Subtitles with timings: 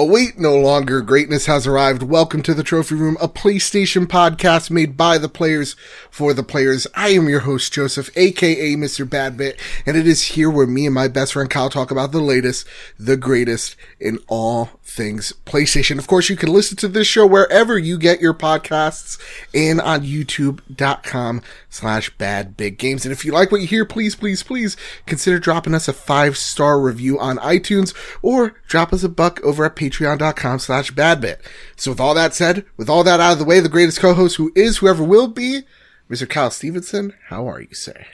[0.00, 1.02] Oh, wait, no longer.
[1.02, 2.02] Greatness has arrived.
[2.02, 5.76] Welcome to the Trophy Room, a PlayStation podcast made by the players
[6.10, 6.86] for the players.
[6.94, 9.06] I am your host, Joseph, aka Mr.
[9.06, 12.20] Badbit, and it is here where me and my best friend Kyle talk about the
[12.22, 12.66] latest,
[12.98, 15.98] the greatest in all things PlayStation.
[15.98, 19.18] Of course, you can listen to this show wherever you get your podcasts
[19.54, 23.06] and on youtube.com slash badbit games.
[23.06, 26.36] And if you like what you hear, please, please, please consider dropping us a five
[26.36, 31.38] star review on iTunes or drop us a buck over at patreon.com slash badbit.
[31.76, 34.36] So with all that said, with all that out of the way, the greatest co-host
[34.36, 35.62] who is whoever will be,
[36.10, 36.28] Mr.
[36.28, 38.04] Kyle Stevenson, how are you, sir?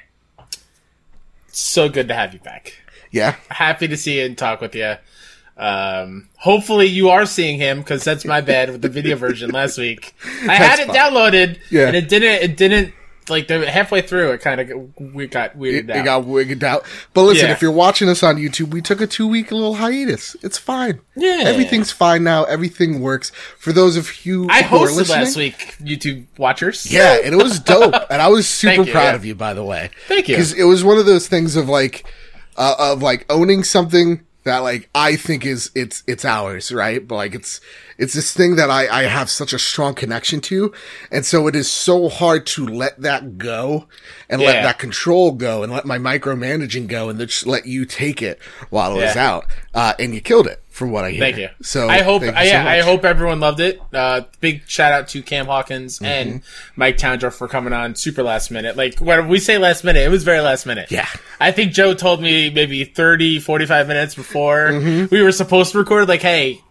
[1.49, 2.75] So good to have you back.
[3.11, 3.37] Yeah.
[3.49, 4.97] Happy to see you and talk with you.
[5.57, 9.79] Um, hopefully you are seeing him because that's my bad with the video version last
[9.79, 10.15] week.
[10.47, 10.97] I had it fine.
[10.97, 11.87] downloaded, Yeah.
[11.87, 12.43] and it didn't.
[12.51, 12.93] It didn't
[13.29, 14.33] like the halfway through.
[14.33, 16.05] It kind of we got It, weirded it out.
[16.05, 16.85] got wigged out.
[17.15, 17.53] But listen, Yeah.
[17.53, 20.37] if you're watching us on YouTube, we took a two week little hiatus.
[20.43, 21.01] It's fine.
[21.17, 21.43] Yeah.
[21.47, 22.45] Everything's fine now.
[22.45, 23.31] Everything works.
[23.59, 26.91] For those of you I who are hosted listening, last week, YouTube watchers.
[26.91, 27.95] Yeah, and it was dope.
[28.11, 29.15] and I was super you, proud yeah.
[29.15, 29.91] of you, by the way.
[30.09, 30.37] Thank you.
[30.37, 32.05] Because it was one of those things of like,
[32.57, 37.07] uh, of like owning something that like I think is it's it's ours, right?
[37.07, 37.61] But like it's
[37.99, 40.73] it's this thing that I I have such a strong connection to,
[41.11, 43.87] and so it is so hard to let that go
[44.29, 48.23] and let that control go and let my micromanaging go and just let you take
[48.23, 49.47] it while it was out.
[49.75, 51.21] Uh, and you killed it, from what I hear.
[51.21, 51.49] Thank you.
[51.63, 53.81] So I hope, I, so I hope everyone loved it.
[53.93, 56.05] Uh, big shout out to Cam Hawkins Mm-hmm.
[56.07, 56.43] and
[56.77, 58.77] Mike Townsend for coming on super last minute.
[58.77, 60.91] Like when we say last minute, it was very last minute.
[60.91, 61.07] Yeah.
[61.41, 65.15] I think Joe told me maybe 30, 45 minutes before Mm-hmm.
[65.15, 66.63] we were supposed to record, like, hey,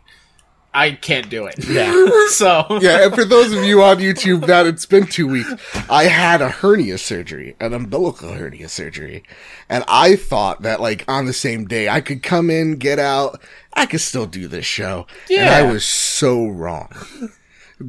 [0.75, 1.55] I can't do it.
[1.67, 1.93] Yeah.
[2.29, 5.51] so yeah, and for those of you on YouTube that it's been two weeks,
[5.89, 9.23] I had a hernia surgery, an umbilical hernia surgery.
[9.69, 13.41] And I thought that like on the same day I could come in, get out,
[13.73, 15.07] I could still do this show.
[15.45, 16.89] And I was so wrong.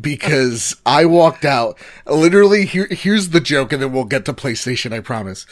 [0.01, 4.93] Because I walked out, literally, here, here's the joke, and then we'll get to PlayStation,
[4.93, 5.47] I promise.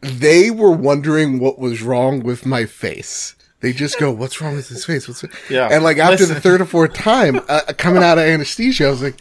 [0.00, 3.35] They were wondering what was wrong with my face.
[3.60, 5.68] They just go, "What's wrong with his face?" What's Yeah.
[5.70, 9.02] and like after the third or fourth time uh, coming out of anesthesia, I was
[9.02, 9.20] like,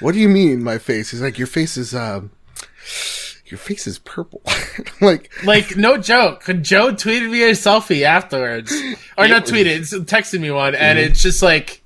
[0.00, 2.30] "What do you mean my face?" He's like, "Your face is um,
[3.46, 4.42] your face is purple."
[5.00, 8.72] Like, Like no joke, Joe tweeted me a selfie afterwards,
[9.18, 11.10] or not tweeted, texted me one, and Mm-hmm.
[11.10, 11.82] it's just like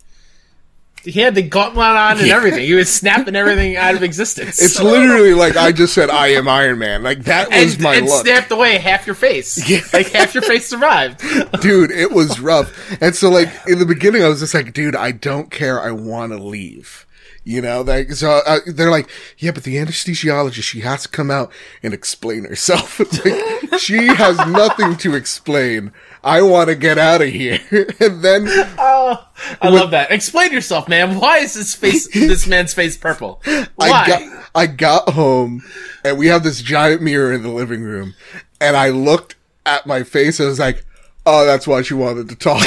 [1.09, 2.37] he had the gauntlet on and Yeah.
[2.37, 2.65] everything.
[2.65, 4.61] He was snapping everything out of existence.
[4.63, 7.95] it's literally like I just said, "I am Iron Man." Like that was and, my
[7.97, 8.25] and look.
[8.25, 9.59] snapped away half your face.
[9.69, 9.81] Yeah.
[9.93, 11.21] Like half your face survived.
[11.63, 12.73] dude, it was rough.
[13.03, 15.81] And so like in the beginning, I was just like, dude, I don't care.
[15.81, 17.07] I want to leave.
[17.49, 21.31] You know, like, so uh, they're like, yeah, but the anesthesiologist, she has to come
[21.31, 21.51] out
[21.83, 23.01] and explain herself.
[23.25, 25.93] Like, she has nothing to explain.
[26.23, 27.59] I want to get out of here.
[28.01, 28.45] and then,
[28.79, 29.27] Oh,
[29.63, 30.11] I love that.
[30.11, 31.19] Explain yourself, man.
[31.19, 33.41] Why is this face, this man's face purple?
[33.77, 33.89] Why?
[33.89, 35.63] I got, I got home
[36.05, 38.15] and we have this giant mirror in the living room
[38.61, 40.85] and I looked at my face and I was like,
[41.25, 42.63] oh, that's why she wanted to talk.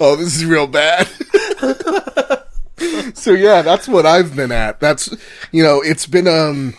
[0.00, 1.08] oh, this is real bad.
[3.14, 4.80] so yeah, that's what I've been at.
[4.80, 5.14] That's,
[5.52, 6.74] you know, it's been, um,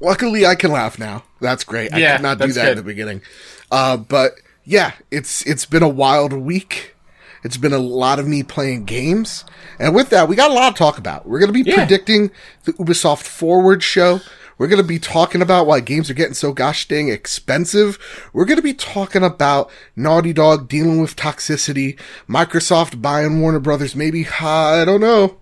[0.00, 1.24] luckily I can laugh now.
[1.40, 1.92] That's great.
[1.92, 3.22] I could not do that in the beginning.
[3.70, 4.32] Uh, but
[4.64, 6.94] yeah, it's, it's been a wild week.
[7.42, 9.44] It's been a lot of me playing games.
[9.78, 11.26] And with that, we got a lot to talk about.
[11.26, 11.76] We're going to be Yeah.
[11.76, 12.30] predicting
[12.64, 14.20] the Ubisoft Forward show.
[14.60, 17.98] We're going to be talking about why games are getting so gosh dang expensive.
[18.34, 21.98] We're going to be talking about Naughty Dog dealing with toxicity,
[22.28, 25.38] Microsoft buying Warner Brothers, maybe, I don't know.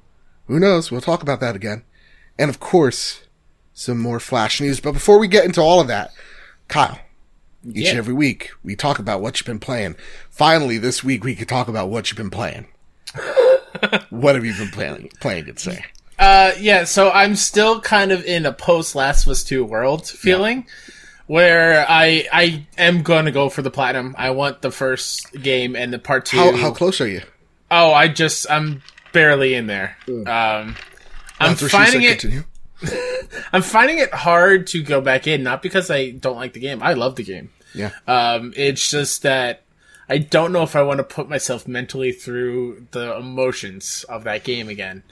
[0.47, 0.93] Who knows?
[0.93, 1.83] We'll talk about that again.
[2.39, 3.27] And of course,
[3.75, 4.79] some more Flash news.
[4.79, 6.13] But before we get into all of that,
[6.69, 7.01] Kyle,
[7.67, 7.91] each Yeah.
[7.91, 9.97] and every week we talk about what you've been playing.
[10.31, 12.69] Finally, this week we could talk about what you've been playing.
[14.11, 15.11] what have you been playing?
[15.19, 15.85] Playing, good say.
[16.19, 20.07] Uh, yeah, so I'm still kind of in a post Last of Us 2 world
[20.07, 20.67] feeling.
[21.27, 24.15] Where I I am gonna go for the platinum.
[24.17, 26.39] I want the first game and the part two.
[26.39, 27.21] How how close are you?
[27.71, 28.83] oh, I just I'm
[29.13, 29.95] barely in there.
[30.09, 30.75] Um,
[31.39, 32.25] I'm finding it.
[33.53, 36.83] I'm finding it hard to go back in, not because I don't like the game.
[36.83, 37.51] I love the game.
[37.75, 37.91] Yeah.
[38.07, 39.65] Um, it's just that
[40.09, 44.43] I don't know if I want to put myself mentally through the emotions of that
[44.45, 45.03] game again.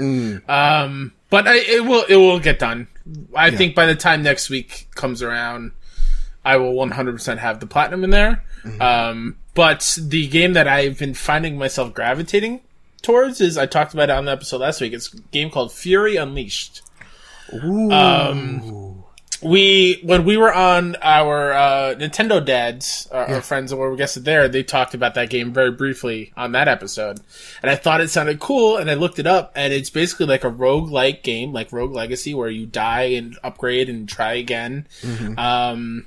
[0.48, 2.88] Um, but I, it will it will get done.
[3.34, 5.72] I think by the time next week comes around,
[6.44, 8.44] I will 100% have the platinum in there.
[8.80, 12.60] Um, but the game that I've been finding myself gravitating
[13.02, 14.92] towards is I talked about it on the episode last week.
[14.92, 16.82] It's a game called Fury Unleashed.
[17.52, 17.90] Ooh.
[17.90, 18.85] Um,
[19.42, 24.24] we when we were on our uh, Nintendo dads, uh, our friends that were guested
[24.24, 27.20] there, they talked about that game very briefly on that episode,
[27.62, 30.44] and I thought it sounded cool, and I looked it up, and it's basically like
[30.44, 34.86] a rogue like game, like Rogue Legacy, where you die and upgrade and try again.
[35.38, 36.06] Um,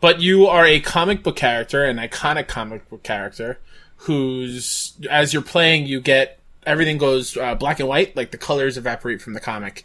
[0.00, 3.58] but you are a comic book character, an iconic comic book character,
[3.96, 8.76] who's as you're playing, you get everything goes uh, black and white, like the colors
[8.78, 9.84] evaporate from the comic,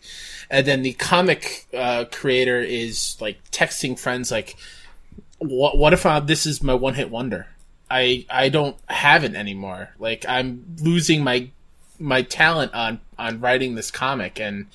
[0.50, 4.56] and then the comic uh, creator is like texting friends like,
[5.38, 5.78] "What?
[5.78, 7.48] What if uh, this is my one hit wonder?
[7.90, 9.90] I I don't have it anymore.
[10.00, 11.50] Like I'm losing my
[12.00, 14.68] my talent on on writing this comic and."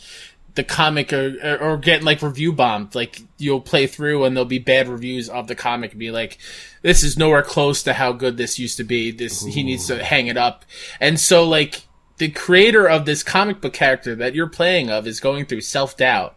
[0.54, 2.94] the comic or, or, or get like review bombed.
[2.94, 6.38] Like you'll play through and there'll be bad reviews of the comic and be like,
[6.82, 9.10] this is nowhere close to how good this used to be.
[9.10, 10.64] This, he needs to hang it up.
[11.00, 11.82] And so like
[12.19, 15.96] the creator of this comic book character that you're playing of is going through self
[15.96, 16.37] doubt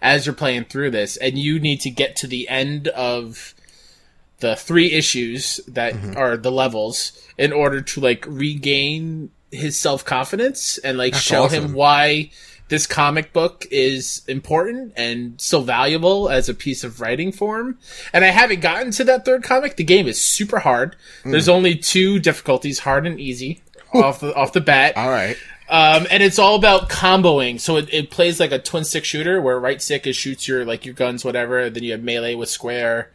[0.00, 3.54] as you're playing through this and you need to get to the end of
[4.40, 6.16] the three issues that mm-hmm.
[6.16, 11.72] are the levels in order to like regain his self confidence and like show him
[11.72, 12.30] why
[12.68, 17.78] this comic book is important and so valuable as a piece of writing form.
[18.12, 19.76] And I haven't gotten to that third comic.
[19.76, 20.94] The game is super hard.
[21.24, 21.32] Mm.
[21.32, 23.62] There's only two difficulties, hard and easy,
[23.94, 24.96] off the off the bat.
[24.96, 25.36] All right.
[25.70, 27.60] Um, and it's all about comboing.
[27.60, 30.64] So it, it plays like a twin stick shooter where right stick is shoots your
[30.64, 31.68] like your guns, whatever.
[31.68, 33.10] Then you have melee with square,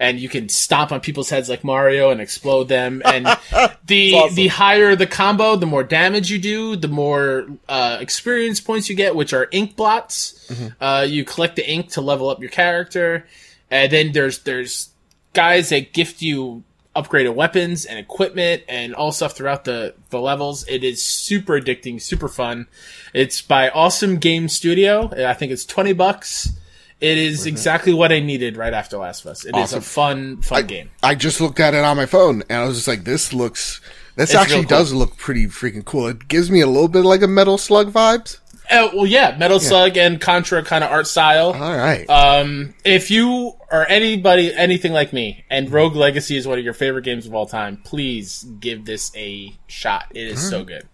[0.00, 3.02] and you can stomp on people's heads like Mario and explode them.
[3.04, 3.26] And
[3.86, 4.36] the awesome.
[4.36, 8.96] the higher the combo, the more damage you do, the more uh, experience points you
[8.96, 10.50] get, which are ink blots.
[10.80, 13.26] Uh, you collect the ink to level up your character,
[13.70, 14.88] and then there's there's
[15.34, 16.64] guys that gift you
[17.02, 20.66] upgraded weapons and equipment and all stuff throughout the, the levels.
[20.68, 22.66] It is super addicting, super fun.
[23.14, 25.10] It's by Awesome Game Studio.
[25.26, 26.52] I think it's 20 bucks.
[27.00, 27.48] It is mm-hmm.
[27.48, 29.44] exactly what I needed right after Last of Us.
[29.44, 29.78] It is Awesome.
[29.78, 30.90] a fun, fun game.
[31.02, 33.80] I just looked at it on my phone and I was just like, this looks,
[34.16, 34.78] this It's actually cool.
[34.78, 36.08] does look pretty freaking cool.
[36.08, 38.38] It gives me a little bit like a Metal Slug vibes.
[38.70, 41.52] Oh, well, yeah, Metal Slug and Contra kind of art style.
[41.52, 42.08] All right.
[42.08, 46.74] Um, if you are anybody, anything like me, and Rogue Legacy is one of your
[46.74, 50.06] favorite games of all time, please give this a shot.
[50.14, 50.86] It is so good.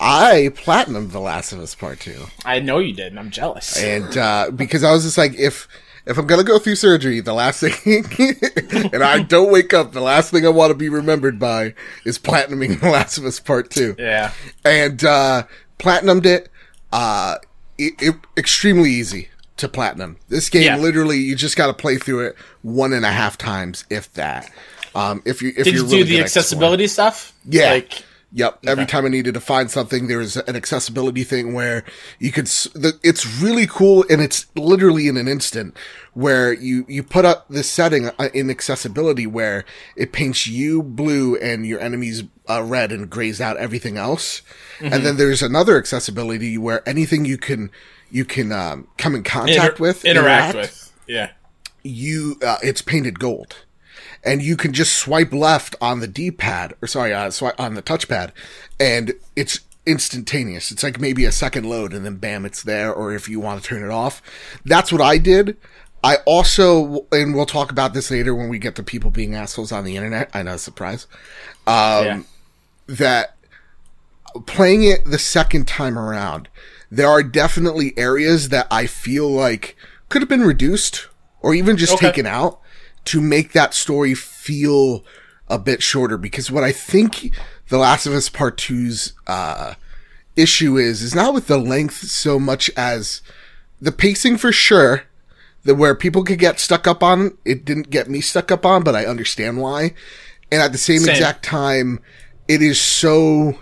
[0.00, 2.26] I platinum The Last of Us Part 2.
[2.44, 3.76] I know you did, and I'm jealous.
[3.76, 5.66] And, uh, because I was just like, if,
[6.06, 8.04] if I'm gonna go through surgery, the last thing,
[8.92, 12.18] and I don't wake up, the last thing I want to be remembered by is
[12.18, 13.96] platinuming The Last of Us Part 2.
[13.98, 14.32] yeah.
[14.64, 15.44] and uh
[15.78, 16.48] platinumed it
[16.92, 17.36] uh
[17.76, 20.76] it, it extremely easy to platinum this game Yeah.
[20.76, 24.50] literally you just got to play through it one and a half times if that
[24.94, 26.24] um if you if Did you're you really do the good at exploring.
[26.24, 27.32] accessibility stuff?
[27.44, 27.70] Yeah.
[27.72, 28.58] Like, Yep.
[28.66, 31.82] Every time I needed to find something, there was an accessibility thing where
[32.18, 35.74] you could, s- the, it's really cool and it's literally in an instant
[36.12, 39.64] where you, you put up this setting uh, in accessibility where
[39.96, 44.42] it paints you blue and your enemies uh, red and grays out everything else.
[44.80, 47.70] And then there's another accessibility where anything you can,
[48.10, 50.92] you can, um, come in contact inter- with, interact with.
[51.06, 51.30] Yeah.
[51.82, 53.64] you uh, it's painted gold
[54.24, 57.82] and you can just swipe left on the d-pad or sorry uh, swipe on the
[57.82, 58.30] touchpad
[58.78, 63.14] and it's instantaneous it's like maybe a second load and then bam it's there or
[63.14, 64.20] if you want to turn it off
[64.66, 65.56] that's what i did
[66.04, 69.72] i also and we'll talk about this later when we get to people being assholes
[69.72, 71.06] on the internet i know surprise
[71.66, 72.20] um yeah.
[72.88, 73.36] That
[74.46, 76.48] playing it the second time around,
[76.90, 79.76] there are definitely areas that I feel like
[80.08, 81.08] could have been reduced
[81.40, 82.06] or even just Okay.
[82.08, 82.60] taken out
[83.06, 85.04] to make that story feel
[85.48, 86.16] a bit shorter.
[86.18, 87.30] Because what I think
[87.68, 89.74] The Last of Us Part 2's, uh,
[90.36, 93.22] issue is, is not with the length so much as
[93.80, 95.02] the pacing for sure.
[95.64, 98.84] The where people could get stuck up on, it didn't get me stuck up on,
[98.84, 99.94] but I understand why.
[100.52, 101.10] And at the same, Same.
[101.14, 101.98] exact time,
[102.48, 103.58] it is so,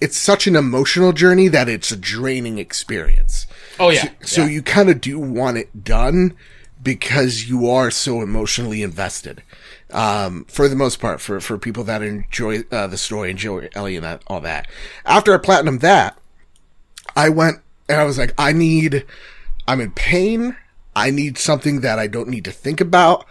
[0.00, 3.46] it's such an emotional journey that it's a draining experience.
[3.78, 4.10] Oh yeah.
[4.22, 4.50] So yeah.
[4.50, 6.36] you kind of do want it done
[6.82, 9.42] because you are so emotionally invested.
[9.90, 13.96] Um, for the most part, for, for people that enjoy uh, the story, enjoy Ellie
[13.96, 14.68] and that, all that.
[15.04, 16.18] After I platinum that,
[17.14, 17.58] I went
[17.88, 19.04] and I was like, I need,
[19.66, 20.56] I'm in pain.
[20.94, 23.26] I need something that I don't need to think about.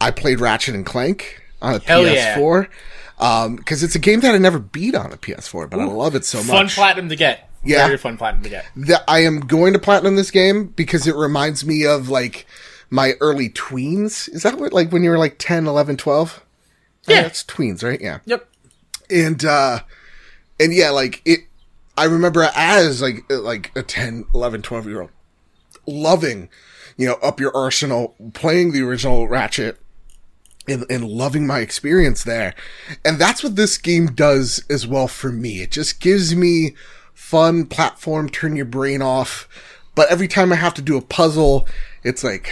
[0.00, 2.36] I played Ratchet and Clank on a Hell yeah.
[3.18, 3.48] PS4.
[3.48, 6.24] Um, it's a game that I never beat on a PS4, but I love it
[6.24, 6.46] so much.
[6.46, 7.50] fun platinum to get.
[7.64, 7.86] Yeah.
[7.86, 8.66] Very fun platinum to get.
[8.76, 12.46] that I am going to platinum this game because it reminds me of like
[12.90, 14.28] my early tweens.
[14.32, 16.44] Is that what, like when you were like 10, 11, 12?
[17.06, 17.22] Yeah.
[17.22, 18.00] That's tweens, right?
[18.00, 18.18] Yeah.
[18.26, 18.48] Yep.
[19.10, 19.80] And, uh,
[20.60, 21.40] and yeah, like it,
[21.96, 25.10] I remember as like, like a 10, 11, 12 year old
[25.86, 26.48] loving
[26.98, 29.78] you know, up your arsenal playing the original Ratchet
[30.70, 32.54] and, and loving my experience there.
[33.04, 35.60] And that's what this game does as well for me.
[35.62, 36.74] It just gives me
[37.14, 39.48] fun platform, turn your brain off.
[39.94, 41.66] But every time I have to do a puzzle,
[42.04, 42.50] it's like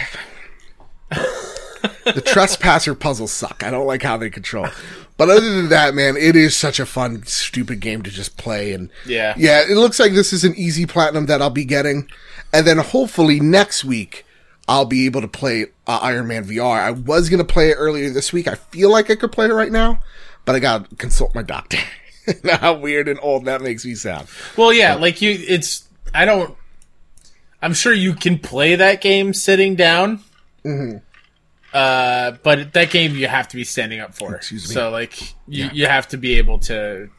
[1.09, 3.63] the trespasser puzzles suck.
[3.63, 4.67] I don't like how they control.
[5.15, 8.73] But other than that, man, it is such a fun, stupid game to just play.
[8.73, 9.33] And Yeah.
[9.37, 12.07] yeah, it looks like this is an easy platinum that I'll be getting.
[12.53, 14.25] And then hopefully next week,
[14.67, 16.77] I'll be able to play uh, Iron Man VR.
[16.79, 18.47] I was going to play it earlier this week.
[18.47, 19.99] I feel like I could play it right now,
[20.45, 21.77] but I got to consult my doctor.
[22.59, 24.27] How weird and old that makes me sound.
[24.57, 25.87] Well, yeah, like you, it's.
[26.13, 26.55] I don't.
[27.61, 30.19] I'm sure you can play that game sitting down.
[30.65, 30.97] Mm-hmm.
[31.73, 34.35] Uh, but that game you have to be standing up for.
[34.35, 34.73] Excuse me.
[34.73, 35.71] So like you, Yeah.
[35.73, 37.09] you have to be able to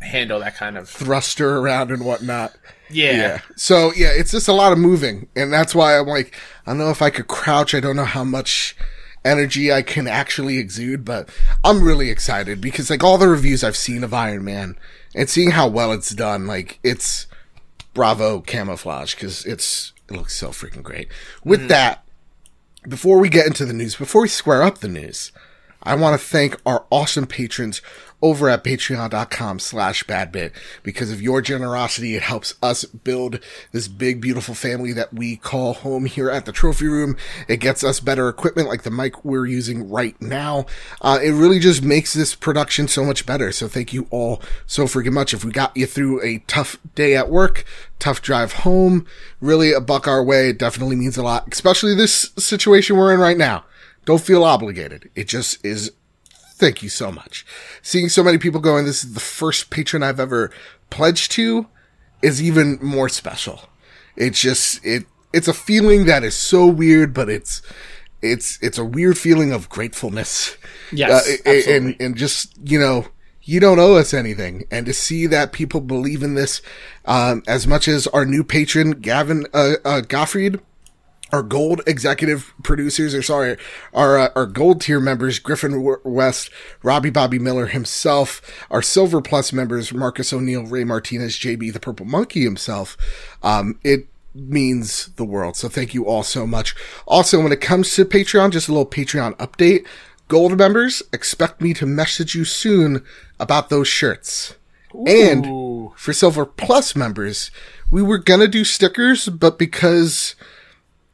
[0.00, 0.88] handle that kind of.
[0.88, 2.54] Thruster around and whatnot.
[2.90, 3.12] Yeah.
[3.12, 3.38] Yeah.
[3.56, 6.34] So yeah, it's just a lot of moving, and that's why I'm like,
[6.66, 7.74] I don't know if I could crouch.
[7.74, 8.76] I don't know how much
[9.24, 11.28] energy I can actually exude, but
[11.64, 14.76] I'm really excited because like all the reviews I've seen of Iron Man
[15.14, 17.26] and seeing how well it's done, like it's
[17.94, 21.08] bravo Camouflaj because it's it looks so freaking great.
[21.44, 21.68] With mm.
[21.68, 22.04] that,
[22.88, 25.32] before we get into the news, before we square up the news,
[25.82, 27.82] I want to thank our awesome patrons
[28.22, 30.52] over at patreon.com slash badbit.
[30.82, 33.40] Because of your generosity, it helps us build
[33.72, 37.16] this big, beautiful family that we call home here at the trophy room.
[37.48, 40.66] It gets us better equipment like the mic we're using right now.
[41.00, 43.50] Uh, it really just makes this production so much better.
[43.50, 45.34] So thank you all so freaking much.
[45.34, 47.64] If we got you through a tough day at work,
[47.98, 49.04] tough drive home,
[49.40, 53.20] really a buck our way, it definitely means a lot, especially this situation we're in
[53.20, 53.64] right now.
[54.04, 55.10] Don't feel obligated.
[55.14, 55.92] It just is.
[56.54, 57.44] Thank you so much.
[57.82, 60.52] Seeing so many people going, this is the first patron I've ever
[60.90, 61.66] pledged to
[62.20, 63.62] is even more special.
[64.16, 67.62] It's just, it, it's a feeling that is so weird, but it's,
[68.20, 70.56] it's, it's a weird feeling of gratefulness.
[70.92, 73.06] Yes, Uh, and, and just, you know,
[73.42, 74.64] you don't owe us anything.
[74.70, 76.62] And to see that people believe in this,
[77.06, 80.60] um, as much as our new patron, Gavin, uh, uh, Gottfried,
[81.32, 83.56] our gold executive producers, or sorry,
[83.94, 86.50] our uh, our gold tier members, Griffin West,
[86.82, 92.06] Robbie Bobby Miller himself, our silver plus members, Marcus O'Neill, Ray Martinez, JB the Purple
[92.06, 92.96] Monkey himself.
[93.42, 95.56] Um, it means the world.
[95.56, 96.74] So thank you all so much.
[97.06, 99.86] Also, when it comes to Patreon, just a little Patreon update.
[100.28, 103.04] Gold members, expect me to message you soon
[103.38, 104.54] about those shirts.
[105.06, 107.50] And for Silver Plus members,
[107.90, 110.34] we were gonna do stickers, but because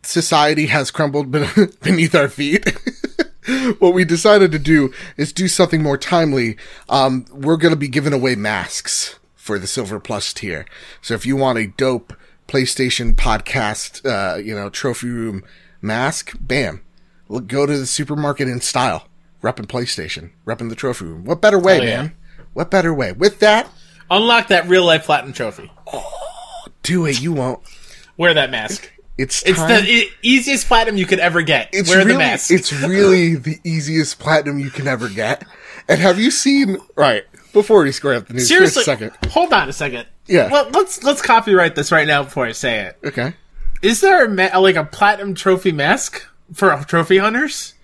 [0.09, 1.31] society has crumbled
[1.83, 2.69] beneath our feet,
[3.79, 6.57] what we decided to do is do something more timely.
[6.89, 10.67] Um, we're gonna be giving away masks for the Silver Plus tier.
[11.03, 12.15] So if you want a dope
[12.47, 15.45] PlayStation podcast, uh, you know, trophy room
[15.81, 16.83] mask, bam,
[17.29, 19.07] Look, go to the supermarket in style,
[19.43, 21.25] repping PlayStation, repping the trophy room.
[21.25, 21.85] What better way, yeah.
[21.85, 22.17] man?
[22.55, 23.13] What better way?
[23.13, 23.69] With that,
[24.11, 25.71] Unlock that real life platinum trophy.
[26.83, 27.21] do it.
[27.21, 27.61] You won't.
[28.17, 28.91] Wear that mask.
[29.19, 31.69] It's It's the e- easiest platinum you could ever get.
[31.73, 32.51] it's Wear really, the mask.
[32.53, 35.45] it's really the easiest platinum you can ever get.
[35.89, 36.79] And have you seen?
[36.95, 39.31] Right before we square up the news, Seriously, for a second.
[39.31, 40.07] hold on a second.
[40.27, 40.49] Yeah.
[40.53, 42.99] Let, let's let's copyright this right now before I say it.
[43.05, 43.35] Okay.
[43.83, 47.75] Is there a ma- like a platinum trophy mask for trophy hunters?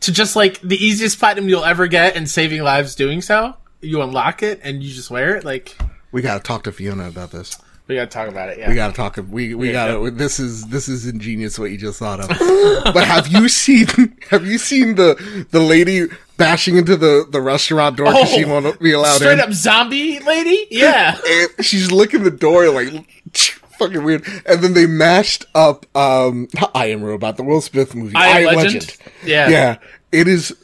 [0.00, 3.54] To just like the easiest platinum you'll ever get and saving lives doing so?
[3.80, 5.44] You unlock it and you just wear it?
[5.44, 5.76] Like
[6.12, 7.56] We gotta talk to Fiona about this.
[7.86, 8.68] We gotta talk about it, yeah.
[8.68, 9.18] We gotta talk.
[9.30, 10.10] We we Yeah, gotta.
[10.10, 12.28] This is this is ingenious what you just thought of.
[12.94, 13.86] but have you seen?
[14.30, 18.60] Have you seen the the lady bashing into the the restaurant door because she Oh,
[18.60, 19.40] won't be allowed Straight in?
[19.40, 20.66] up zombie lady?
[20.70, 21.18] Yeah.
[21.28, 22.88] and she's licking the door like
[23.78, 24.24] fucking weird.
[24.46, 28.16] And then they mashed up um I Am Robot, the Will Smith movie.
[28.16, 28.96] I Am Legend?
[29.24, 29.48] Yeah.
[29.48, 29.76] Yeah.
[30.10, 30.56] It is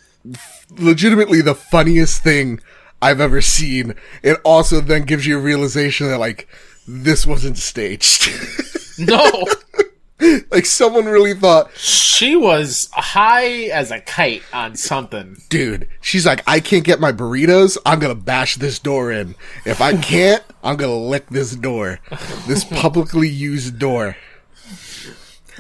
[0.78, 2.60] legitimately the funniest thing
[3.02, 3.94] I've ever seen.
[4.22, 6.48] It also then gives you a realization that like
[7.04, 8.28] this wasn't staged.
[8.98, 9.46] No.
[10.50, 15.38] like someone really thought, she was high as a kite on something.
[15.48, 17.78] dude, she's like, I can't get my burritos.
[17.86, 19.36] I'm going to bash this door in.
[19.64, 22.00] If I can't, I'm going to lick this door.
[22.46, 24.16] This publicly used door.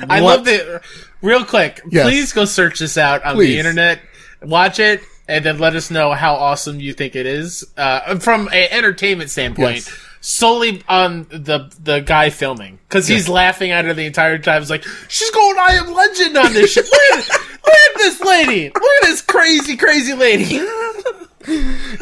[0.06, 0.40] I What?
[0.40, 0.82] love it.
[1.22, 2.04] Real quick, Yes.
[2.06, 3.48] please go search this out on Please.
[3.54, 4.00] the internet,
[4.42, 8.48] watch it, and then let us know how awesome you think it is uh, from
[8.48, 9.76] an entertainment standpoint.
[9.86, 10.06] Yes.
[10.22, 14.60] Solely on the the guy filming because he's laughing at her the entire time.
[14.60, 16.84] He's like, "She's going I am legend on this shit.
[16.84, 17.28] Look at,
[17.66, 18.64] look at this lady.
[18.68, 20.60] Look at this crazy, crazy lady."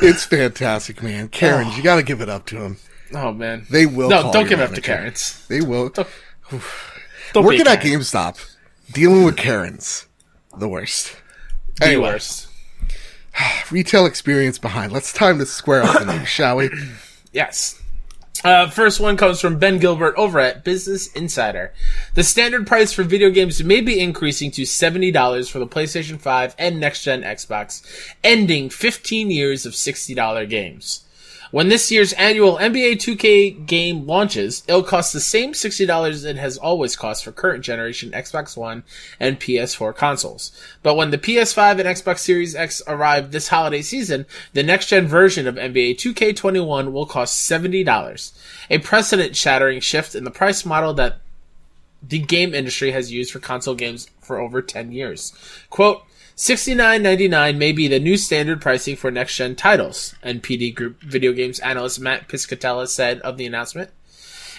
[0.00, 1.28] It's fantastic, man.
[1.28, 2.76] Karens, you got to give it up to them.
[3.14, 4.80] oh man, They will no, don't give it up to.
[4.80, 5.46] Karens.
[5.46, 5.90] They will.
[5.90, 6.08] Don't
[7.32, 7.80] be Working at.
[7.80, 8.44] GameStop,
[8.92, 10.06] Dealing with Karens,
[10.58, 11.14] the worst.
[11.76, 12.10] The Anyway.
[12.10, 12.48] worst.
[13.70, 14.90] Retail experience behind.
[14.92, 16.70] Let's time to square the news, shall we?
[17.32, 17.80] Yes.
[18.44, 21.72] Uh, first one comes from Ben Gilbert over at Business Insider.
[22.14, 26.54] The standard price for video games may be increasing to $70 for the PlayStation 5
[26.56, 27.84] and next gen Xbox,
[28.22, 31.04] ending 15 years of $60 games.
[31.50, 36.58] When this year's annual NBA 2K game launches, it'll cost the same $60 it has
[36.58, 38.82] always cost for current generation Xbox One
[39.18, 40.52] and PS4 consoles.
[40.82, 45.06] But when the PS5 and Xbox Series X arrive this holiday season, the next gen
[45.06, 48.32] version of NBA 2K21 will cost $70.
[48.68, 51.20] A precedent shattering shift in the price model that
[52.06, 55.32] the game industry has used for console games for over 10 years.
[55.70, 56.02] Quote,
[56.38, 61.58] $69.99 may be the new standard pricing for next gen titles, NPD Group video games
[61.58, 63.90] analyst Matt Piscatella said of the announcement.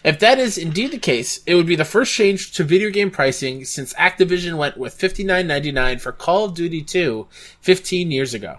[0.03, 3.09] If that is indeed the case, it would be the first change to video game
[3.09, 7.27] pricing since Activision went with $59.99 for Call of Duty 2
[7.61, 8.57] 15 years ago.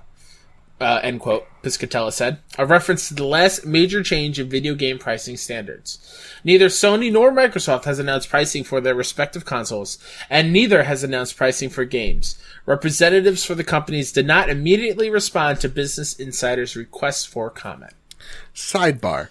[0.80, 4.98] Uh, end quote, Piscatella said, a reference to the last major change in video game
[4.98, 5.98] pricing standards.
[6.42, 9.98] Neither Sony nor Microsoft has announced pricing for their respective consoles,
[10.30, 12.38] and neither has announced pricing for games.
[12.64, 17.92] Representatives for the companies did not immediately respond to Business Insider's request for comment.
[18.54, 19.28] Sidebar.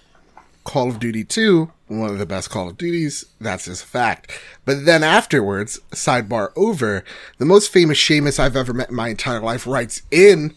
[0.66, 4.40] Call of Duty 2, one of the best Call of Duties, that's just a fact.
[4.66, 7.04] But then afterwards, sidebar over,
[7.40, 10.54] the most famous Seamus I've ever met in my entire life writes in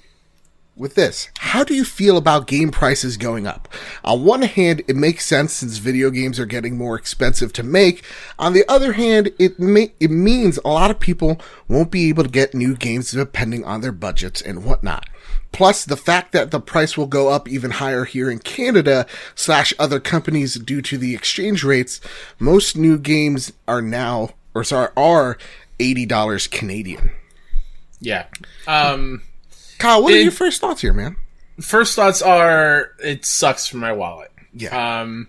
[0.77, 1.29] with this.
[1.39, 3.69] How do you feel about game prices going up?
[4.05, 8.05] On one hand, it makes sense since video games are getting more expensive to make.
[8.39, 12.25] On the other hand, it may, it means a lot of people won't be able
[12.25, 15.09] to get new games depending on their budgets and whatnot.
[15.53, 19.75] Plus, the fact that the price will go up even higher here in Canada slash
[19.79, 22.01] other companies due to the exchange rates.
[22.39, 25.37] Most new games are now, or sorry, are
[25.79, 27.11] $80 Canadian.
[28.01, 28.27] Yeah.
[28.67, 29.23] Um,
[29.83, 31.17] Kyle, what are your first thoughts here, man?
[31.61, 34.31] first thoughts are it sucks for my wallet.
[34.55, 35.01] Yeah.
[35.03, 35.29] Um,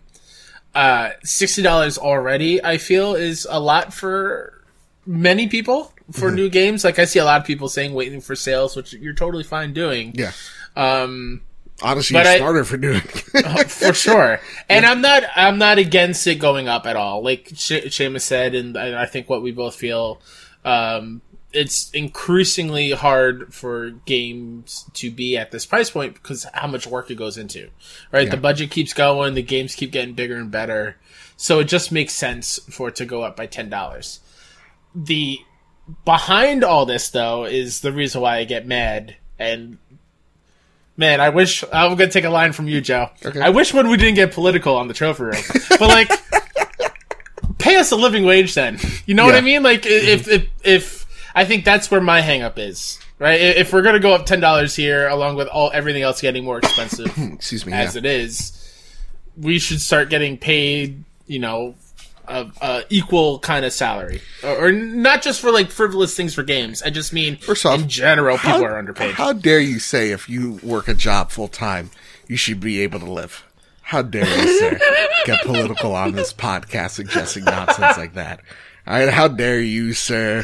[0.74, 2.64] uh, sixty dollars already.
[2.64, 4.64] I feel is a lot for
[5.06, 6.36] many people for Mm-hmm.
[6.36, 6.84] new games.
[6.84, 9.74] Like I see a lot of people saying waiting for sales, which you're totally fine
[9.74, 10.14] doing.
[10.16, 10.32] yeah.
[10.76, 11.42] Um,
[11.82, 13.02] Honestly, But you I- started for doing
[13.68, 14.40] for sure.
[14.70, 17.22] And I'm not I'm not against it going up at all.
[17.24, 20.22] Like Seamus said, and I I think what we both feel.
[20.66, 21.22] Um,
[21.54, 27.12] it's increasingly hard for games to be at this price point because how much work
[27.12, 27.70] it goes into,
[28.12, 28.30] right?
[28.30, 30.98] The budget keeps going, the games keep getting bigger and better,
[31.38, 34.20] so it just makes sense for it to go up by ten dollars.
[34.96, 35.40] The
[36.06, 39.78] behind all this though is the reason why I get mad and
[40.98, 43.10] man, I wish I'm gonna take a line from you, Joe.
[43.26, 43.40] Okay.
[43.40, 46.12] I wish when we didn't get political on the trophy room, but like,
[47.58, 48.80] pay us a living wage then.
[49.06, 49.64] You know what I mean?
[49.64, 51.03] Like, if if if
[51.36, 53.00] I think that's where my hangup is.
[53.20, 56.44] Right, if we're gonna go up ten dollars here, along with all everything else getting
[56.44, 57.72] more expensive Excuse me.
[57.72, 58.00] as yeah.
[58.00, 58.74] it is,
[59.38, 61.04] we should start getting paid.
[61.26, 61.76] You know,
[62.28, 66.44] a, a equal kind of salary, or, or not just for like frivolous things for
[66.44, 66.82] games.
[66.82, 69.14] I just mean First off, in general, people are underpaid.
[69.14, 71.92] How dare you say if you work a job full time,
[72.28, 73.44] you should be able to live?
[73.82, 74.80] How dare you, sir,
[75.26, 78.40] get political on this podcast suggesting nonsense like that?
[78.86, 80.44] All right, how dare you, sir?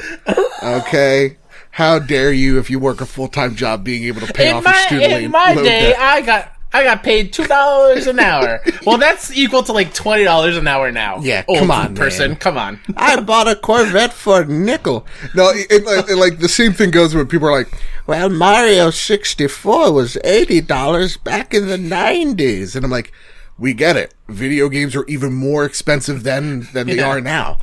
[0.63, 1.37] Okay,
[1.71, 4.55] how dare you if you work a full time job being able to pay in
[4.55, 5.99] off your my student in loan my day, debt?
[5.99, 8.61] I got I got paid two dollars an hour.
[8.85, 11.19] well, that's equal to like twenty dollars an hour now.
[11.19, 12.37] Yeah, Old come on, person, man.
[12.39, 12.79] come on.
[12.95, 15.05] I bought a Corvette for a nickel.
[15.35, 17.71] No, it, it, it- like the same thing goes when people are like,
[18.07, 23.11] "Well, Mario sixty four was eighty dollars back in the nineties," and I'm like,
[23.57, 24.13] "We get it.
[24.29, 27.07] Video games are even more expensive then than they Yeah.
[27.09, 27.59] are now."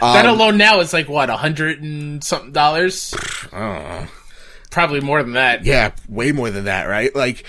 [0.00, 3.14] That Um, alone now is like what a hundred and something dollars.
[4.70, 5.64] Probably more than that.
[5.64, 7.14] Yeah, way more than that, right?
[7.14, 7.44] Like,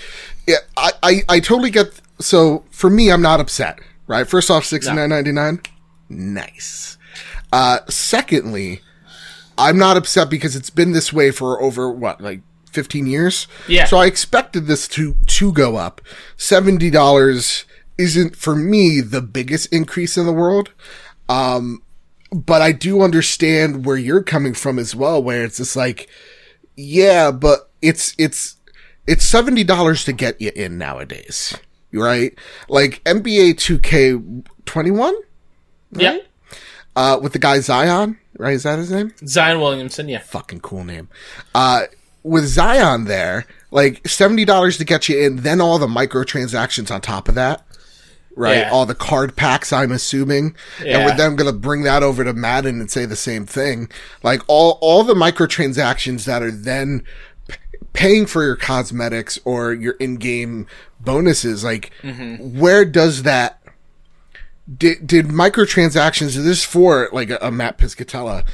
[0.46, 2.00] yeah, I, I, I totally get.
[2.18, 4.26] So for me, I'm not upset, right?
[4.26, 5.60] First off, sixty nine ninety nine,
[6.08, 6.96] nice.
[7.52, 8.80] Uh, secondly,
[9.58, 12.40] I'm not upset because it's been this way for over what, like
[12.72, 13.46] 15 years.
[13.68, 13.84] Yeah.
[13.84, 16.00] So I expected this to to go up.
[16.36, 17.64] Seventy dollars
[17.98, 20.70] isn't for me the biggest increase in the world.
[21.28, 21.82] Um,
[22.32, 26.08] but I do understand where you're coming from as well, where it's just like,
[26.76, 28.56] yeah, but it's it's
[29.06, 31.56] it's seventy dollars to get you in nowadays,
[31.92, 32.36] right?
[32.68, 34.16] Like NBA Two K
[34.64, 35.14] twenty one,
[35.92, 36.18] Yeah.
[36.96, 38.54] uh, with the guy Zion, right?
[38.54, 39.12] Is that his name?
[39.26, 40.18] Zion Williamson, yeah.
[40.20, 41.08] Fucking cool name.
[41.54, 41.84] Uh,
[42.22, 47.00] with Zion there, like seventy dollars to get you in, then all the microtransactions on
[47.00, 47.64] top of that,
[48.40, 48.56] right?
[48.58, 48.70] Yeah.
[48.70, 52.32] All the card packs, I'm assuming, and we're then going to bring that over to
[52.32, 53.90] Madden and say the same thing.
[54.22, 57.04] Like all all the microtransactions that are then
[57.48, 57.56] p-
[57.92, 60.66] paying for your cosmetics or your in-game
[60.98, 61.62] bonuses.
[61.62, 62.58] Like, mm-hmm.
[62.58, 63.59] where does that?
[64.76, 68.44] Did, did microtransactions, this for like a, a Matt Piscatella,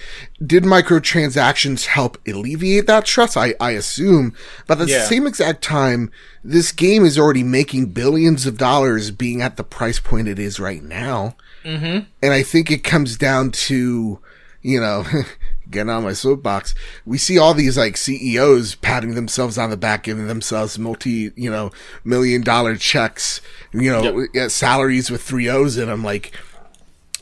[0.44, 3.37] did microtransactions help alleviate that stress?
[3.37, 4.33] I, I assume.
[4.66, 5.05] But at the Yeah.
[5.05, 6.11] same exact time,
[6.42, 10.59] this game is already making billions of dollars being at the price point it is
[10.59, 11.37] right now.
[11.64, 12.07] Mm-hmm.
[12.22, 14.18] And I think it comes down to,
[14.62, 15.05] you know,
[15.70, 16.74] getting on my soapbox.
[17.05, 21.50] We see all these like CEOs patting themselves on the back, giving themselves multi, you
[21.50, 21.70] know,
[22.05, 23.40] million dollar checks,
[23.72, 26.05] you know, yeah, salaries with three O's in them.
[26.05, 26.33] Like,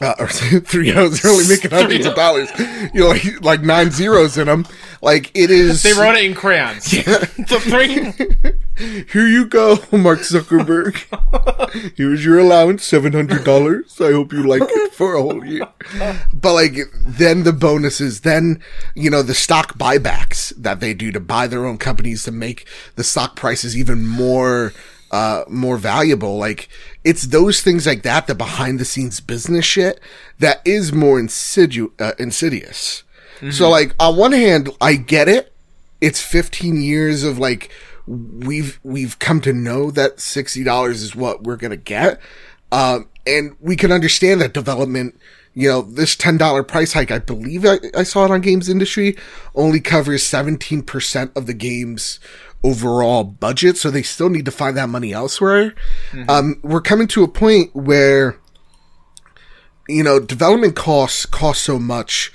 [0.00, 2.50] uh, or three O's they're only making hundreds of dollars,
[2.92, 4.66] you know, like, like nine zeros in them.
[5.00, 5.82] Like it is.
[5.82, 6.86] They wrote it in crayons.
[7.46, 8.12] three.
[8.76, 10.96] Here you go, Mark Zuckerberg.
[11.96, 14.00] Here's your allowance, seven hundred dollars.
[14.00, 15.68] I hope you like it for a whole year.
[16.32, 18.62] But like, then the bonuses, then
[18.94, 22.66] you know the stock buybacks that they do to buy their own companies to make
[22.96, 24.72] the stock prices even more,
[25.14, 26.36] uh, more valuable.
[26.38, 26.68] Like,
[27.04, 30.00] it's those things like that, the behind the scenes business shit
[30.38, 33.02] that is more insidu- uh, insidious.
[33.50, 35.54] So like, on one hand, I get it
[36.04, 37.70] it's 15 years of like
[38.06, 42.20] we've we've come to know that $60 is what we're going to get
[42.70, 45.18] um and we can understand that development
[45.54, 49.16] you know this $10 price hike i believe I, I saw it on games industry
[49.54, 52.20] only covers 17% of the game's
[52.64, 55.74] overall budget so they still need to find that money elsewhere
[56.28, 58.38] um we're coming to a point where
[59.88, 62.32] you know, development costs cost so much,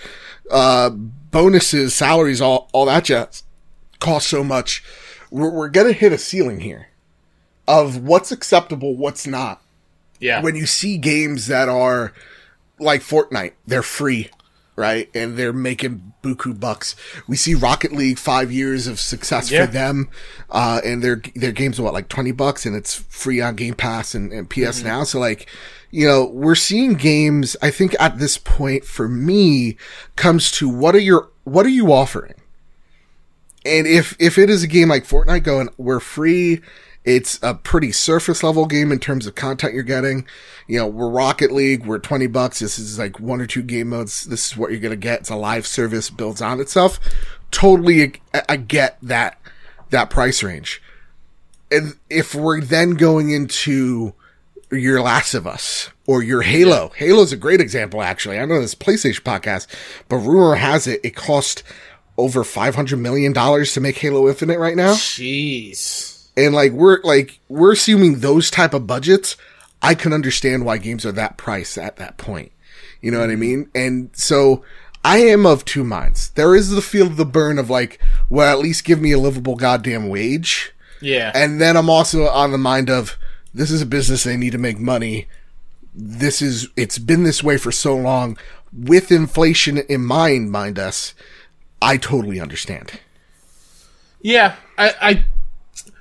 [0.52, 3.44] uh, bonuses, salaries, all, all that jazz
[4.00, 4.84] cost so much.
[5.32, 6.90] We're, we're gonna hit a ceiling here
[7.68, 9.62] of what's acceptable, what's not.
[10.20, 10.42] Yeah.
[10.42, 12.14] When you see games that are
[12.80, 14.30] like Fortnite, they're free,
[14.80, 15.10] right?
[15.14, 16.96] And they're making buku bucks.
[17.28, 19.66] We see Rocket League, five years of success Yeah.
[19.66, 20.10] for them.
[20.50, 23.74] Uh, and their, their games are what, like 20 bucks and it's free on Game
[23.76, 25.04] Pass and, and PS now.
[25.04, 25.50] So like,
[25.92, 29.76] you know, we're seeing games, I think at this point for me
[30.16, 32.36] comes to what are your, what are you offering?
[33.66, 36.62] And if, if it is a game like Fortnite going, we're free,
[37.06, 40.28] it's a pretty surface level game in terms of content you're getting.
[40.68, 42.60] You know, we're Rocket League, we're 20 bucks.
[42.60, 44.26] This is like one or two game modes.
[44.26, 45.22] This is what you're going to get.
[45.22, 47.00] It's a live service, builds on itself.
[47.52, 49.40] Totally, I, I get that,
[49.90, 50.82] that price range.
[51.72, 54.14] And if we're then going into
[54.72, 58.40] your Last of Us or your Halo, Halo's a great example, actually.
[58.40, 59.68] I know this PlayStation podcast,
[60.10, 61.64] but rumor has it, it cost
[62.18, 66.19] over $500 million to make Halo Infinite right now Jeez.
[66.46, 69.36] And like we're like we're assuming those type of budgets
[69.82, 72.52] i can understand why games are that price at that point.
[73.02, 73.42] You know what i mm-hmm.
[73.42, 73.70] mean?
[73.76, 74.64] And so
[75.04, 76.30] i am of two minds.
[76.32, 78.00] There is the feel of the burn of like
[78.30, 80.74] well at least give me a livable goddamn wage.
[81.02, 81.32] Yeah.
[81.34, 83.18] and then i'm also on the mind of
[83.54, 85.28] this is a business they need to make money.
[85.96, 88.38] This is it's been this way for so long.
[88.72, 91.14] With inflation in mind mind us
[91.82, 93.00] i totally understand.
[94.22, 95.26] Yeah, I, I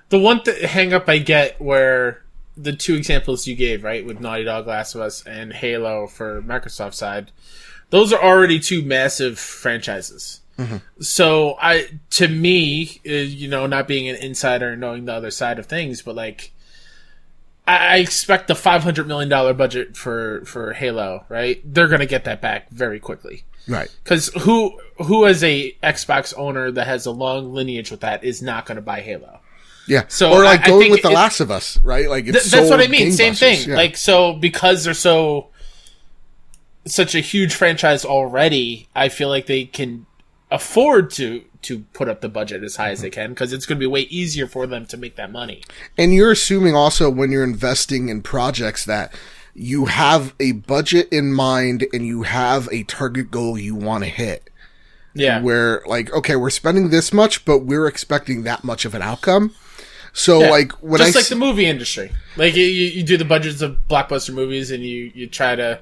[0.09, 2.23] the one th- hang up I get where
[2.57, 6.43] the two examples you gave, right, with Naughty Dog, Last of Us, and Halo for
[6.43, 7.31] Microsoft side,
[7.91, 10.41] those are already two massive franchises.
[10.99, 15.31] So I, to me, uh, you know, not being an insider and knowing the other
[15.31, 16.51] side of things, but like,
[17.65, 21.63] I, I expect the five hundred million dollar budget for for Halo, right?
[21.65, 23.45] They're gonna get that back very quickly.
[23.69, 28.25] right Because who who as a Xbox owner that has a long lineage with that
[28.25, 29.39] is not going to buy Halo?
[29.89, 30.05] Yeah.
[30.09, 32.09] So or like I- I going think with The Last of Us, right?
[32.09, 33.13] Like it's Th- that's what I mean.
[33.13, 33.69] Same thing.
[33.69, 33.77] Yeah.
[33.77, 35.49] Like so because they're so
[36.87, 40.07] such a huge franchise already, I feel like they can
[40.51, 43.21] afford to to put up the budget as high as they mm-hmm.
[43.21, 45.63] can because it's going to be way easier for them to make that money.
[45.99, 49.13] and you're assuming also when you're investing in projects that
[49.55, 54.11] you have a budget in mind and you have a target goal you want to
[54.11, 54.51] hit.
[55.15, 55.41] Yeah.
[55.43, 59.53] Where like, okay, we're spending this much, but we're expecting that much of an outcome.
[60.13, 60.51] So Yeah.
[60.51, 63.25] like when just I like s- the movie industry, like you, you you do the
[63.25, 65.81] budgets of blockbuster movies, and you you try to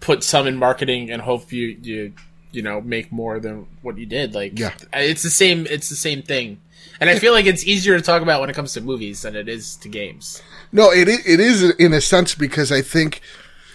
[0.00, 2.12] put some in marketing and hope you you
[2.52, 4.34] you know make more than what you did.
[4.34, 4.72] Like Yeah.
[4.92, 6.60] it's the same it's the same thing,
[7.00, 9.34] and I feel like it's easier to talk about when it comes to movies than
[9.34, 10.40] it is to games.
[10.70, 13.20] No, it it is in a sense because I think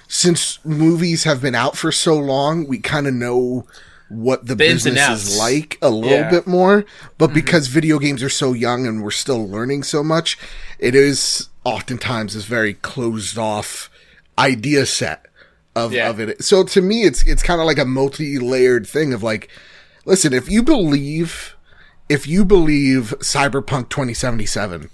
[0.08, 3.66] since movies have been out for so long, we kind of know
[4.10, 6.30] what the, business is like a little Yeah.
[6.30, 6.86] bit more.
[7.18, 10.38] But because video games are so young and we're still learning so much,
[10.80, 13.90] it is oftentimes this very closed off
[14.38, 15.26] idea set
[15.76, 16.10] of, Yeah.
[16.10, 16.44] of it.
[16.44, 19.50] So to me, it's, it's kind of like a multi-layered thing of like,
[20.06, 21.56] listen, if you believe,
[22.10, 24.90] if you believe Cyberpunk 2077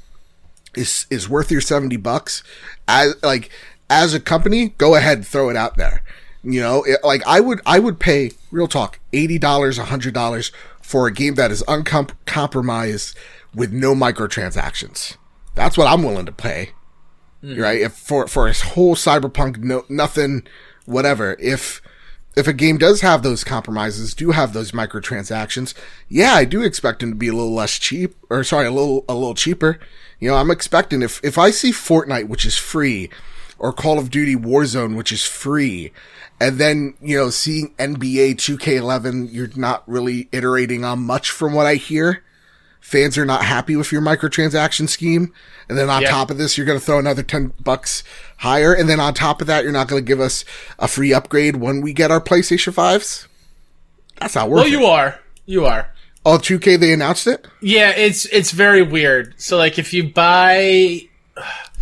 [0.75, 2.43] is, is worth your 70 bucks
[2.87, 3.49] as, like,
[3.89, 6.03] as a company, go ahead, and throw it out there.
[6.45, 11.11] You know, it, like I would, I would pay real talk, $80, $100 for a
[11.11, 13.17] game that is uncompromised
[13.55, 15.17] with no microtransactions.
[15.55, 16.69] That's what I'm willing to pay.
[17.43, 17.59] Mm-hmm.
[17.59, 17.81] Right?
[17.81, 20.47] If for, for a whole cyberpunk, no, nothing,
[20.85, 21.35] whatever.
[21.39, 21.81] If,
[22.35, 25.73] if a game does have those compromises, do have those microtransactions,
[26.07, 29.03] yeah, I do expect them to be a little less cheap, or sorry, a little,
[29.09, 29.79] a little cheaper.
[30.19, 33.09] You know, I'm expecting if, if I see Fortnite, which is free,
[33.59, 35.91] or Call of Duty Warzone, which is free,
[36.39, 41.65] and then, you know, seeing NBA 2K11, you're not really iterating on much from what
[41.65, 42.23] I hear.
[42.81, 45.31] Fans are not happy with your microtransaction scheme.
[45.67, 46.11] And then on Yeah.
[46.11, 48.03] top of this, you're going to throw another 10 bucks
[48.37, 48.73] higher.
[48.73, 50.45] And then on top of that, you're not going to give us
[50.77, 53.25] a free upgrade when we get our PlayStation 5s.
[54.19, 54.71] That's not worth Well, it.
[54.71, 55.19] you are.
[55.47, 55.89] You are.
[56.25, 57.47] Oh, 2K, they announced it?
[57.61, 59.33] Yeah, it's it's very weird.
[59.37, 61.07] So like if you buy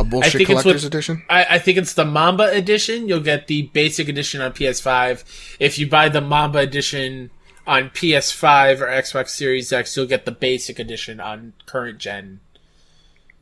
[0.00, 1.22] A bullshit think it's collector's what- edition?
[1.30, 5.56] I, I think it's the Mamba edition, you'll get the basic edition on PS5.
[5.60, 7.30] If you buy the Mamba edition
[7.66, 12.40] on PS5 or Xbox Series X, you'll get the basic edition on current gen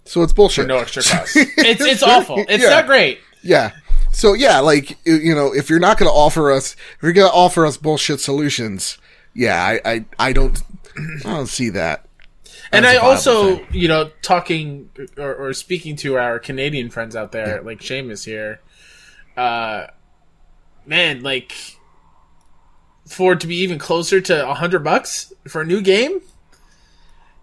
[0.04, 0.64] So it's bullshit.
[0.64, 1.36] for no extra cost.
[1.36, 2.44] it's it's awful.
[2.48, 2.70] It's Yeah.
[2.70, 3.18] not great.
[3.42, 3.72] Yeah.
[4.12, 7.12] So yeah, like you- you know, if you're not going to offer us, if you're
[7.14, 8.98] going to offer us bullshit solutions,
[9.34, 10.62] yeah, I, I, I don't,
[11.24, 12.04] I don't see that.
[12.72, 13.66] And I also, thing.
[13.72, 18.60] you know, talking or, or speaking to our Canadian friends out there, like Seamus here,
[19.36, 19.88] uh,
[20.86, 21.52] man, like
[23.06, 26.22] for it to be even closer to a hundred bucks for a new game,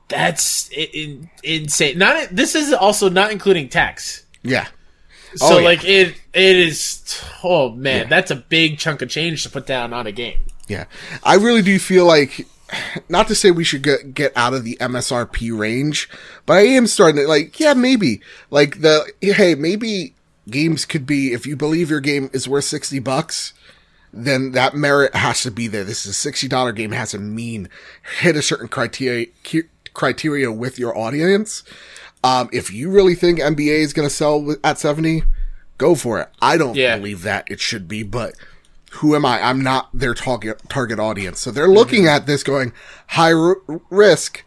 [0.07, 1.97] that's i in, insane.
[1.97, 4.25] Not this is also not including tax.
[4.43, 4.67] Yeah.
[5.35, 5.65] So Oh, yeah.
[5.65, 7.21] like it, it is.
[7.43, 10.39] Oh man, that's a big chunk of change to put down on a game.
[10.67, 10.85] Yeah.
[11.23, 12.47] I really do feel like,
[13.09, 16.09] not to say we should get, get out of the MSRP range,
[16.45, 20.13] but I am starting to like, yeah, maybe like the, hey, maybe
[20.49, 23.53] games could be, if you believe your game is worth 60 bucks,
[24.11, 25.83] then that merit has to be there.
[25.83, 27.69] This is a $60 game has to mean
[28.21, 29.27] hit a certain criteria,
[29.93, 31.63] criteria with your audience.
[32.23, 35.23] Um, if you really think NBA is going to sell at 70,
[35.77, 36.29] go for it.
[36.41, 36.97] I don't Yeah.
[36.97, 38.33] believe that it should be, but
[38.91, 39.41] who am I?
[39.41, 41.39] I'm not their target target audience.
[41.39, 42.15] So they're looking mm-hmm.
[42.15, 42.73] at this going
[43.07, 43.57] high r-
[43.89, 44.43] risk.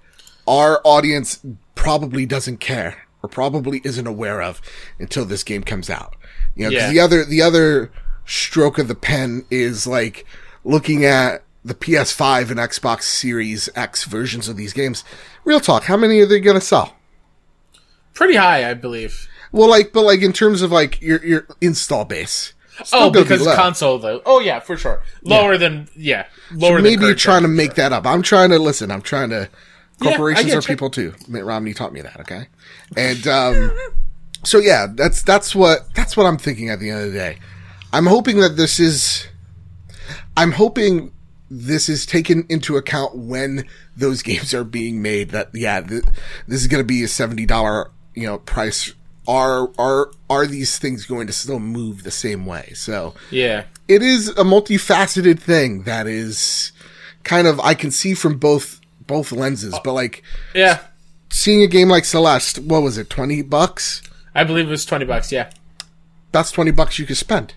[0.47, 1.41] Our audience
[1.75, 4.61] probably doesn't care or probably isn't aware of
[4.99, 6.17] until this game comes out.
[6.55, 6.91] You know, Yeah.
[6.91, 7.93] the other the other
[8.25, 10.27] stroke of the pen is like
[10.65, 15.05] looking at the PS5 and Xbox Series X versions of these games.
[15.45, 16.97] Real talk, how many are they going to sell?
[18.15, 19.29] Pretty high, I believe.
[19.53, 22.53] Well, like, but like in terms of like your your install base.
[22.87, 24.23] Still Oh, gonna be because console though.
[24.27, 25.03] Oh yeah, for sure.
[25.23, 26.27] Lower than yeah.
[26.53, 27.77] Lower than maybe you're trying to make sure.
[27.77, 28.07] that up.
[28.07, 28.91] I'm trying to listen.
[28.91, 29.49] I'm trying to.
[30.01, 30.67] Corporations get are you.
[30.67, 31.15] people too.
[31.29, 32.19] Mitt Romney taught me that.
[32.21, 32.49] Okay,
[32.97, 33.77] and um,
[34.45, 37.39] so yeah, that's that's what that's what I'm thinking at the end of the day.
[37.93, 39.27] I'm hoping that this is.
[40.37, 41.13] I'm hoping
[41.51, 43.67] this is taken into account when
[43.97, 45.31] those games are being made.
[45.31, 46.05] That yeah, th-
[46.49, 48.93] this is going to be a seventy dollar you know price.
[49.29, 52.73] Are are are these things going to still move the same way?
[52.75, 53.65] So Yeah.
[53.89, 56.73] it is a multifaceted thing that is
[57.23, 60.23] kind of I can see from both both lenses, but like
[60.55, 60.81] Yeah.
[61.31, 64.03] seeing a game like Celeste, what was it, twenty bucks?
[64.35, 65.31] I believe it was twenty bucks.
[65.31, 65.51] Yeah.
[66.33, 67.55] That's twenty bucks you could spend.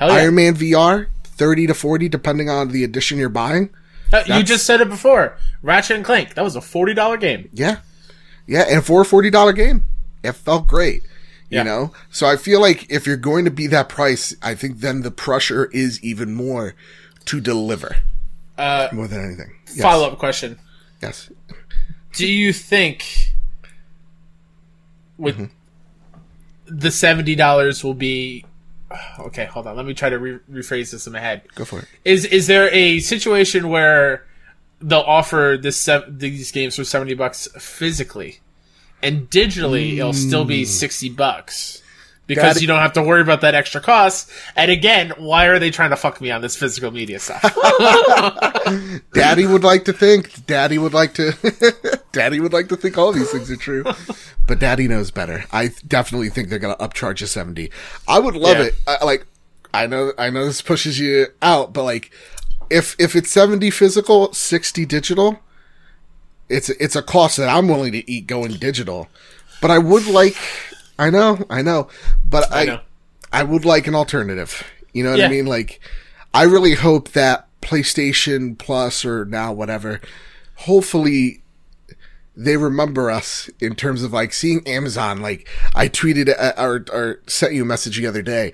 [0.00, 0.06] Yeah.
[0.06, 3.68] Iron Man VR, thirty to forty, depending on the edition you're buying.
[4.12, 5.36] Uh, you just said it before.
[5.62, 6.34] Ratchet and Clank.
[6.34, 7.48] That was a forty dollar game.
[7.52, 7.78] Yeah,
[8.46, 9.84] yeah, and for a forty dollar game,
[10.24, 11.02] it felt great.
[11.50, 11.62] You Yeah.
[11.64, 15.02] know, so I feel like if you're going to be that price, I think then
[15.02, 16.74] the pressure is even more
[17.26, 17.96] to deliver
[18.58, 19.52] Uh, more than anything.
[19.68, 19.80] Yes.
[19.82, 20.58] Follow up question:
[21.02, 21.30] Yes.
[22.14, 23.34] Do you think
[25.18, 26.78] with Mm-hmm.
[26.78, 28.44] the seventy dollars will be?
[29.18, 29.76] Okay, hold on.
[29.76, 31.42] Let me try to re- rephrase this in my head.
[31.56, 31.86] Go for it.
[32.04, 34.24] Is is there a situation where
[34.80, 38.40] they'll offer this these games for seventy bucks physically,
[39.04, 40.68] and digitally it'll still be hmm.
[40.68, 41.82] sixty bucks
[42.26, 44.30] because you don't have to worry about that extra cost?
[44.56, 47.42] And again, why are they trying to fuck me on this physical media stuff?
[49.12, 50.46] Daddy would like to think.
[50.46, 52.00] Daddy would like to.
[52.12, 53.84] Daddy would like to think all these things are true,
[54.46, 55.44] but Daddy knows better.
[55.52, 57.70] I definitely think they're gonna upcharge you seventy.
[58.08, 58.64] I would love Yeah.
[58.64, 58.74] it.
[58.86, 59.26] I, like,
[59.72, 62.10] I know, I know this pushes you out, but like,
[62.70, 65.40] if if it's seventy physical, sixty digital,
[66.48, 69.08] it's it's a cost that I'm willing to eat going digital.
[69.60, 70.36] But I would like,
[70.98, 71.88] I know, I know,
[72.28, 72.80] but I,
[73.32, 73.44] I, know.
[73.46, 74.62] would like an alternative.
[74.92, 75.46] You know what I mean?
[75.46, 75.80] Like,
[76.34, 80.00] I really hope that PlayStation Plus or now whatever,
[80.56, 81.42] hopefully
[82.36, 85.20] they remember us in terms of like seeing Amazon.
[85.20, 88.52] Like I tweeted uh, or, or sent you a message the other day.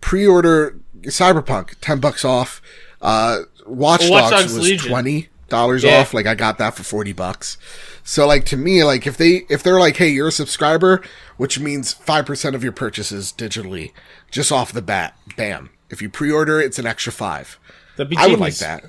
[0.00, 2.60] Pre-order Cyberpunk, ten bucks off.
[3.00, 4.90] Uh, Watch Well, Watch Dogs Dogs was Legion.
[4.90, 5.98] twenty dollars Yeah.
[6.00, 6.14] off.
[6.14, 7.58] Like I got that for forty bucks.
[8.04, 11.02] So like to me, like if they if they're like, hey, you're a subscriber,
[11.36, 13.92] which means five percent of your purchases digitally,
[14.30, 15.70] just off the bat, bam.
[15.90, 17.58] If you pre-order, it's an extra five.
[17.96, 18.84] That'd be I would like that.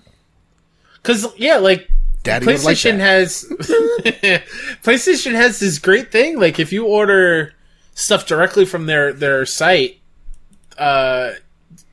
[1.03, 1.89] Cause yeah, like
[2.23, 3.43] Daddy would like PlayStation has
[4.83, 6.39] PlayStation has this great thing.
[6.39, 7.53] Like if you order
[7.93, 9.99] stuff directly from their their site,
[10.77, 11.31] uh,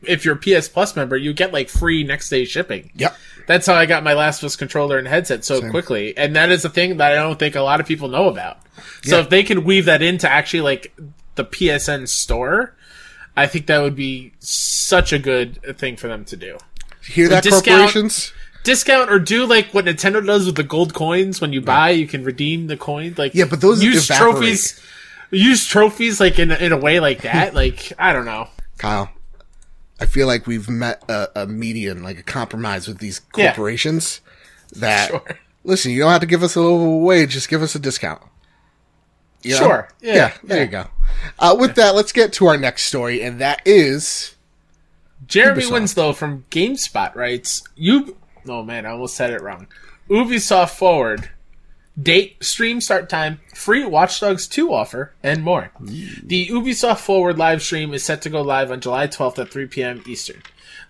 [0.03, 2.91] if you're a PS Plus member, you get like free next day shipping.
[2.97, 3.17] Yep.
[3.47, 6.51] That's how I got my Last of Us controller and headset so quickly, and that
[6.51, 8.59] is a thing that I don't think a lot of people know about.
[9.03, 9.23] So Yeah.
[9.23, 10.93] if they can weave that into actually like
[11.37, 12.75] the PSN store,
[13.37, 16.59] I think that would be such a good thing for them to do
[17.07, 18.33] Hear that, discount- corporations?
[18.65, 22.07] discount or do like what Nintendo does with the gold coins when you buy you
[22.07, 24.33] can redeem the coin like Yeah, but those use evaporate.
[24.35, 24.81] trophies
[25.31, 29.09] use trophies like in in a way like that like I don't know Kyle,
[30.01, 33.47] I feel like we've met a, a median, like a compromise with these Yeah.
[33.49, 34.21] corporations.
[34.77, 35.23] That Sure.
[35.65, 38.23] listen, you don't have to give us a little wage, just give us a discount.
[39.43, 39.59] You know?
[39.59, 39.89] Sure.
[40.01, 40.33] Yeah.
[40.45, 40.63] there Yeah.
[40.65, 40.87] you go.
[41.39, 44.35] Uh, with that, let's get to our next story, and that is
[45.27, 45.71] Jeremy Ubisoft.
[45.73, 48.17] Winslow from GameSpot writes you
[48.49, 49.67] oh man I almost said it wrong
[50.09, 51.29] Ubisoft forward
[52.01, 57.63] date stream start time free Watch Dogs 2 offer and more the Ubisoft forward live
[57.63, 60.03] stream is set to go live on July 12th at 3 p.m.
[60.07, 60.43] Eastern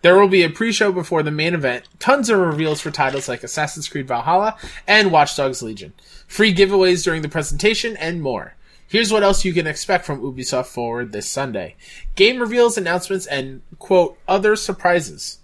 [0.02, 3.42] There will be a pre-show before the main event, tons of reveals for titles like
[3.42, 5.92] Assassin's Creed Valhalla and Watch Dogs Legion,
[6.26, 8.54] free giveaways during the presentation, and more.
[8.86, 11.76] Here's what else you can expect from Ubisoft Forward this Sunday.
[12.14, 15.40] Game reveals, announcements, and, quote, other surprises.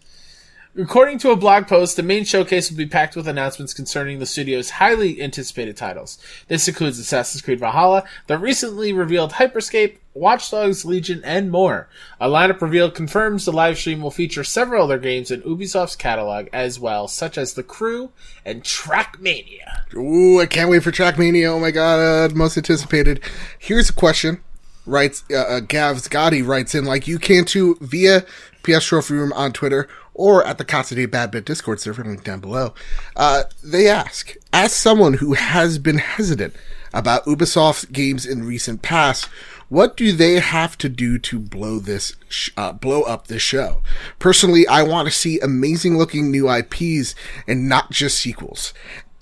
[0.76, 4.26] According to a blog post, the main showcase will be packed with announcements concerning the
[4.26, 6.18] studio's highly anticipated titles.
[6.48, 11.88] This includes Assassin's Creed Valhalla, the recently revealed Hyperscape, Watch Dogs Legion, and more.
[12.20, 16.48] A lineup reveal confirms the live stream will feature several other games in Ubisoft's catalog
[16.52, 18.10] as well, such as The Crew
[18.44, 19.94] and Trackmania.
[19.94, 21.50] Ooh, I can't wait for Trackmania.
[21.50, 22.00] Oh my god,
[22.32, 23.20] uh, most anticipated.
[23.60, 24.42] Here's a question.
[24.86, 28.24] Writes uh, uh, Gavs Gotti writes in like you can too via
[28.64, 32.40] PS Trophy Room on Twitter or at the Casa de badbit Discord server link down
[32.40, 32.72] below.
[33.16, 36.54] Uh, they ask, as someone who has been hesitant
[36.92, 39.28] about Ubisoft games in recent past,
[39.68, 43.82] what do they have to do to blow this, sh- uh, blow up this show?
[44.18, 47.14] Personally, I want to see amazing looking new IPs
[47.48, 48.72] and not just sequels.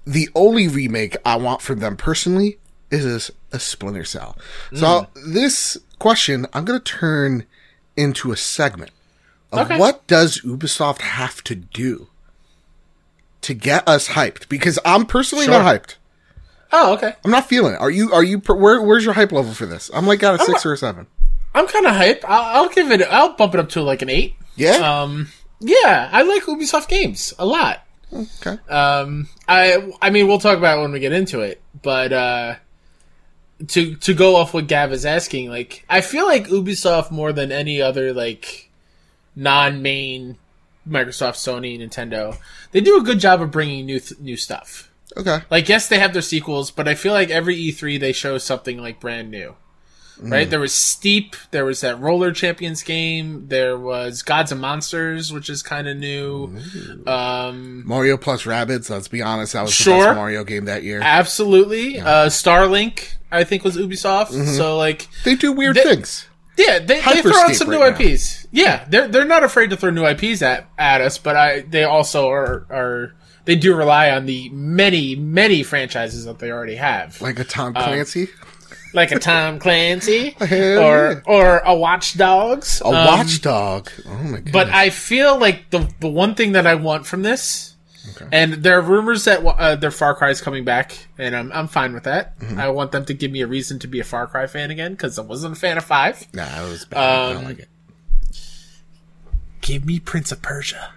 [0.06, 2.58] The only remake I want from them personally
[2.90, 4.36] is a, a Splinter Cell.
[4.74, 7.46] So this question, I'm going to turn
[7.96, 8.90] into a segment
[9.60, 9.78] Okay.
[9.78, 12.08] what does Ubisoft have to do
[13.42, 14.48] to get us hyped?
[14.48, 15.62] Because I'm personally Sure.
[15.62, 15.96] not hyped.
[16.72, 17.14] Oh, okay.
[17.24, 17.80] I'm not feeling it.
[17.80, 18.12] Are you?
[18.12, 18.38] Are you?
[18.38, 19.90] Where, where's your hype level for this?
[19.92, 21.06] I'm like at a six or a seven.
[21.54, 22.24] I'm kind of hype.
[22.26, 23.02] I'll, I'll give it.
[23.02, 24.36] I'll bump it up to like an eight.
[24.56, 24.76] Yeah.
[25.02, 25.28] Um,
[25.60, 27.84] yeah, I like Ubisoft games a lot.
[28.10, 28.56] okay.
[28.70, 32.54] Um, I I mean, we'll talk about it when we get into it, but uh,
[33.68, 37.52] to to go off what Gav is asking, like I feel like Ubisoft more than
[37.52, 38.70] any other like
[39.36, 40.36] non-main
[40.88, 42.36] Microsoft, Sony, Nintendo,
[42.72, 44.90] they do a good job of bringing new th- new stuff.
[45.16, 45.40] Okay.
[45.50, 48.78] Like yes, they have their sequels, but I feel like every E3 they show something
[48.78, 49.56] like brand new.
[50.20, 50.48] Right?
[50.48, 55.50] There was Steep, there was that Roller Champions game, there was Gods and Monsters, which
[55.50, 56.56] is kind of new.
[57.06, 58.88] Um Mario plus Rabbids.
[58.88, 61.00] Let's be honest, that was the best Mario game that year.
[61.02, 61.98] Absolutely.
[61.98, 64.32] Uh, Starlink, I think, was Ubisoft.
[64.56, 66.26] So, like, They do weird They- things.
[66.56, 68.10] Yeah, they, they throw out some right new now.
[68.12, 68.46] IPs.
[68.50, 71.84] Yeah, they're they're not afraid to throw new IPs at, at us, but I they
[71.84, 77.20] also are are they do rely on the many many franchises that they already have,
[77.20, 78.28] Like a Tom Um, Clancy.
[78.94, 82.80] like a Tom Clancy or or a Watch Dogs.
[82.82, 83.88] a Um, watchdog.
[84.06, 84.52] Oh my god.
[84.52, 87.71] But I feel like the the one thing that I want from this,
[88.32, 91.68] and there are rumors that uh, their Far Cry is coming back, and I'm I'm
[91.68, 92.38] fine with that.
[92.40, 92.58] Mm-hmm.
[92.58, 94.92] I want them to give me a reason to be a Far Cry fan again
[94.92, 96.26] because I wasn't a fan of five.
[96.34, 96.98] Nah, it was bad.
[97.00, 97.68] I don't Um, like it.
[99.60, 100.90] Give me Prince of Persia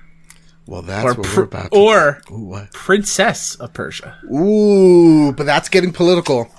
[0.66, 2.72] Well, that's or what pr- we're about to or Ooh, what?
[2.74, 4.18] Princess of Persia.
[4.34, 6.50] Ooh, but that's getting political.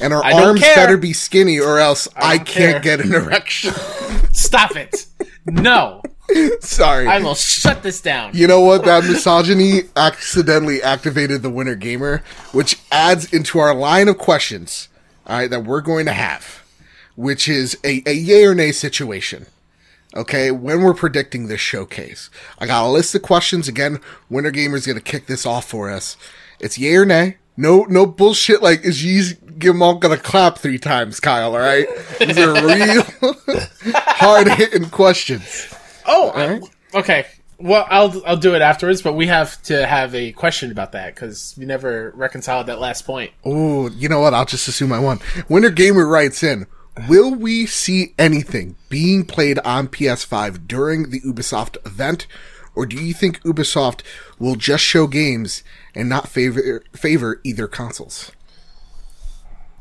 [0.00, 0.74] And our I arms care.
[0.76, 2.98] better be skinny or else I, don't can't care.
[2.98, 3.72] get an erection.
[4.32, 5.06] Stop it!
[5.46, 6.02] No,
[6.60, 7.06] Sorry.
[7.06, 8.32] I will shut this down.
[8.34, 8.84] You know what?
[8.84, 12.22] That misogyny accidentally activated the Winter Gamer,
[12.52, 14.88] which adds into our line of questions,
[15.26, 16.62] all right, that we're going to have.
[17.14, 19.46] which is a, a yay or nay situation.
[20.14, 23.68] Okay, when we're predicting this showcase, I got a list of questions.
[23.68, 24.00] Again,
[24.30, 26.16] Winter Gamer's gonna kick this off for us.
[26.58, 27.36] It's yay or nay.
[27.56, 28.62] No, no bullshit.
[28.62, 29.22] Like, is you
[29.82, 31.52] all gonna clap three times, Kyle?
[31.52, 31.86] All right,
[32.18, 33.02] these are real
[33.94, 35.74] hard hitting questions.
[36.06, 36.62] Oh, right.
[36.94, 37.26] okay.
[37.58, 41.14] Well, I'll I'll do it afterwards, but we have to have a question about that
[41.14, 43.32] because we never reconciled that last point.
[43.44, 44.34] Oh, you know what?
[44.34, 45.20] I'll just assume I won.
[45.48, 46.66] Winter Gamer writes in:
[47.08, 52.26] Will we see anything being played on PS5 during the Ubisoft event,
[52.74, 54.02] or do you think Ubisoft
[54.38, 55.62] will just show games
[55.94, 58.32] and not favor favor either consoles?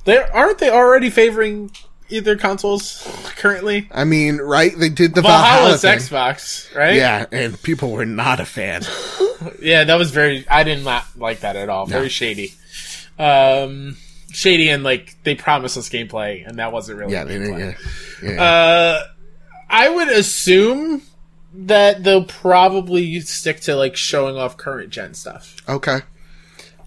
[0.05, 1.71] There aren't they already favoring
[2.09, 3.87] either consoles currently.
[3.91, 4.77] I mean, right?
[4.77, 6.95] They did the Valhalla, Xbox, right?
[6.95, 8.83] Yeah, and people were not a fan.
[9.61, 10.47] yeah, that was very.
[10.49, 11.85] I did not like that at all.
[11.85, 12.09] Very no.
[12.09, 12.53] shady.
[13.17, 13.97] Um,
[14.31, 17.13] shady and like they promised us gameplay, and that wasn't really.
[17.13, 17.59] Yeah, they didn't.
[17.59, 17.73] Yeah,
[18.23, 18.43] yeah.
[18.43, 19.03] Uh,
[19.69, 21.01] I would assume
[21.53, 25.55] that they'll probably stick to like showing off current gen stuff.
[25.67, 25.99] Okay.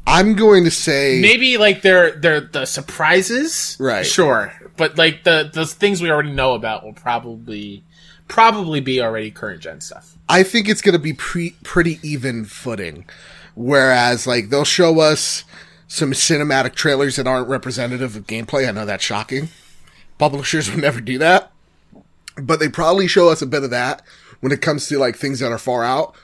[0.07, 4.07] I'm going to say maybe like they're they're the surprises, right?
[4.07, 7.85] Sure, but like the the things we already know about will probably
[8.29, 10.17] probably be already current gen stuff.
[10.29, 13.05] I think it's going to be pre- pretty even footing,
[13.55, 15.45] whereas like they'll show us
[15.89, 18.67] some cinematic trailers that aren't representative of gameplay.
[18.67, 19.49] I know that's shocking.
[20.19, 21.51] Publishers would never do that,
[22.41, 24.03] but they probably show us a bit of that
[24.41, 26.15] when it comes to like things that are far out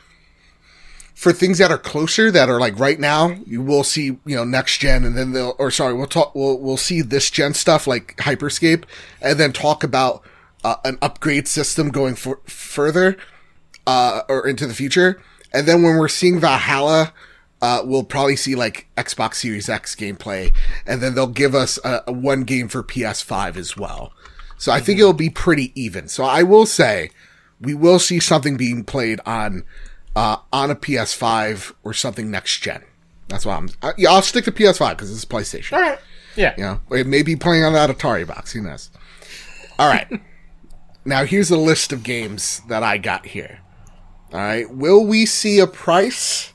[1.25, 4.45] for things that are closer that are like right now, you will see, you know,
[4.45, 7.87] next gen and then they'll, or sorry, we'll talk, we'll, we'll see this gen stuff
[7.87, 8.85] like Hyperscape
[9.22, 10.22] and then talk about
[10.64, 13.16] uh, an upgrade system going for, further,
[13.87, 15.18] uh, or into the future.
[15.51, 17.14] And then when we're seeing Valhalla,
[17.62, 20.55] uh, we'll probably see like Xbox Series X gameplay
[20.87, 24.12] and then they'll give us a, a one game for PS5 as well.
[24.59, 26.07] So I think it'll be pretty even.
[26.07, 27.12] So I will say
[27.59, 29.64] we will see something being played on
[30.17, 32.83] uh, on a PS5 or something next gen.
[33.29, 33.69] That's why I'm.
[33.83, 35.73] I, yeah, I'll stick to PS5 because it's PlayStation.
[35.73, 35.99] All right.
[36.37, 36.55] Yeah.
[36.57, 38.53] You know, it may be playing on that Atari box.
[38.53, 38.91] Who knows?
[39.79, 40.09] All right.
[41.05, 43.61] now here's a list of games that I got here.
[44.33, 44.69] All right.
[44.71, 46.53] Will we see a price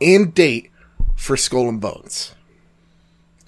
[0.00, 0.70] and date
[1.16, 2.34] for Skull and Bones?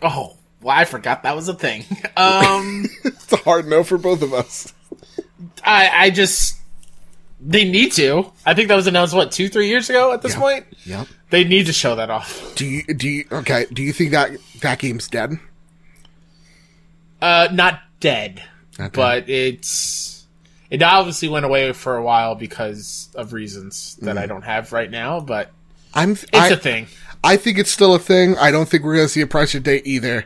[0.03, 1.85] Oh, well, I forgot that was a thing.
[2.19, 4.75] Um, it's a hard no for both of us.
[5.63, 6.58] I I just
[7.41, 8.33] they need to.
[8.45, 10.13] I think that was announced what two, three years ago.
[10.13, 10.41] At this yep.
[10.41, 12.55] point, yeah, they need to show that off.
[12.57, 12.83] Do you?
[12.83, 13.25] Do you?
[13.31, 13.67] Okay.
[13.73, 15.39] Do you think that that game's dead?
[17.21, 18.43] Uh, not dead,
[18.79, 18.93] not dead.
[18.93, 20.27] but it's
[20.71, 24.21] it obviously went away for a while because of reasons that mm.
[24.21, 25.21] I don't have right now.
[25.21, 25.51] But
[25.95, 26.13] I'm.
[26.13, 26.89] It's I, a thing.
[27.23, 28.37] I think it's still a thing.
[28.39, 30.25] I don't think we're gonna see a price or date either.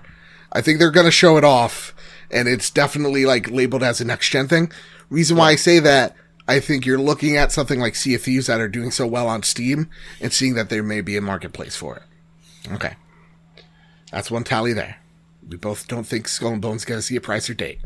[0.52, 1.94] I think they're gonna show it off,
[2.30, 4.72] and it's definitely like labeled as a next gen thing.
[5.10, 6.16] Reason why I say that
[6.47, 9.28] I think you're looking at something like Sea of Thieves that are doing so well
[9.28, 9.88] on Steam
[10.20, 12.72] and seeing that there may be a marketplace for it.
[12.72, 12.95] Okay.
[14.11, 14.97] That's one tally there.
[15.49, 17.80] We both don't think Skull and Bones going to see a price or date.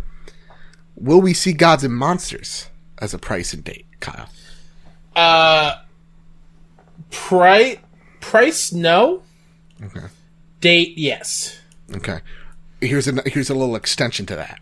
[0.96, 4.28] Will we see Gods and Monsters as a price and date, Kyle?
[5.14, 5.76] Uh,
[7.10, 7.78] price,
[8.20, 9.22] price, no.
[9.82, 10.06] Okay.
[10.60, 11.60] Date, yes.
[11.94, 12.20] Okay.
[12.80, 14.60] Here's a here's a little extension to that.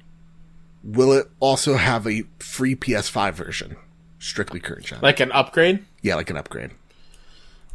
[0.82, 3.76] Will it also have a free PS5 version?
[4.24, 5.00] Strictly current gen.
[5.02, 5.84] Like an upgrade?
[6.00, 6.70] Yeah, like an upgrade.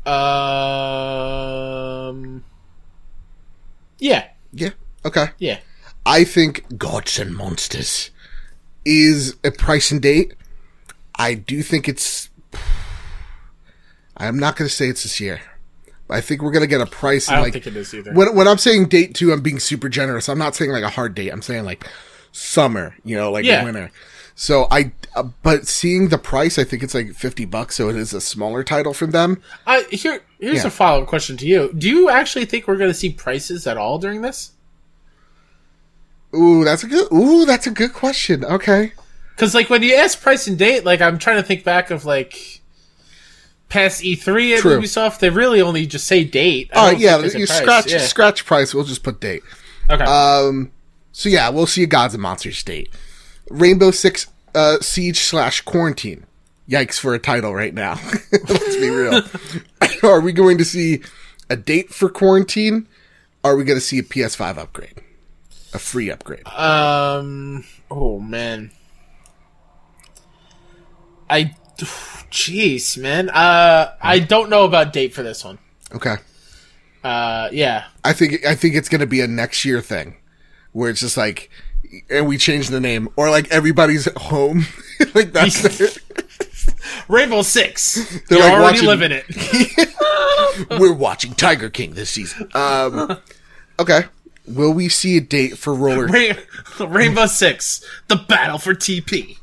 [0.03, 0.15] Um.
[3.99, 4.29] Yeah.
[4.51, 4.71] Yeah.
[5.05, 5.27] Okay.
[5.37, 5.59] Yeah.
[6.07, 8.09] I think Gods and Monsters
[8.83, 10.33] is a price and date.
[11.13, 12.31] I do think it's.
[14.17, 15.41] I'm not going to say it's this year.
[16.09, 17.29] I think we're gonna get a price.
[17.29, 18.11] I don't like, think it is either.
[18.13, 20.27] When when I'm saying date two, I'm being super generous.
[20.27, 21.29] I'm not saying like a hard date.
[21.29, 21.87] I'm saying like
[22.31, 22.95] summer.
[23.05, 23.63] You know, like yeah.
[23.63, 23.91] winter.
[24.39, 27.75] So I, uh, but seeing the price, I think it's like fifty bucks.
[27.75, 29.41] So it is a smaller title from them.
[29.67, 30.67] I here here's yeah.
[30.67, 31.73] a follow up question to you.
[31.77, 34.51] Do you actually think we're going to see prices at all during this?
[36.33, 37.11] Ooh, that's a good.
[37.11, 38.45] Ooh, that's a good question.
[38.45, 38.93] Okay.
[39.35, 42.05] Because like when you ask price and date, like I'm trying to think back of
[42.05, 42.61] like
[43.67, 44.79] past E3 at True.
[44.79, 46.69] Ubisoft, they really only just say date.
[46.71, 47.97] Oh yeah, you scratch yeah.
[47.97, 48.73] scratch price.
[48.73, 49.43] We'll just put date.
[49.89, 50.05] Okay.
[50.05, 50.71] Um.
[51.11, 52.89] So yeah, we'll see a Gods and Monsters date.
[53.49, 56.25] Rainbow Six uh, Siege slash Quarantine.
[56.69, 57.99] Yikes for a title right now.
[58.31, 59.23] Let's be real.
[60.03, 61.01] Are we going to see
[61.49, 62.87] a date for Quarantine?
[63.43, 65.01] Are we going to see a PS5 upgrade?
[65.73, 66.47] A free upgrade?
[66.47, 67.63] Um.
[67.89, 68.71] Oh man.
[71.29, 71.55] I.
[71.77, 73.29] Jeez, man.
[73.29, 75.57] Uh, I don't know about date for this one.
[75.93, 76.17] Okay.
[77.03, 77.85] Uh, yeah.
[78.03, 80.17] I think I think it's going to be a next year thing,
[80.71, 81.49] where it's just like
[82.09, 84.65] and we change the name, or like everybody's at home,
[85.13, 85.89] like that's their,
[87.07, 88.21] Rainbow Six.
[88.27, 90.69] They're You're like already watching- living it.
[90.79, 92.49] we're watching Tiger King this season.
[92.53, 93.17] Um,
[93.79, 94.03] okay,
[94.47, 96.07] will we see a date for roller?
[96.07, 96.37] Rain-
[96.79, 97.83] Rainbow Six.
[98.07, 99.37] The battle for TP.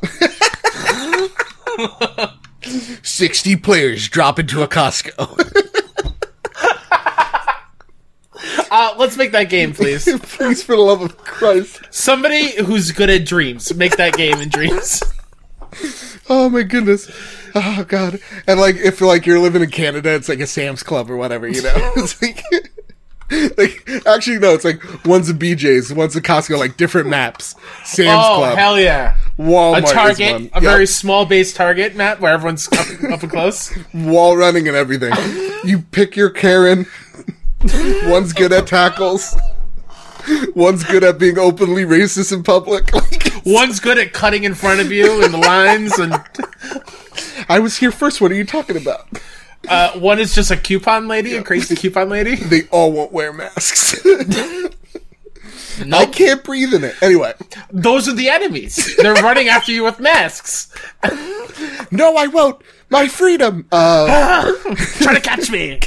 [3.04, 5.84] Sixty players drop into a Costco.
[8.78, 10.04] Uh, let's make that game, please.
[10.22, 11.80] Please, for the love of Christ!
[11.90, 13.74] Somebody who's good at dreams.
[13.74, 15.02] Make that game in dreams.
[16.28, 17.10] Oh my goodness!
[17.54, 18.18] Oh god!
[18.46, 21.46] And like, if like you're living in Canada, it's like a Sam's Club or whatever,
[21.48, 21.92] you know?
[21.96, 22.42] It's like.
[23.58, 27.54] Like actually no, it's like one's a BJ's, one's a Costco, like different maps.
[27.84, 29.16] Sam's Oh Club, hell yeah!
[29.38, 30.62] Walmart, A target, a Yep.
[30.62, 33.76] very small base target map where everyone's up, up and close.
[33.92, 35.12] wall running and everything.
[35.64, 36.86] you pick your Karen.
[38.10, 39.36] One's good at tackles.
[40.54, 42.90] One's good at being openly racist in public.
[43.46, 46.14] One's good at cutting in front of you in the lines, and
[47.48, 48.20] I was here first.
[48.20, 49.06] What are you talking about?
[49.68, 52.34] uh, one is just a coupon lady, a crazy coupon lady.
[52.36, 54.04] They all won't wear masks.
[55.92, 57.00] I can't breathe in it.
[57.02, 57.34] Anyway,
[57.70, 58.96] Those are the enemies.
[58.96, 60.72] They're running after you with masks.
[61.92, 62.60] no, I won't.
[62.90, 63.66] My freedom.
[63.70, 64.52] Uh,
[65.00, 65.78] Try to catch me.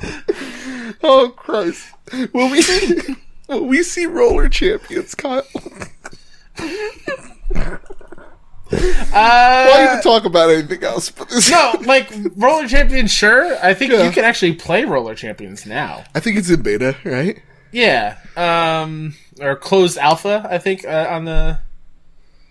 [1.02, 1.86] Oh Christ.
[2.32, 2.62] Will we?
[3.48, 5.42] Will we see roller champions, Kyle?
[8.70, 11.10] Why Uh, even talk about anything else?
[11.10, 11.50] But this?
[11.50, 13.10] no, like roller champions.
[13.10, 14.04] Sure, I think Yeah.
[14.04, 16.04] you can actually play roller champions now.
[16.14, 17.40] I think it's in beta, right?
[17.72, 20.46] Yeah, um, or closed alpha.
[20.50, 21.58] I think uh, on the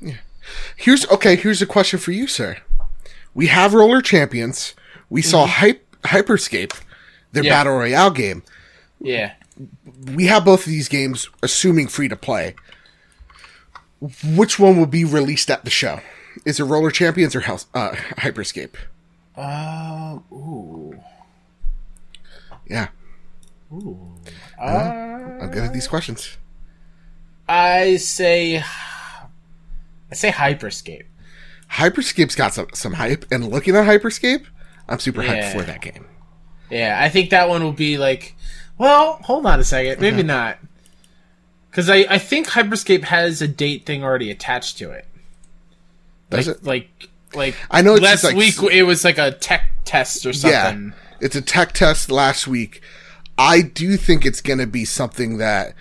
[0.01, 0.15] Yeah.
[0.75, 1.35] Here's okay.
[1.35, 2.57] Here's a question for you, sir.
[3.35, 4.73] We have roller champions.
[5.09, 6.73] We saw Hype Hyperscape,
[7.31, 7.43] their.
[7.43, 7.51] Yeah.
[7.51, 8.43] battle royale game.
[8.99, 9.33] yeah.
[10.13, 12.53] We have both of these games, assuming free to play.
[14.23, 16.01] Which one will be released at the show?
[16.45, 18.75] Is it Roller Champions or House, uh, Hyperscape?
[19.35, 20.99] Uh, ooh,
[22.69, 22.89] Yeah,
[23.73, 23.97] ooh.
[24.61, 26.37] I'm good at these questions.
[27.49, 31.05] I say, I say hyperscape.
[31.71, 34.45] Hyperscape's got some some hype, and looking at Hyperscape,
[34.87, 36.05] I'm super hyped for that game.
[36.69, 38.35] Yeah, I think that one will be like.
[38.77, 39.99] Well, hold on a second.
[39.99, 40.59] Maybe not.
[41.69, 45.07] Because I, I think Hyperscape has a date thing already attached to it.
[46.29, 46.63] Does like, it?
[46.63, 50.93] Like, like I know last like week it was like a tech test or something.
[50.93, 52.81] Yeah, it's a tech test last week.
[53.37, 55.73] I do think it's going to be something that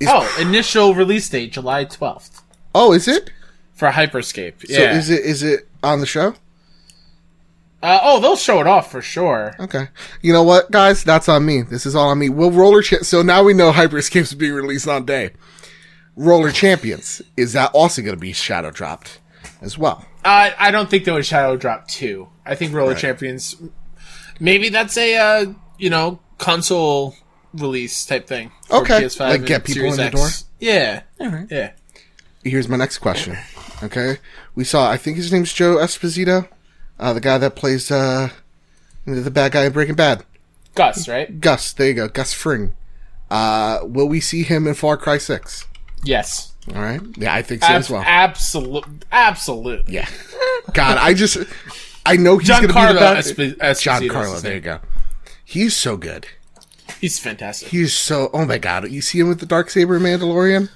[0.00, 0.08] is.
[0.10, 2.42] Oh, initial release date July twelfth
[2.74, 3.30] oh, is it?
[3.74, 4.66] for Hyperscape.
[4.66, 4.96] So Yeah.
[4.96, 6.34] is it is it on the show?
[7.84, 9.54] Uh, oh, they'll show it off for sure.
[9.60, 9.88] Okay.
[10.22, 11.04] You know what, guys?
[11.04, 11.62] That's on me.
[11.62, 12.28] This is all on me.
[12.28, 15.30] We'll roller cha- So now we know Hyper Hyperscape's being released on day.
[16.16, 19.20] Roller Champions is that also going to be shadow dropped
[19.60, 20.06] as well?
[20.24, 22.28] Uh, I don't think they would Shadow Drop two.
[22.46, 23.56] I think Roller Champions.
[24.40, 27.14] Maybe that's a uh, you know console
[27.52, 28.50] release type thing.
[28.70, 29.02] Okay.
[29.02, 30.44] PS5 Like, get people Series in the X.
[30.60, 31.02] Yeah.
[31.50, 31.72] Yeah.
[32.42, 33.36] Here's my next question.
[33.82, 34.18] Okay,
[34.54, 34.90] we saw.
[34.90, 36.48] I think his name's Joe Esposito,
[36.98, 38.30] uh, the guy that plays uh,
[39.04, 40.24] the bad guy in Breaking Bad.
[40.74, 41.40] Gus, right?
[41.40, 42.74] Gus, there you go, Gus Fring.
[43.30, 45.66] Uh, will we see him in Far Cry Six?
[46.02, 46.52] Yes.
[46.74, 48.02] All right, yeah, I think so Ab- as well.
[48.06, 48.84] Absolute.
[49.12, 49.92] Absolutely.
[49.94, 50.08] yeah,
[50.72, 51.36] God, I just,
[52.06, 53.18] I know he's going to be the bad.
[53.18, 54.80] Esp- Giancarlo, there you go.
[55.44, 56.26] He's so good.
[57.00, 57.68] He's fantastic.
[57.68, 58.30] He's so.
[58.32, 60.70] Oh my God, you see him with the Darksaber Mandalorian.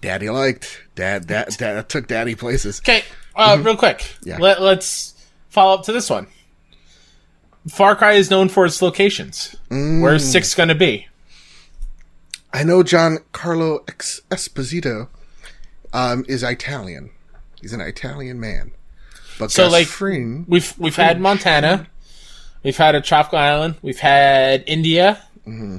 [0.00, 1.26] Daddy liked dad.
[1.26, 2.80] Dad, dad took daddy places.
[2.80, 3.04] Okay,
[3.36, 3.98] uh, real quick.
[3.98, 4.28] Mm-hmm.
[4.30, 4.38] Yeah.
[4.38, 5.14] Let, let's
[5.48, 6.26] follow up to this one.
[7.68, 9.56] Far Cry is known for its locations.
[9.70, 10.00] Mm.
[10.02, 11.06] Where's six going to be?
[12.52, 15.08] I know John Carlo Esposito
[15.92, 17.10] um, is Italian.
[17.60, 18.70] He's an Italian man.
[19.38, 21.88] But So, like- Fring, We've we've had Montana,
[22.62, 25.76] we've had a tropical island, we've had India, Mm-hmm.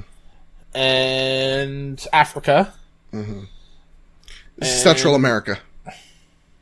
[0.78, 2.72] and Africa,
[4.62, 5.58] Central America.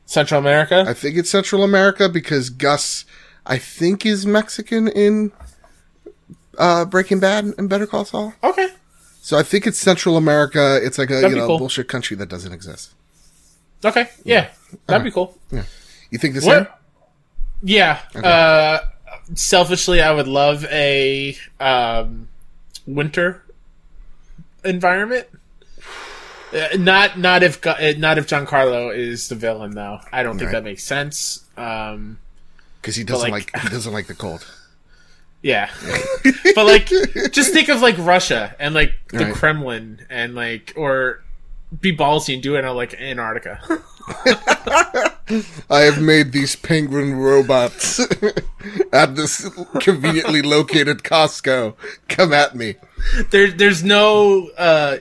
[0.07, 0.85] Central America.
[0.87, 3.05] I think it's Central America because Gus,
[3.45, 5.31] I think, is Mexican in
[6.57, 8.33] uh, Breaking Bad and Better Call Saul.
[8.43, 8.69] okay,
[9.21, 10.79] So I think it's Central America.
[10.81, 11.59] It's like a That'd you know cool.
[11.59, 12.93] bullshit country that doesn't exist.
[13.85, 14.49] okay, yeah,
[14.87, 15.37] that'd be cool.
[15.51, 15.63] Yeah.
[16.09, 16.63] You think same?
[16.63, 16.79] What?
[17.61, 17.99] Yeah.
[18.15, 18.79] Uh,
[19.35, 22.29] selfishly, I would love a um,
[22.85, 23.43] winter
[24.63, 25.27] environment.
[26.53, 29.99] Uh, not not if uh, not if Giancarlo is the villain though.
[30.11, 30.57] I don't think Right.
[30.59, 31.43] that makes sense.
[31.57, 32.19] Um,
[32.81, 34.45] Because he doesn't like- like, he doesn't like the cold.
[35.41, 35.69] yeah,
[36.55, 36.87] but like
[37.31, 39.33] just think of like Russia and like the Right.
[39.33, 41.21] Kremlin and like or
[41.81, 43.59] be ballsy and do it in like Antarctica.
[45.69, 47.99] I have made these penguin robots
[48.93, 49.49] at this
[49.81, 51.75] conveniently located Costco.
[52.07, 52.75] Come at me.
[53.31, 54.97] there, there's no uh,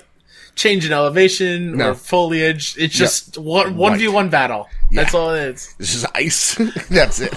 [0.56, 1.90] change in elevation No.
[1.90, 2.76] or foliage.
[2.76, 4.68] It's just one one v one battle.
[4.90, 5.74] That's all it is.
[5.78, 6.54] This is ice.
[6.88, 7.32] That's it.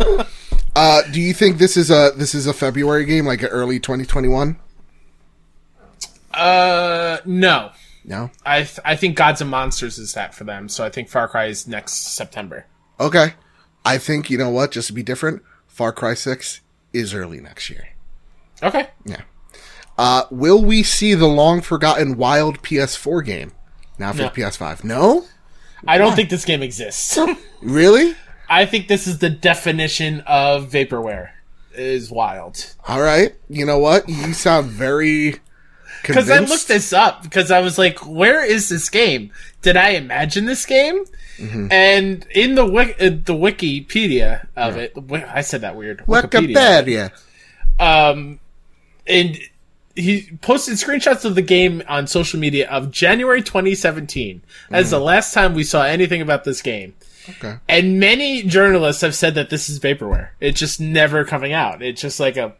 [0.76, 4.56] uh, do you think this is a this is a February game, like early 2021?
[6.32, 7.70] Uh, no.
[8.04, 8.30] No.
[8.46, 10.68] I th- I think Gods and Monsters is that for them.
[10.68, 12.66] So I think Far Cry is next September.
[12.98, 13.34] Okay.
[13.84, 14.70] I think you know what.
[14.72, 16.60] Just to be different, Far Cry Six
[16.92, 17.88] is early next year.
[18.62, 18.88] Okay.
[19.04, 19.22] Yeah.
[20.00, 23.52] Uh, will we see the long forgotten Wild PS4 game
[23.98, 24.24] now for No.
[24.30, 24.82] the PS5?
[24.82, 25.26] No.
[25.86, 27.18] I don't think this game exists.
[27.62, 28.14] Really?
[28.48, 31.28] I think this is the definition of vaporware.
[31.74, 32.74] Is wild.
[32.88, 33.34] All right.
[33.50, 34.08] You know what?
[34.08, 35.36] You sound very
[36.00, 36.30] Because.
[36.30, 39.30] I looked this up because I was like, where is this game?
[39.60, 41.04] Did I imagine this game?
[41.36, 41.70] Mm-hmm.
[41.70, 44.94] And in the wik- uh, the Wikipedia of it,
[45.28, 45.98] I said that weird.
[46.06, 47.12] Wikipedia.
[47.78, 48.40] Um,
[49.06, 49.38] and
[50.00, 55.04] he posted screenshots of the game on social media of January 2017 as the mm.
[55.04, 56.94] last time we saw anything about this game.
[57.28, 57.56] Okay.
[57.68, 60.30] And many journalists have said that this is vaporware.
[60.40, 61.82] It's just never coming out.
[61.82, 62.54] It's just like a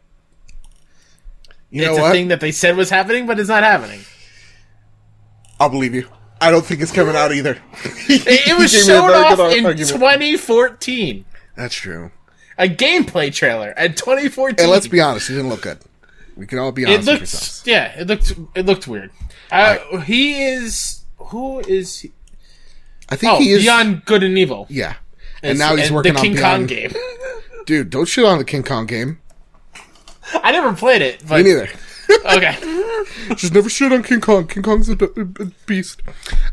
[1.69, 2.11] You it's know a what?
[2.11, 4.01] thing that they said was happening, but it's not happening.
[5.59, 6.07] I'll believe you.
[6.39, 7.57] I don't think it's coming out either.
[8.13, 9.79] It, it was You gave me a shown off in argument.
[9.79, 11.25] 2014.
[11.55, 12.11] That's true.
[12.57, 14.57] A gameplay trailer in 2014.
[14.59, 15.79] And let's be honest, it didn't look good.
[16.41, 19.11] We can all be it honest with looked yeah, it looked it looked weird.
[19.51, 22.11] Uh, he is who is he?
[23.09, 23.61] I think Oh, he is.
[23.61, 24.65] Beyond Good and Evil.
[24.67, 24.95] Yeah.
[25.43, 26.93] And now he's and working the King on Kong game.
[27.67, 29.19] Dude, don't shit on the King Kong game.
[30.33, 31.69] I never played it, but Me neither.
[32.25, 32.57] okay.
[33.35, 34.47] Just never shit on King Kong.
[34.47, 36.01] King Kong's a, a, a beast.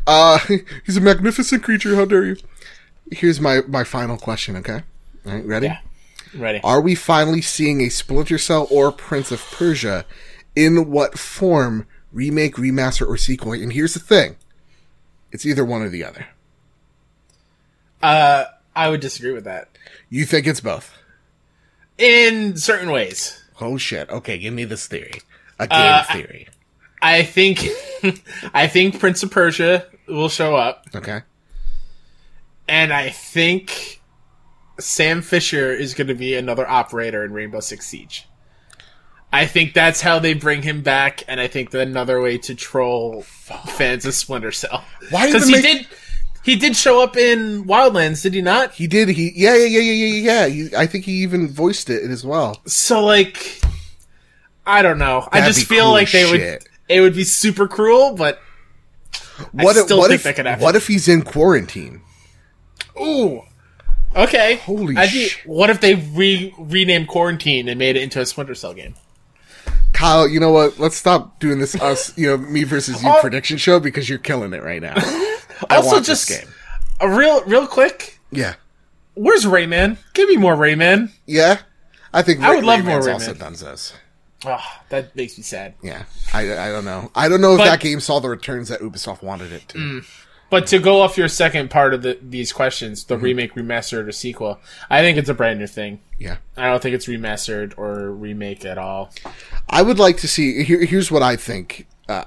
[0.05, 0.37] Uh,
[0.85, 1.95] he's a magnificent creature.
[1.95, 2.37] How dare you?
[3.11, 4.83] Here's my, my final question, okay?
[5.25, 5.65] All right, ready?
[5.67, 5.79] Yeah.
[6.35, 6.59] Ready?
[6.63, 10.05] Are we finally seeing a Splinter Cell or Prince of Persia?
[10.55, 11.87] In what form?
[12.11, 13.53] Remake, remaster, or sequel?
[13.53, 14.35] And here's the thing.
[15.31, 16.27] It's either one or the other.
[18.01, 19.67] Uh, I would disagree with that
[20.09, 20.95] You think it's both?
[21.97, 23.43] in certain ways.
[23.59, 24.09] Oh shit.
[24.09, 25.21] Okay, give me this theory.
[25.59, 26.47] A game Uh, I- theory.
[27.01, 27.65] I think,
[28.53, 31.21] I think Prince of Persia will show up, Okay.
[32.67, 33.98] and I think
[34.79, 38.25] Sam Fisher is going to be another operator in Rainbow Six Siege.
[39.31, 42.55] I think that's how they bring him back, and I think that another way to
[42.55, 44.83] troll fans of Splinter Cell.
[45.11, 45.87] Why Because he make- did,
[46.43, 48.73] he did show up in Wildlands, did he not?
[48.73, 49.09] He did.
[49.09, 50.47] He yeah yeah yeah yeah yeah yeah.
[50.47, 52.59] He, I think he even voiced it as well.
[52.65, 53.61] So like,
[54.65, 55.27] I don't know.
[55.31, 56.61] I That'd just feel cool like they shit.
[56.61, 56.67] would.
[56.87, 58.39] It would be super cruel, but
[59.51, 60.63] What if still what think if that could happen.
[60.63, 62.01] what if he's in quarantine?
[62.99, 63.43] ooh,
[64.15, 64.55] okay.
[64.57, 68.55] Holy be- sh- What if they re renamed Quarantine and made it into a Splinter
[68.55, 68.95] Cell game?
[69.93, 70.79] Kyle, you know what?
[70.79, 73.19] Let's stop doing this us you know me versus you Oh.
[73.21, 74.93] prediction show because you're killing it right now.
[74.97, 76.49] I Also, want just this game.
[77.01, 78.19] a real, real quick.
[78.31, 78.55] Yeah
[79.15, 79.97] Where's Rayman?
[80.13, 81.11] Give me more Rayman.
[81.25, 81.59] yeah.
[82.13, 83.13] I think I would love more Rayman.
[83.13, 83.93] also done this.
[84.45, 84.57] Oh,
[84.89, 85.73] that makes me sad.
[85.83, 86.03] Yeah,
[86.33, 87.11] I, I don't know.
[87.13, 89.77] I don't know if that game saw the returns that Ubisoft wanted it to.
[89.77, 90.05] Mm.
[90.49, 93.13] But to go off your second part of the, these questions, Mm-hmm.
[93.13, 95.99] the remake, remastered, or sequel, I think it's a brand new thing.
[96.17, 99.11] Yeah, I don't think it's remastered or remake at all.
[99.69, 100.63] I would like to see.
[100.63, 102.23] Here, here's what I think uh,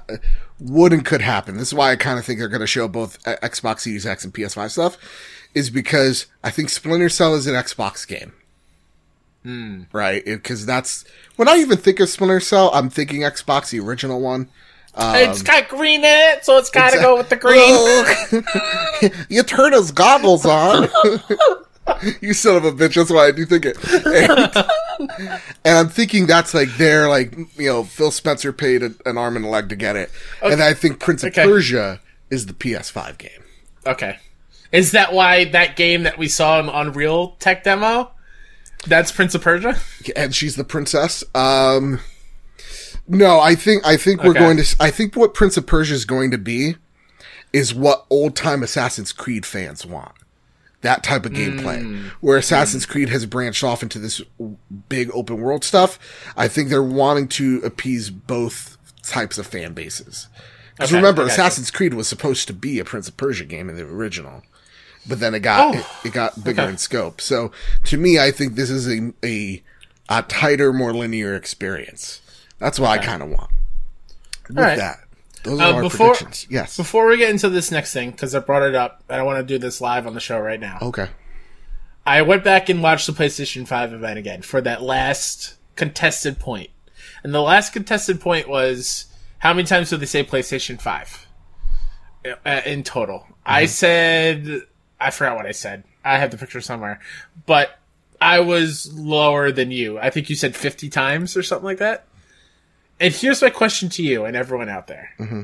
[0.59, 1.57] would and could happen.
[1.57, 4.05] This is why I kind of think they're going to show both uh, Xbox Series
[4.05, 4.97] X and PS5 stuff,
[5.53, 8.33] is because I think Splinter Cell is an Xbox game.
[9.91, 11.03] Right, because that's
[11.35, 14.49] when I even think of Splinter Cell, I'm thinking Xbox, the original one.
[14.97, 19.25] It's got green in it, so it's got to go with the green.
[19.29, 20.87] you turn his goggles on.
[22.21, 22.95] you son of a bitch.
[22.95, 23.77] That's why I do think it.
[23.93, 29.17] And, and I'm thinking that's like their like you know Phil Spencer paid a, an
[29.17, 31.43] arm and a leg to get it, and I think Prince of Okay.
[31.43, 33.43] Persia is the PS5 game.
[33.85, 34.17] Okay.
[34.71, 38.11] Is that why that game that we saw in Unreal Tech demo?
[38.87, 39.77] That's Prince of Persia?
[40.15, 41.23] and she's the princess.
[41.35, 41.99] Um,
[43.07, 44.39] no, I think I think we're Okay.
[44.39, 44.75] going to.
[44.79, 46.75] I think what Prince of Persia is going to be
[47.51, 50.13] is what old time Assassin's Creed fans want.
[50.81, 52.07] That type of gameplay, Hmm.
[52.19, 54.21] where Assassin's Creed has branched off into this
[54.89, 55.97] big open world stuff.
[56.35, 60.27] I think they're wanting to appease both types of fan bases.
[60.75, 61.21] Because Okay, remember.
[61.23, 64.41] Assassin's Creed was supposed to be a Prince of Persia game in the original,
[65.07, 65.79] but then it got Oh.
[65.79, 66.71] it, it got bigger Okay.
[66.71, 67.21] in scope.
[67.21, 67.51] So
[67.85, 69.61] to me, I think this is a a,
[70.09, 72.19] a tighter, more linear experience.
[72.63, 73.49] That's what I kind of want.
[74.47, 74.77] with right.
[74.77, 74.99] that.
[75.43, 76.47] Those Uh, are our before- predictions.
[76.49, 76.77] Yes.
[76.77, 79.37] Before we get into this next thing, because I brought it up, and I want
[79.39, 80.77] to do this live on the show right now.
[80.81, 81.09] Okay.
[82.05, 86.69] I went back and watched the PlayStation 5 event again for that last contested point.
[87.23, 89.05] And the last contested point was
[89.39, 91.27] how many times did they say PlayStation 5
[92.45, 93.27] uh, in total?
[93.45, 94.61] I said,
[95.01, 95.83] I forgot what I said.
[96.05, 96.99] I have the picture somewhere.
[97.45, 97.77] But
[98.21, 99.99] I was lower than you.
[99.99, 102.05] I think you said 50 times or something like that.
[103.03, 105.09] And here's my question to you and everyone out there.
[105.19, 105.41] Mm-hmm.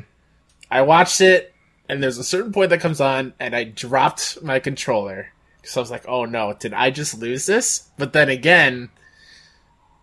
[0.72, 1.54] I watched it,
[1.90, 5.34] and there's a certain point that comes on, and I dropped my controller.
[5.64, 7.90] So I was like, oh no, did I just lose this?
[7.98, 8.90] But then again,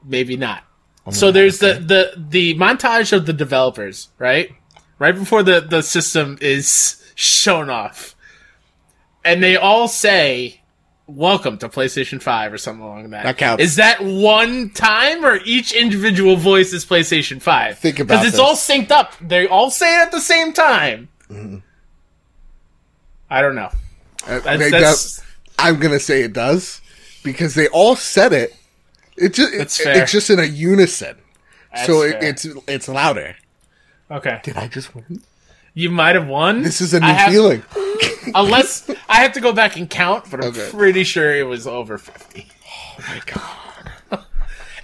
[0.04, 0.64] maybe not.
[1.06, 4.50] Oh so there's the, the, the montage of the developers, right?
[4.98, 8.14] Right before the, the system is shown off.
[9.24, 10.60] And they all say,
[11.06, 13.24] welcome to PlayStation 5 or something along that.
[13.24, 13.62] That counts.
[13.62, 17.78] Is that one time or each individual voice is PlayStation 5?
[17.78, 19.14] Think about Because it's all synced up.
[19.20, 21.08] They all say it at the same time.
[21.30, 21.58] Mm-hmm.
[23.30, 23.70] I don't know.
[24.26, 25.22] Uh, That's- that's-
[25.58, 26.80] I'm gonna say it does
[27.24, 28.54] because they all said it.
[29.16, 30.02] It just That's it- fair.
[30.02, 31.16] it's just in a unison,
[31.86, 33.36] so it, it's it's louder.
[34.10, 34.38] Okay.
[34.42, 35.22] Did I just win?
[35.72, 36.60] You might have won.
[36.62, 37.62] This is a new have- feeling.
[38.34, 40.68] Unless I have to go back and count, but I'm Okay.
[40.70, 42.46] pretty sure it was over 50.
[42.68, 44.24] Oh my god!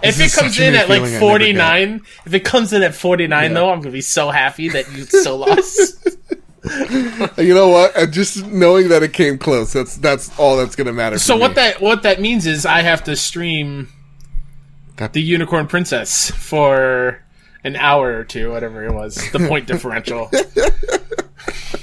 [0.03, 2.83] If This it comes in at like feeling I never 49, if it comes in
[2.83, 6.07] at 49 though, I'm going to be so happy that you still lost.
[7.37, 7.95] You know what?
[7.95, 11.17] And just knowing that it came close, that's that's all that's gonna matter.
[11.19, 11.55] so what me.
[11.55, 13.89] that what that means is I have to stream
[14.97, 17.21] That- the Unicorn Princess for
[17.65, 19.15] an hour or two, whatever it was.
[19.31, 20.29] The point differential.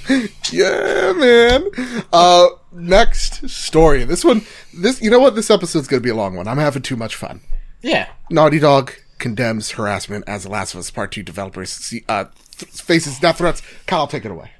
[0.52, 1.70] Yeah, man.
[2.12, 4.02] Uh, next story.
[4.02, 4.42] This one,
[4.74, 5.36] this you know what?
[5.36, 6.48] This episode's gonna be a long one.
[6.48, 7.40] I'm having too much fun.
[7.82, 8.08] Yeah.
[8.30, 12.24] Naughty Dog condemns harassment as The Last of Us Part Two developers see, uh,
[12.56, 13.62] th- faces death threats.
[13.86, 14.50] Kyle, take it away.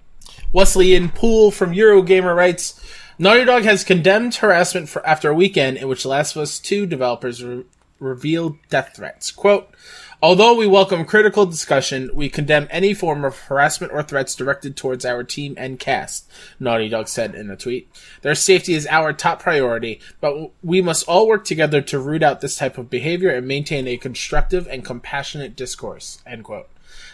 [0.53, 2.81] Wesley Wesleyan Poole from Eurogamer writes,
[3.19, 6.87] Naughty Dog has condemned harassment for after a weekend in which Last of Us 2
[6.87, 7.65] developers re-
[7.99, 9.31] revealed death threats.
[9.31, 9.73] Quote,
[10.23, 15.07] Although we welcome critical discussion, we condemn any form of harassment or threats directed towards
[15.07, 17.91] our team and cast, Naughty Dog said in a tweet.
[18.21, 22.43] Their safety is our top priority, but we must all work together to root out
[22.43, 26.21] this type of behavior and maintain a constructive and compassionate discourse.
[26.27, 26.69] End quote.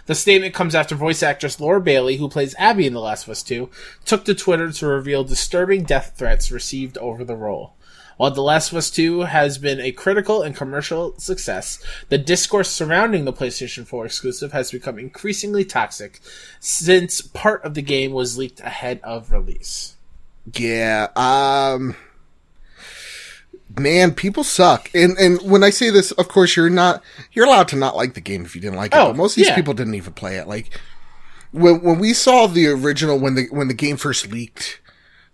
[0.07, 3.31] The statement comes after voice actress Laura Bailey, who plays Abby in The Last of
[3.31, 3.71] Us 2,
[4.05, 7.76] took to Twitter to reveal disturbing death threats received over the role.
[8.17, 12.71] While The Last of Us 2 has been a critical and commercial success, the discourse
[12.71, 16.21] surrounding the PlayStation 4 exclusive has become increasingly toxic
[16.59, 19.97] since part of the game was leaked ahead of release.
[20.55, 21.09] Yeah.
[21.17, 21.97] Um.
[23.79, 24.91] Man, people suck.
[24.95, 27.03] And and when I say this, of course you're not
[27.33, 28.99] you're allowed to not like the game if you didn't like it.
[28.99, 29.57] Oh, but most of these yeah.
[29.57, 30.47] people didn't even play it.
[30.47, 30.71] Like
[31.51, 34.81] when when we saw the original when the when the game first leaked,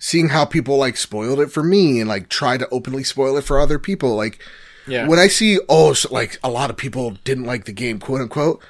[0.04, 3.44] seeing how people like spoiled it for me and like try to openly spoil it
[3.44, 4.40] for other people, like
[4.84, 5.06] Yeah.
[5.06, 8.20] when I see oh so, like a lot of people didn't like the game, quote
[8.20, 8.60] unquote,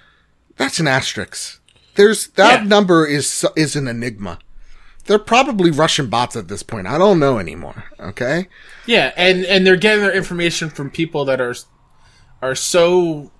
[0.59, 1.59] that's an asterisk.
[1.95, 2.69] There's that Yeah.
[2.69, 4.39] number is is an enigma.
[5.07, 6.87] They're probably Russian bots at this point.
[6.87, 7.85] I don't know anymore.
[7.99, 8.49] Okay.
[8.85, 11.55] Yeah, and and they're getting their information from people that are
[12.43, 13.31] are so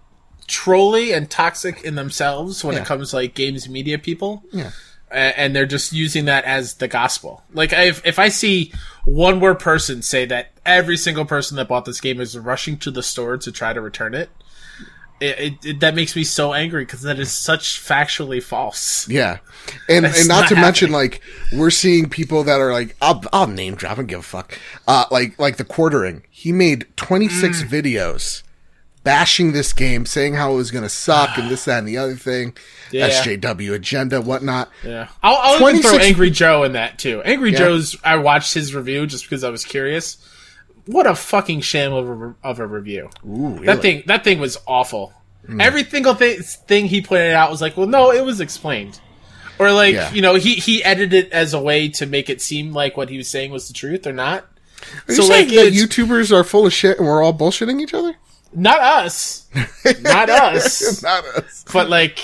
[0.49, 2.83] trolly and toxic in themselves when Yeah.
[2.83, 4.43] it comes to like games media people.
[4.51, 4.71] Yeah.
[5.13, 7.43] And they're just using that as the gospel.
[7.53, 8.73] Like, if if I see
[9.05, 12.91] one more person say that every single person that bought this game is rushing to
[12.91, 14.31] the store to try to return it,
[15.21, 19.09] it, it, it that makes me so angry because that is such factually false.
[19.09, 19.39] Yeah.
[19.89, 21.21] And That's and not, not to mention like
[21.53, 24.59] we're seeing people that are like I'll I'll name drop and give a fuck.
[24.89, 26.25] Uh like like the quartering.
[26.31, 27.69] He made 26 Mm.
[27.69, 28.43] videos
[29.05, 31.99] bashing this game, saying how it was going to suck and this that and the
[31.99, 32.57] other thing.
[32.93, 33.09] Yeah.
[33.09, 34.71] SJW agenda whatnot.
[34.85, 37.23] Yeah, I'll, I'll even throw Angry Joe in that too.
[37.23, 37.59] Angry Yeah.
[37.59, 37.97] Joe's.
[38.05, 40.17] I watched his review just because I was curious.
[40.87, 43.09] What a fucking sham of a, of a review.
[43.27, 44.03] Ooh, That thing.
[44.07, 45.13] That thing was awful.
[45.47, 45.61] Hmm.
[45.61, 49.01] Every single thing, thing he pointed out was like, well, no, it was explained,
[49.59, 50.13] or like, Yeah.
[50.13, 53.09] you know, he he edited it as a way to make it seem like what
[53.11, 54.45] he was saying was the truth or not.
[55.09, 57.81] Are so you like, saying that YouTubers are full of shit and we're all bullshitting
[57.81, 58.17] each other?
[58.55, 59.47] Not us,
[60.01, 61.65] not us, Not us.
[61.73, 62.19] but like,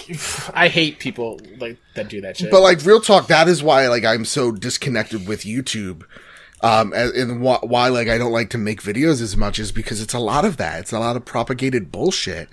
[0.54, 2.50] I hate people like that do that shit.
[2.50, 6.04] But like real talk, that is why like I'm so disconnected with YouTube.
[6.60, 10.14] Um, and, why like I don't like to make videos as much is because it's
[10.14, 10.80] a lot of that.
[10.80, 12.48] It's a lot of propagated bullshit.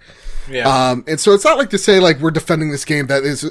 [0.48, 3.24] yeah, Um, and so it's not like to say like we're defending this game that
[3.24, 3.44] is,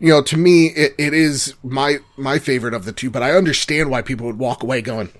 [0.00, 3.08] you know, to me it, it is my my favorite of the two.
[3.08, 5.10] But I understand why people would walk away going,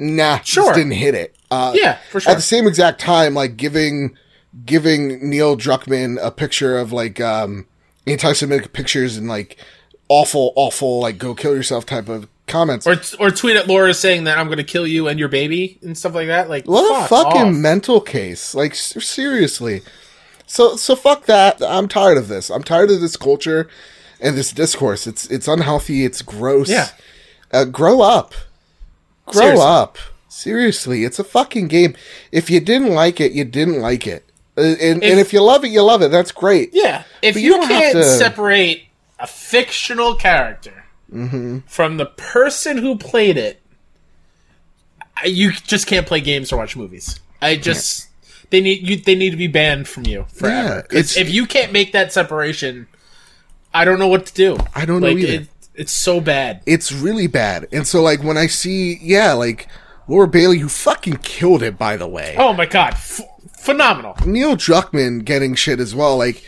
[0.00, 0.64] "Nah, Sure.
[0.64, 2.32] just didn't hit it." Uh, yeah, for sure.
[2.32, 4.16] At the same exact time, like giving
[4.64, 7.66] giving Neil Druckmann a picture of like um
[8.06, 9.56] anti-Semitic pictures and like
[10.08, 12.86] awful, awful, like go kill yourself type of comments.
[12.86, 15.78] Or or tweet at Laura saying that I'm going to kill you and your baby
[15.82, 16.48] and stuff like that.
[16.48, 17.54] Like what a fucking off.
[17.54, 18.54] mental case!
[18.54, 19.82] Like seriously.
[20.46, 21.62] So so fuck that.
[21.62, 22.50] I'm tired of this.
[22.50, 23.68] I'm tired of this culture
[24.20, 25.06] and this discourse.
[25.06, 26.04] It's it's unhealthy.
[26.04, 26.68] It's gross.
[26.68, 26.88] Yeah.
[27.52, 28.34] Uh, grow up.
[29.32, 29.64] Grow Seriously.
[29.66, 29.98] up.
[30.28, 31.94] Seriously, it's a fucking game.
[32.30, 34.24] If you didn't like it, you didn't like it.
[34.56, 36.10] Uh, and, and if you love it, you love it.
[36.10, 36.70] That's great.
[36.72, 38.84] Yeah, if you, you can't to- separate
[39.18, 40.84] a fictional character
[41.66, 43.60] from the person who played it,
[45.24, 47.18] you just can't play games or watch movies.
[47.42, 48.08] I just
[48.50, 48.96] they need you.
[48.96, 50.86] They need to be banned from you forever.
[50.92, 52.86] Yeah, if you can't make that separation,
[53.74, 54.56] I don't know what to do.
[54.74, 55.42] I don't know either.
[55.42, 55.48] It,
[55.80, 56.60] it's so bad.
[56.66, 57.66] It's really bad.
[57.72, 59.66] And so, like, when I see, yeah, like,
[60.08, 62.34] Laura Bailey, who fucking killed it, by the way.
[62.38, 63.20] Oh my god, F-
[63.58, 64.14] phenomenal.
[64.26, 66.16] Neil Druckmann getting shit as well.
[66.16, 66.44] Like,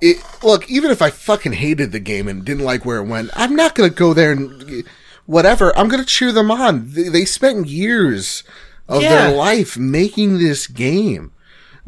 [0.00, 3.30] it, look, even if I fucking hated the game and didn't like where it went,
[3.34, 4.84] I'm not gonna go there and
[5.26, 5.76] whatever.
[5.76, 6.92] I'm gonna cheer them on.
[6.92, 8.42] They, they spent years
[8.88, 9.26] of Yeah.
[9.28, 11.32] their life making this game.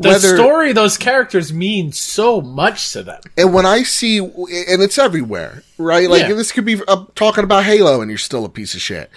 [0.02, 3.20] The story those characters mean so much to them.
[3.36, 6.08] and when I see, and it's everywhere, right?
[6.10, 6.34] Like Yeah.
[6.34, 9.10] this could be uh, talking about Halo, and you're still a piece of shit.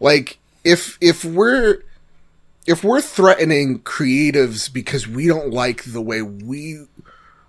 [0.00, 1.78] Like if if we're
[2.66, 6.84] if we're threatening creatives because we don't like the way we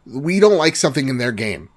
[0.05, 1.69] we don't like something in their game.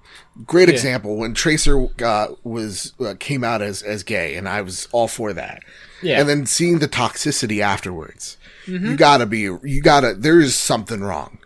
[0.45, 4.87] Great example when Tracer uh, was uh, came out as as gay, and I was
[4.91, 5.63] all for that.
[6.03, 6.19] Yeah.
[6.19, 8.36] And then seeing the toxicity afterwards,
[8.67, 10.13] you gotta be you gotta.
[10.13, 11.39] There is something wrong.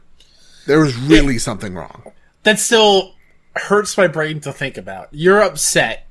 [0.68, 2.12] There is really something wrong.
[2.44, 3.16] that still
[3.56, 5.10] hurts my brain to think about.
[5.12, 6.08] You're upset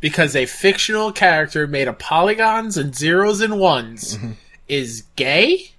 [0.00, 4.32] because a fictional character made of polygons and zeros and ones Mm-hmm.
[4.68, 5.72] is gay.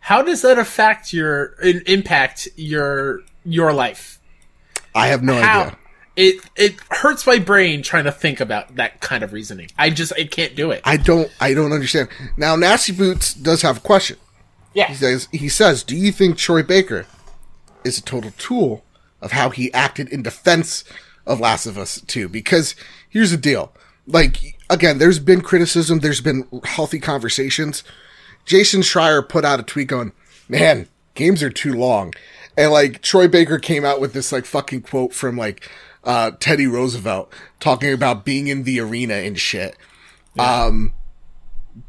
[0.00, 4.18] How does that affect your in, impact your your life?
[4.94, 5.76] I have no How idea.
[6.20, 9.70] It it hurts my brain trying to think about that kind of reasoning.
[9.78, 10.82] I just I can't do it.
[10.84, 12.10] I don't I don't understand.
[12.36, 14.18] Now Nasty Boots does have a question.
[14.74, 17.06] yeah, He says he says, "Do you think Troy Baker
[17.84, 18.84] is a total tool
[19.22, 20.84] of how he acted in defense
[21.26, 22.74] of Last of Us 2?" Because
[23.08, 23.72] here's the deal.
[24.06, 27.82] Like again, there's been criticism, there's been healthy conversations.
[28.44, 30.12] Jason Schreier put out a tweet going,
[30.50, 32.12] "Man, games are too long."
[32.58, 35.66] And like Troy Baker came out with this like fucking quote from like
[36.04, 39.76] uh Teddy Roosevelt talking about being in the arena and shit.
[40.38, 40.94] Um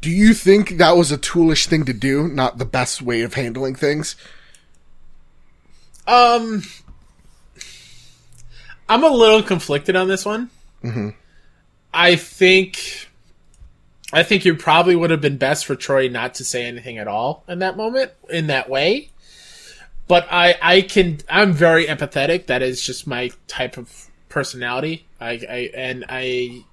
[0.00, 3.34] do you think that was a toolish thing to do, not the best way of
[3.34, 4.16] handling things?
[6.06, 6.62] Um,
[8.88, 10.50] I'm a little conflicted on this one.
[11.94, 13.08] I think,
[14.12, 17.08] I think it probably would have been best for Troy not to say anything at
[17.08, 19.10] all in that moment, in that way.
[20.08, 22.46] But I, I can, I'm very empathetic.
[22.46, 25.06] That is just my type of personality.
[25.20, 26.64] I, I and I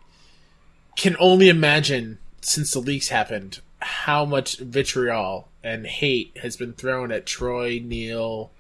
[0.96, 7.12] can only imagine since the leaks happened how much vitriol and hate has been thrown
[7.12, 8.52] at Troy, Neil,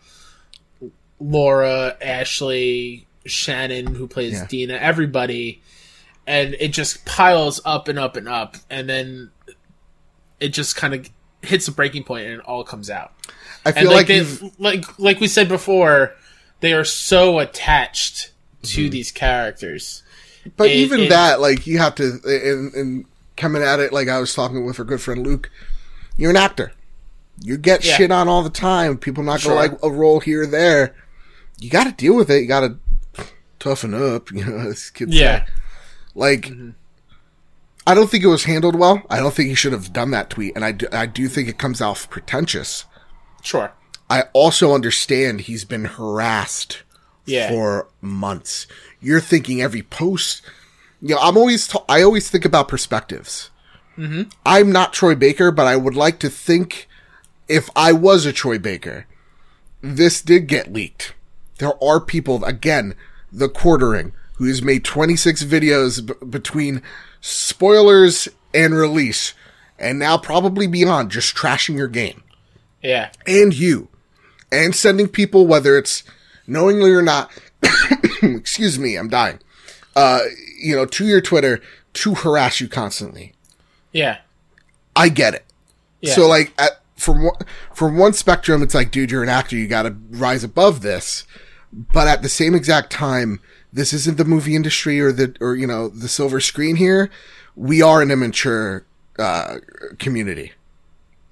[1.19, 4.47] Laura, Ashley, Shannon, who plays Yeah.
[4.47, 5.61] Dina, everybody,
[6.27, 9.31] and it just piles up and up and up, and then
[10.39, 11.09] it just kind of
[11.41, 13.13] hits a breaking point and it all comes out.
[13.65, 16.13] I And feel like like they, you've, like like we said before,
[16.61, 18.31] they are so attached
[18.63, 18.89] to Mm-hmm.
[18.91, 20.03] these characters.
[20.57, 23.05] but even that, like you have to, and, and
[23.37, 25.49] coming at it, like I was talking with our good friend Luke,
[26.17, 26.73] you're an actor.
[27.41, 27.95] You get Yeah.
[27.95, 28.97] shit on all the time.
[28.97, 29.53] People not Sure.
[29.55, 30.93] gonna like a role here or there.
[31.57, 32.41] You got to deal with it.
[32.41, 33.25] You got to
[33.59, 34.29] toughen up.
[34.33, 35.45] You know, as kids Yeah.
[36.15, 36.69] Like, Mm-hmm.
[37.87, 39.01] I don't think it was handled well.
[39.09, 41.47] I don't think he should have done that tweet, and I do, I do think
[41.49, 42.85] it comes off pretentious.
[43.43, 43.71] Sure.
[44.09, 46.83] I also understand he's been harassed
[47.25, 47.49] Yeah.
[47.49, 48.65] for months.
[49.01, 50.41] You're thinking every post.
[51.01, 53.49] You know, I'm always ta- I always think about perspectives.
[53.97, 54.23] Mm-hmm.
[54.45, 56.87] I'm not Troy Baker, but I would like to think
[57.47, 59.05] if I was a Troy Baker,
[59.81, 61.13] this did get leaked.
[61.59, 62.95] There are people again,
[63.31, 66.81] the quartering, who has made 26 videos b- between
[67.21, 69.33] spoilers and release,
[69.77, 72.23] and now probably beyond, just trashing your game
[72.81, 73.89] Yeah, and you.
[74.51, 76.03] And sending people whether it's
[76.47, 77.29] knowingly or not
[78.23, 79.37] excuse me i'm dying
[79.95, 80.21] uh
[80.59, 81.61] you know to your twitter
[81.93, 83.33] to harass you constantly.
[83.91, 84.19] Yeah,
[84.95, 85.45] i get it.
[86.01, 86.13] Yeah.
[86.13, 87.35] so like at, from one
[87.73, 91.25] from one spectrum it's like dude you're an actor you got to rise above this.
[91.71, 93.39] But at the same exact time
[93.71, 97.09] this isn't the movie industry or the or you know the silver screen here.
[97.55, 98.85] We are an immature
[99.17, 99.57] uh
[99.97, 100.53] community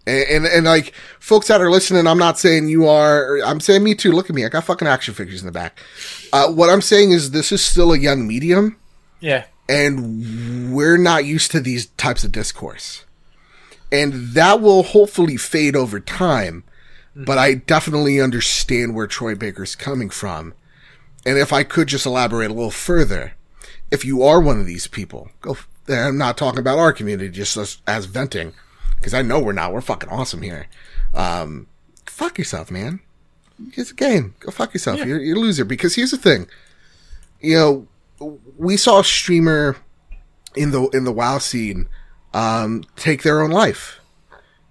[0.07, 3.39] And, and, and like folks that are listening, I'm not saying you are.
[3.45, 4.11] I'm saying me too.
[4.13, 4.45] Look at me.
[4.45, 5.77] I got fucking action figures in the back.
[6.31, 8.77] Uh, what I'm saying is this is still a young medium,
[9.19, 9.45] Yeah.
[9.67, 13.03] and we're not used to these types of discourse,
[13.91, 16.63] and that will hopefully fade over time.
[17.15, 20.53] But I definitely understand where Troy Baker's coming from,
[21.25, 23.33] and if I could just elaborate a little further,
[23.89, 25.57] if you are one of these people, go.
[25.89, 28.53] I'm not talking about our community, just as, as venting,
[28.97, 29.73] because I know we're not.
[29.73, 30.67] We're fucking awesome here.
[31.13, 31.67] Um,
[32.05, 32.99] fuck yourself, man.
[33.73, 34.35] It's a game.
[34.39, 34.99] Go fuck yourself.
[34.99, 35.65] You're, you're a loser.
[35.65, 36.47] Because here's the thing.
[37.39, 37.87] You
[38.19, 39.77] know, we saw a streamer
[40.55, 41.87] in the in the WoW scene
[42.33, 43.99] um, take their own life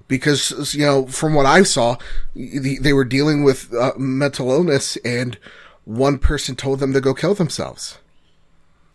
[0.08, 1.96] because you know from what I saw,
[2.34, 5.38] the, they were dealing with uh, mental illness, and
[5.84, 7.98] one person told them to go kill themselves,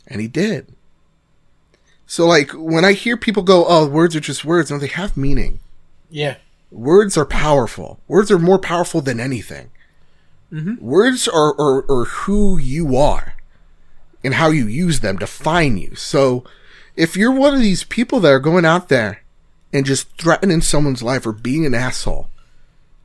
[0.08, 0.74] and he did.
[2.12, 5.16] So like when I hear people go, "Oh, words are just words," no, they have
[5.16, 5.62] meaning.
[6.10, 6.36] Yeah.
[6.70, 8.02] Words are powerful.
[8.10, 9.72] Words are more powerful than anything.
[10.52, 10.86] Mm-hmm.
[10.86, 13.36] Words are, are, are who you are
[14.26, 15.96] and how you use them define you.
[15.96, 16.44] So
[16.98, 19.24] if you're one of these people that are going out there
[19.72, 22.28] and just threatening someone's life or being an asshole,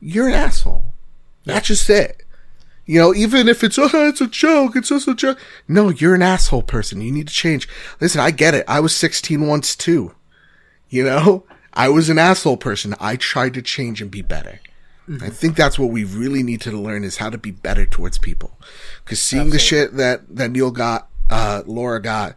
[0.01, 0.83] you're an asshole.
[1.45, 2.23] That's just it.
[2.87, 5.37] You know, even if it's, oh, it's a joke, it's just a joke.
[5.67, 7.01] No, you're an asshole person.
[7.01, 7.67] You need to change.
[7.99, 8.63] Listen, I get it.
[8.65, 10.15] I was 16 once too.
[10.89, 12.95] You know, I was an asshole person.
[12.97, 14.61] I tried to change and be better.
[15.21, 18.17] I think that's what we really need to learn is how to be better towards
[18.17, 18.57] people.
[19.05, 22.35] Cause seeing the shit that, that Neil got, uh, Laura got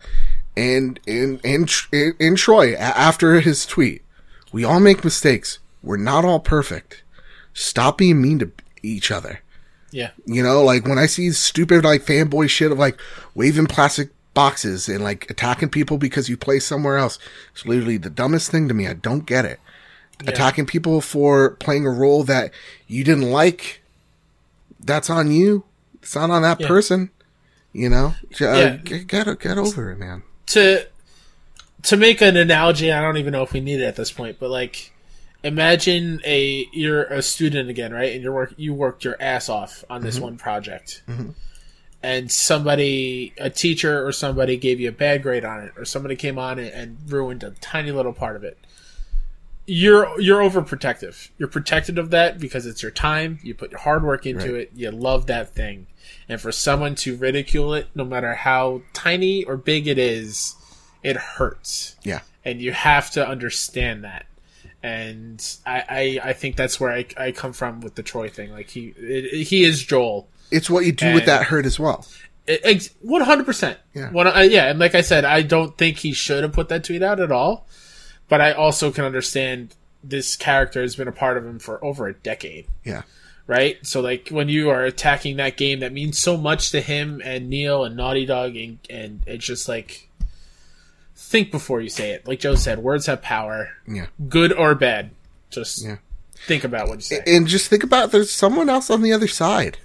[0.57, 4.03] and, and, and, Tr- and Troy after his tweet,
[4.53, 5.59] we all make mistakes.
[5.83, 7.03] We're not all perfect.
[7.55, 9.41] Stop being mean to each other.
[9.91, 10.11] Yeah.
[10.27, 12.99] You know, like when I see stupid like fanboy shit of like
[13.35, 17.19] waving plastic boxes and like attacking people because you play somewhere else,
[17.53, 18.87] it's literally the dumbest thing to me.
[18.87, 19.59] I don't get it.
[20.27, 22.53] Attacking people for playing a role that
[22.87, 23.81] you didn't like,
[24.79, 25.65] that's on you.
[26.03, 26.67] It's not on that Yeah.
[26.69, 27.11] person.
[27.73, 28.77] You know, uh, Yeah.
[28.77, 30.23] get, get get over it, man.
[30.49, 30.87] to
[31.85, 34.37] to make an analogy, I don't even know if we need it at this point,
[34.39, 34.93] but like
[35.43, 38.15] imagine a you're a student again, right?
[38.15, 40.25] And you work you worked your ass off on this mm-hmm.
[40.25, 41.03] one project.
[41.09, 41.31] Mm-hmm.
[42.03, 46.17] And somebody a teacher or somebody gave you a bad grade on it or somebody
[46.17, 48.59] came on it and ruined a tiny little part of it.
[49.67, 51.29] You're you're overprotective.
[51.39, 54.63] You're protected of that because it's your time, you put your hard work into Right.
[54.63, 55.87] it, you love that thing.
[56.29, 60.57] And for someone to ridicule it, no matter how tiny or big it is,
[61.03, 64.27] it hurts Yeah, and you have to understand that
[64.83, 65.85] and i
[66.23, 68.95] i, I think that's where I, I come from with the troy thing like he
[68.97, 72.05] it, he is joel it's what you do with that hurt as well.
[72.47, 74.11] It- 100% Yeah.
[74.11, 76.83] One- uh, yeah and like i said i don't think he should have put that
[76.85, 77.67] tweet out at all
[78.29, 82.09] but i also can understand this character has been a part of him for over
[82.09, 83.03] a decade Yeah,
[83.47, 83.77] right?
[83.87, 87.51] So like when you are attacking that game that means so much to him and
[87.51, 90.09] Neil and Naughty Dog and and it's just like
[91.21, 92.27] think before you say it.
[92.27, 94.07] Like Joe said, words have power, yeah.
[94.29, 95.11] good or bad.
[95.51, 95.97] Just Yeah.
[96.47, 97.23] think about what you say.
[97.27, 99.79] And just think about there's someone else on the other side.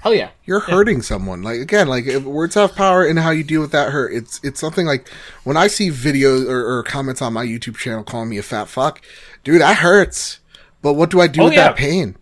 [0.00, 0.30] Hell yeah.
[0.44, 1.42] You're hurting someone.
[1.42, 4.12] Like again, like if words have power and how you deal with that hurt.
[4.14, 5.08] It's it's something like
[5.44, 8.68] when I see videos or, or comments on my YouTube channel calling me a fat
[8.68, 9.02] fuck,
[9.44, 10.40] dude, that hurts.
[10.82, 11.64] But what do I do Oh, with yeah.
[11.68, 12.16] that pain?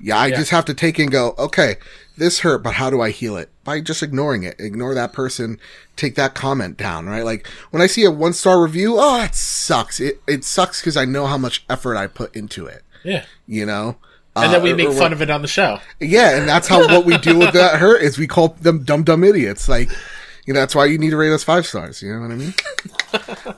[0.00, 1.76] Yeah, I just have to take and go, okay,
[2.16, 3.48] this hurt, but how do I heal it?
[3.70, 4.56] By just ignoring it.
[4.58, 5.60] Ignore that person,
[5.94, 7.24] take that comment down, right?
[7.24, 10.00] Like when I see a one star review, oh that sucks.
[10.00, 12.82] It it sucks because I know how much effort I put into it.
[13.04, 13.24] Yeah.
[13.46, 13.96] You know?
[14.34, 15.78] And then we Uh, make or- fun of it on the show.
[16.00, 19.04] yeah, and that's how what we do with that hurt is we call them dumb
[19.04, 19.68] dumb idiots.
[19.68, 19.88] Like,
[20.46, 22.02] you know, that's why you need to rate us five stars.
[22.02, 22.54] You know what I mean?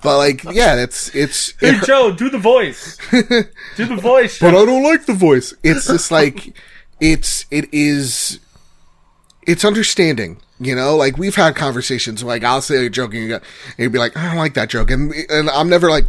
[0.02, 1.54] but like, yeah, it's it's.
[1.58, 2.98] Hey It, Joe, do the voice.
[3.10, 4.38] do the voice.
[4.38, 5.54] but I don't like the voice.
[5.62, 6.54] It's just like,
[7.00, 8.40] it's it is,
[9.46, 10.38] it's understanding.
[10.60, 12.22] You know, like we've had conversations.
[12.22, 13.40] Like I'll say a joke and you
[13.78, 16.04] you'd be like, I don't like that joke, and and I'm never like,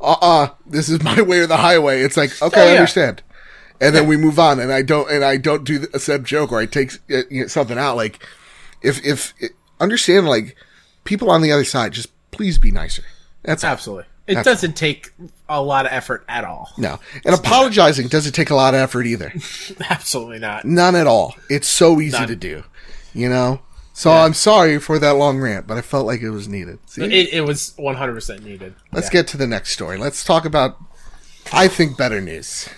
[0.00, 2.02] uh, uh this is my way or the highway.
[2.02, 3.22] It's like, okay, Oh, I understand.
[3.80, 6.50] And then we move on, and I don't, and I don't do a said joke,
[6.52, 7.96] or I take uh, you know, something out.
[7.96, 8.24] Like,
[8.80, 9.34] if if
[9.80, 10.56] understand, like
[11.04, 13.02] people on the other side, just please be nicer.
[13.42, 13.70] That's all.
[13.72, 14.04] Absolutely.
[14.26, 15.12] It That's- doesn't take
[15.48, 16.72] a lot of effort at all.
[16.78, 16.98] no.
[17.24, 19.32] And apologizing doesn't take a lot of effort either.
[19.90, 20.64] Absolutely not.
[20.64, 21.36] None at all.
[21.48, 22.28] It's so easy None.
[22.28, 22.64] to do,
[23.16, 23.60] you know.
[23.92, 26.78] So I'm sorry for that long rant, but I felt like it was needed.
[26.98, 28.74] It, it was 100% needed.
[28.92, 29.96] Let's get to the next story.
[29.96, 30.76] Let's talk about,
[31.50, 32.68] I think, better news.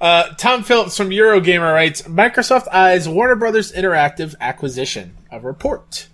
[0.00, 5.16] Uh, Tom Phillips from Eurogamer writes Microsoft eyes Warner Brothers Interactive acquisition.
[5.32, 6.06] A report.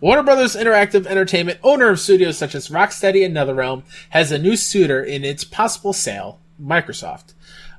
[0.00, 4.56] Warner Brothers Interactive Entertainment, owner of studios such as Rocksteady and NetherRealm, has a new
[4.56, 7.32] suitor in its possible sale Microsoft.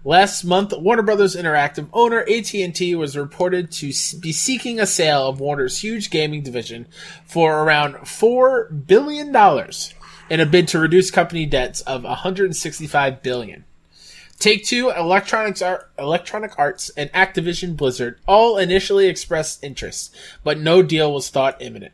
[0.05, 3.87] Last month, Warner Brothers Interactive owner AT&T was reported to
[4.19, 6.87] be seeking a sale of Warner's huge gaming division
[7.25, 9.93] for around 4 billion dollars
[10.29, 13.65] in a bid to reduce company debts of 165 billion.
[14.37, 20.81] Take Two, Electronics Art, Electronic Arts, and Activision Blizzard all initially expressed interest, but no
[20.81, 21.91] deal was thought imminent.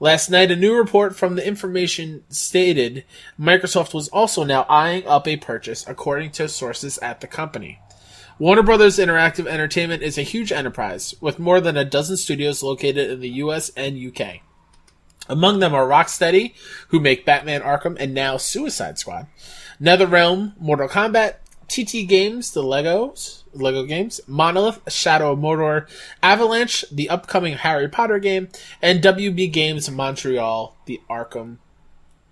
[0.00, 3.04] Last night, a new report from the information stated
[3.38, 7.80] Microsoft was also now eyeing up a purchase, according to sources at the company.
[8.38, 13.10] Warner Brothers Interactive Entertainment is a huge enterprise, with more than a dozen studios located
[13.10, 14.40] in the US and UK.
[15.28, 16.54] Among them are Rocksteady,
[16.88, 19.26] who make Batman Arkham and now Suicide Squad,
[19.82, 25.88] NetherRealm, Mortal Kombat, TT Games, the Legos, Lego games, Monolith, Shadow of Mordor,
[26.22, 28.48] Avalanche, the upcoming Harry Potter game,
[28.82, 31.56] and WB Games Montreal, the Arkham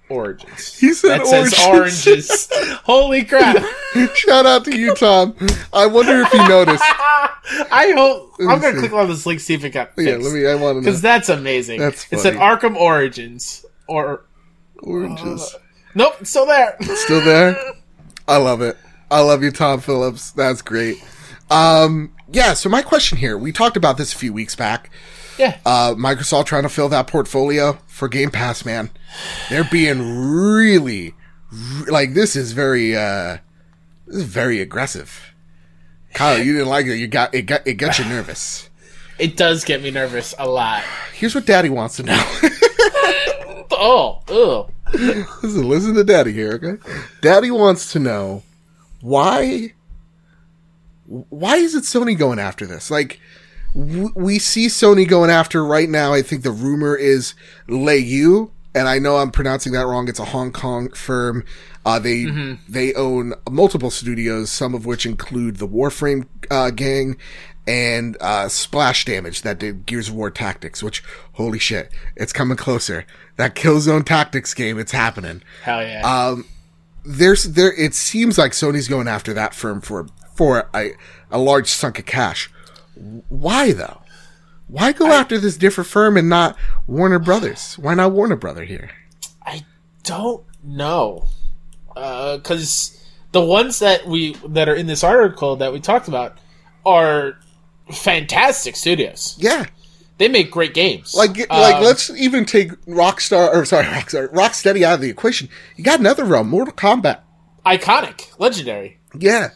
[0.08, 0.78] Origins.
[0.80, 1.56] He said that oranges.
[1.56, 2.80] says oranges.
[2.84, 3.56] Holy crap!
[4.14, 5.34] Shout out to you, Tom.
[5.72, 6.84] I wonder if you noticed.
[6.84, 10.08] I hope I'm gonna click on this link see if it got fixed.
[10.08, 10.46] Yeah, let me.
[10.46, 11.80] I want to because that's amazing.
[11.80, 12.56] That's it said funny.
[12.56, 14.24] Arkham Origins or
[14.78, 15.56] Oranges.
[15.94, 16.76] nope, still there.
[16.82, 17.56] Still there?
[18.28, 18.76] I love it.
[19.10, 20.30] I love you, Tom Phillips.
[20.32, 21.02] That's great.
[21.50, 24.90] Um, yeah, so my question here, we talked about this a few weeks back.
[25.38, 28.90] yeah, Uh, Microsoft trying to fill that portfolio for Game Pass, man.
[29.48, 31.14] They're being really,
[31.52, 33.38] re- like, this is very, uh,
[34.06, 35.32] this is very aggressive.
[36.14, 36.96] Kyle, you didn't like it.
[36.96, 38.68] You got, it got, it got you nervous.
[39.18, 40.82] it does get me nervous a lot.
[41.14, 42.32] Here's what Daddy wants to know.
[43.78, 46.78] Oh, oh, listen, listen to Daddy here, okay?
[47.20, 48.42] Daddy wants to know
[49.00, 49.72] why
[51.06, 52.90] why is it Sony going after this?
[52.90, 53.20] Like
[53.74, 56.12] w- we see Sony going after right now.
[56.12, 57.34] I think the rumor is
[57.68, 60.08] Leyou, and I know I'm pronouncing that wrong.
[60.08, 61.44] It's a Hong Kong firm.
[61.84, 62.26] Uh, they
[62.68, 67.16] they own multiple studios, some of which include the Warframe uh, gang
[67.68, 70.82] and uh, Splash Damage that did Gears of War Tactics.
[70.82, 73.06] Which holy shit, it's coming closer.
[73.36, 76.02] That Killzone Tactics game, it's happening hell yeah.
[76.04, 76.36] Uh,
[77.06, 80.92] there's there it seems like Sony's going after that firm for for a,
[81.30, 82.50] a large sunk of cash.
[83.28, 84.00] Why though?
[84.68, 87.74] Why go after this different firm and not Warner Brothers?
[87.78, 88.90] Why not Warner Brother here?
[89.44, 89.64] I
[90.02, 91.28] don't know,
[91.94, 93.00] Uh, because
[93.32, 96.38] the ones that we that are in this article that we talked about
[96.84, 97.38] are
[97.92, 99.36] fantastic studios.
[99.38, 99.66] Yeah,
[100.18, 101.14] They make great games.
[101.14, 105.48] like like Um, let's even take Rockstar or sorry Rockstar Rocksteady out of the equation.
[105.76, 107.20] You got NetherRealm, Mortal Kombat.
[107.64, 108.98] iconic, legendary.
[109.18, 109.50] Yeah,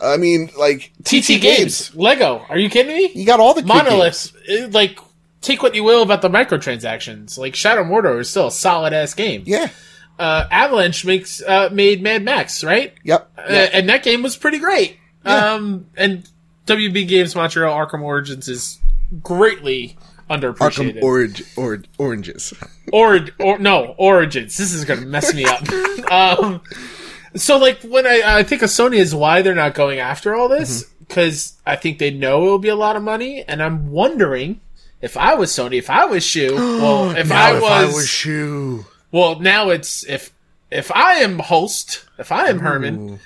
[0.00, 2.44] I mean like TT Games, Lego.
[2.48, 3.12] Are you kidding me?
[3.14, 4.98] You got all the Monoliths, eh, like
[5.40, 7.38] take what you will about the microtransactions.
[7.38, 9.42] Like Shadow of Mordor is still a solid ass game.
[9.46, 9.68] Yeah.
[10.18, 12.94] Uh, Avalanche makes uh, made Mad Max, right?
[13.02, 13.30] Yep.
[13.38, 13.42] Uh,
[13.72, 14.98] and that game was pretty great.
[15.24, 15.54] Yeah.
[15.54, 16.28] Um, and
[16.66, 18.78] WB Games Montreal Arkham Origins is
[19.22, 19.96] greatly
[20.30, 20.96] underappreciated.
[20.98, 22.54] Arkham orange or oranges.
[22.92, 24.56] or or no Origins.
[24.56, 25.62] This is gonna mess me up.
[26.12, 26.60] um,
[27.34, 30.48] so like when I I think of Sony is why they're not going after all
[30.48, 31.04] this Mm-hmm.
[31.06, 34.60] because I think they know it will be a lot of money, and I'm wondering
[35.02, 38.08] if I was Sony, if I was Shu, well, if I if was, I was
[38.08, 38.86] Shu.
[39.10, 40.30] well, now it's if
[40.70, 43.18] if I am Hulst, if I am Hermen.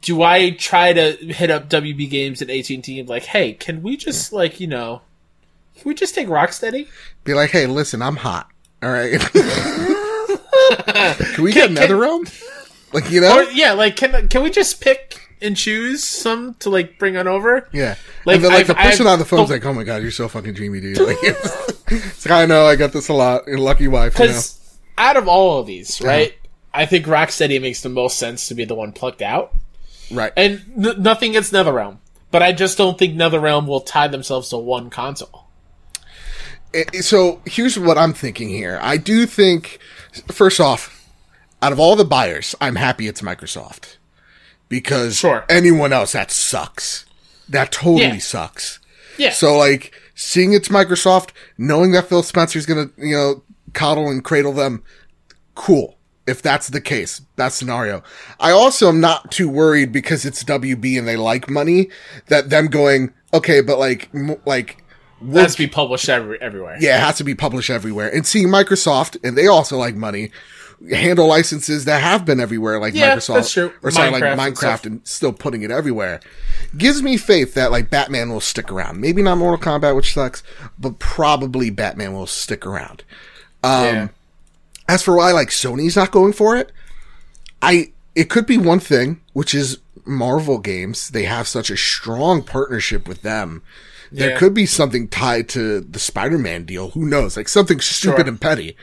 [0.00, 3.52] Do I try to hit up WB Games and AT and T and like, hey,
[3.52, 5.02] can we just like you know,
[5.76, 6.88] can we just take Rocksteady?
[7.24, 8.48] Be like, hey, listen, I'm hot.
[8.82, 9.20] All right.
[9.32, 9.42] can
[11.42, 12.92] we get Can- NetherRealm?
[12.92, 13.40] Like you know?
[13.40, 17.28] Or yeah, like can can we just pick and choose some to like bring on
[17.28, 17.68] over?
[17.72, 17.94] yeah.
[18.24, 20.02] like, and then like I've- the person I've- on the phone's like, oh my god,
[20.02, 20.98] you're so fucking dreamy, dude.
[20.98, 23.46] Like, it's, it's like, I know, I got this a lot.
[23.46, 24.18] Your lucky wife.
[24.18, 24.32] You know?
[24.32, 26.08] Because out of all of these, uh-huh.
[26.08, 26.34] right,
[26.72, 29.54] I think Rocksteady makes the most sense to be the one plucked out,
[30.10, 30.32] Right.
[30.36, 31.98] and n- nothing against NetherRealm,
[32.30, 35.44] but I just don't think NetherRealm will tie themselves to one console.
[36.74, 38.78] Eh, eh, so here's what I'm thinking here.
[38.82, 39.78] I do think,
[40.30, 41.06] first off,
[41.62, 43.96] out of all the buyers, I'm happy it's Microsoft
[44.68, 45.44] because Sure.
[45.48, 47.04] anyone else that sucks.
[47.48, 48.18] That totally Yeah.
[48.18, 48.78] sucks.
[49.16, 54.22] Yeah, So like seeing it's Microsoft, knowing that Phil Spencer's gonna you know coddle and
[54.22, 54.82] cradle them,
[55.54, 55.97] cool.
[56.28, 58.02] If that's the case, that scenario.
[58.38, 61.88] I also am not too worried because it's WB and they like money.
[62.28, 64.84] That them going okay, but like m- like
[65.20, 66.76] it has to be published every, everywhere.
[66.80, 68.08] yeah, it has to be published everywhere.
[68.14, 70.30] And seeing Microsoft, and they also like money,
[70.90, 74.86] handle licenses that have been everywhere, like Yeah, Microsoft, or sorry, Minecraft like Minecraft, stuff.
[74.86, 76.20] and, still putting it everywhere,
[76.76, 79.00] gives me faith that like Batman will stick around.
[79.00, 80.44] Maybe not Mortal Kombat, which sucks,
[80.78, 83.02] but probably Batman will stick around.
[83.64, 84.08] Um, Yeah.
[84.88, 86.72] As for why like Sony's not going for it,
[87.62, 91.10] I it could be one thing, which is Marvel games.
[91.10, 93.62] They have such a strong partnership with them.
[94.10, 94.38] There Yeah.
[94.38, 96.90] could be something tied to the Spider-Man deal.
[96.90, 97.36] Who knows?
[97.36, 98.28] Like something stupid Sure.
[98.28, 98.74] and petty.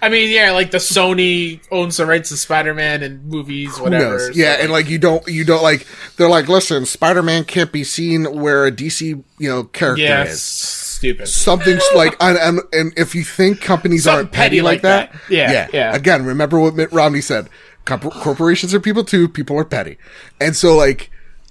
[0.00, 4.18] I mean, yeah, like the Sony owns the rights to Spider-Man and movies, whatever.
[4.18, 5.86] so, Yeah, and like you don't, you don't like.
[6.16, 9.00] They're like, listen, Spider-Man can't be seen where a DC,
[9.38, 10.42] you know, character yeah, is.
[10.42, 11.26] stupid.
[11.28, 14.82] Something's like, and, and, and if you think companies Something aren't petty, petty like like
[14.82, 15.20] that, that.
[15.30, 15.94] Yeah, yeah.
[15.94, 17.48] Again, remember what Mitt Romney said:
[17.84, 19.28] Corpor- corporations are people too.
[19.28, 19.98] People are petty,
[20.40, 21.10] and so like.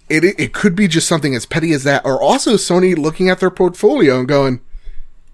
[0.10, 3.40] It, it could be just something as petty as that, or also Sony looking at
[3.40, 4.60] their portfolio and going,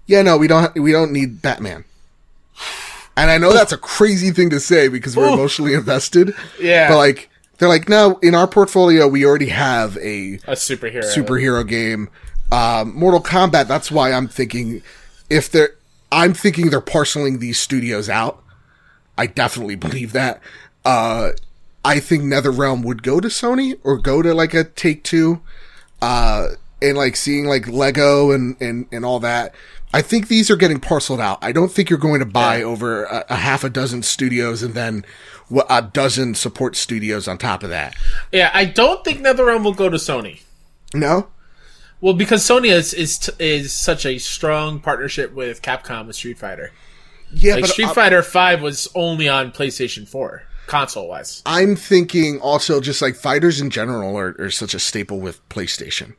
[0.06, 1.84] "Yeah, no, we don't, we don't need Batman."
[3.18, 5.34] And I know that's a crazy thing to say because we're Ooh.
[5.34, 6.34] emotionally invested.
[6.60, 6.88] Yeah.
[6.88, 11.02] But like, they're like, no, in our portfolio, we already have a a superhero.
[11.02, 12.08] superhero game.
[12.52, 14.82] Um, Mortal Kombat, that's why I'm thinking
[15.28, 15.74] if they're,
[16.12, 18.42] I'm thinking they're parceling these studios out.
[19.18, 20.40] I definitely believe that.
[20.84, 21.30] Uh,
[21.84, 25.42] I think NetherRealm would go to Sony or go to like a Take Two,
[26.00, 26.50] uh,
[26.80, 29.54] and like seeing like Lego and, and, and all that.
[29.92, 31.38] I think these are getting parceled out.
[31.42, 32.64] I don't think you're going to buy Yeah.
[32.64, 35.04] over a, a half a dozen studios and then
[35.70, 37.94] a dozen support studios on top of that.
[38.30, 40.42] Yeah, I don't think NetherRealm will go to Sony.
[40.92, 41.28] No?
[42.00, 46.70] Well, because Sony is is is such a strong partnership with Capcom with Street Fighter.
[47.32, 51.42] Yeah, Like but Street I- Fighter Five was only on PlayStation Four, console wise.
[51.44, 56.14] I'm thinking also just like fighters in general are, are such a staple with PlayStation.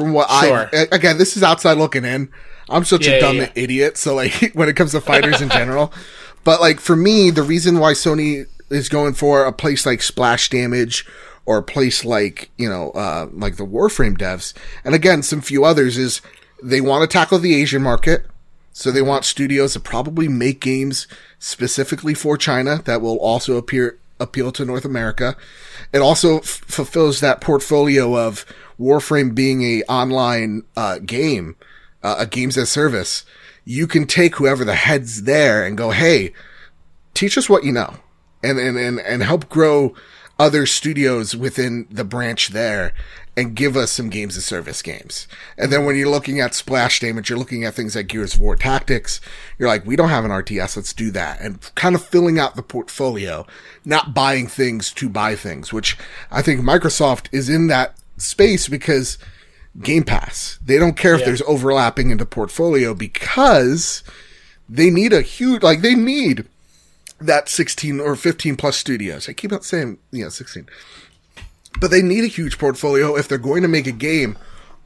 [0.00, 0.70] From what Sure.
[0.72, 2.30] I again, this is outside looking in.
[2.68, 3.50] I'm such Yeah, a yeah, dumb yeah.
[3.54, 3.96] idiot.
[3.96, 5.92] So like when it comes to fighters in general,
[6.44, 10.48] but like for me, the reason why Sony is going for a place like Splash
[10.50, 11.04] Damage
[11.46, 14.54] or a place like you know uh, like the Warframe devs,
[14.84, 16.20] and again some few others is
[16.62, 18.26] they want to tackle the Asian market.
[18.72, 21.08] So they want studios to probably make games
[21.40, 25.36] specifically for China that will also appear appeal to North America.
[25.92, 28.44] It also f- fulfills that portfolio of
[28.80, 31.56] Warframe being a online uh, game,
[32.02, 33.24] uh, a games as service.
[33.64, 36.32] You can take whoever the heads there and go, hey,
[37.14, 37.96] teach us what you know,
[38.42, 39.94] and and and and help grow
[40.40, 42.94] other studios within the branch there
[43.36, 45.28] and give us some games of service games.
[45.58, 48.40] And then when you're looking at splash damage, you're looking at things like Gears of
[48.40, 49.20] War Tactics.
[49.58, 50.76] You're like, we don't have an RTS.
[50.76, 51.42] Let's do that.
[51.42, 53.46] And kind of filling out the portfolio,
[53.84, 55.98] not buying things to buy things, which
[56.30, 59.18] I think Microsoft is in that space because
[59.80, 60.58] Game Pass.
[60.64, 64.02] They don't care if there's overlapping in the portfolio because
[64.68, 66.46] they need a huge, like they need
[67.20, 69.28] that 16 or 15 plus studios.
[69.28, 70.68] I keep on saying, you know, 16.
[71.80, 74.36] But they need a huge portfolio if they're going to make a game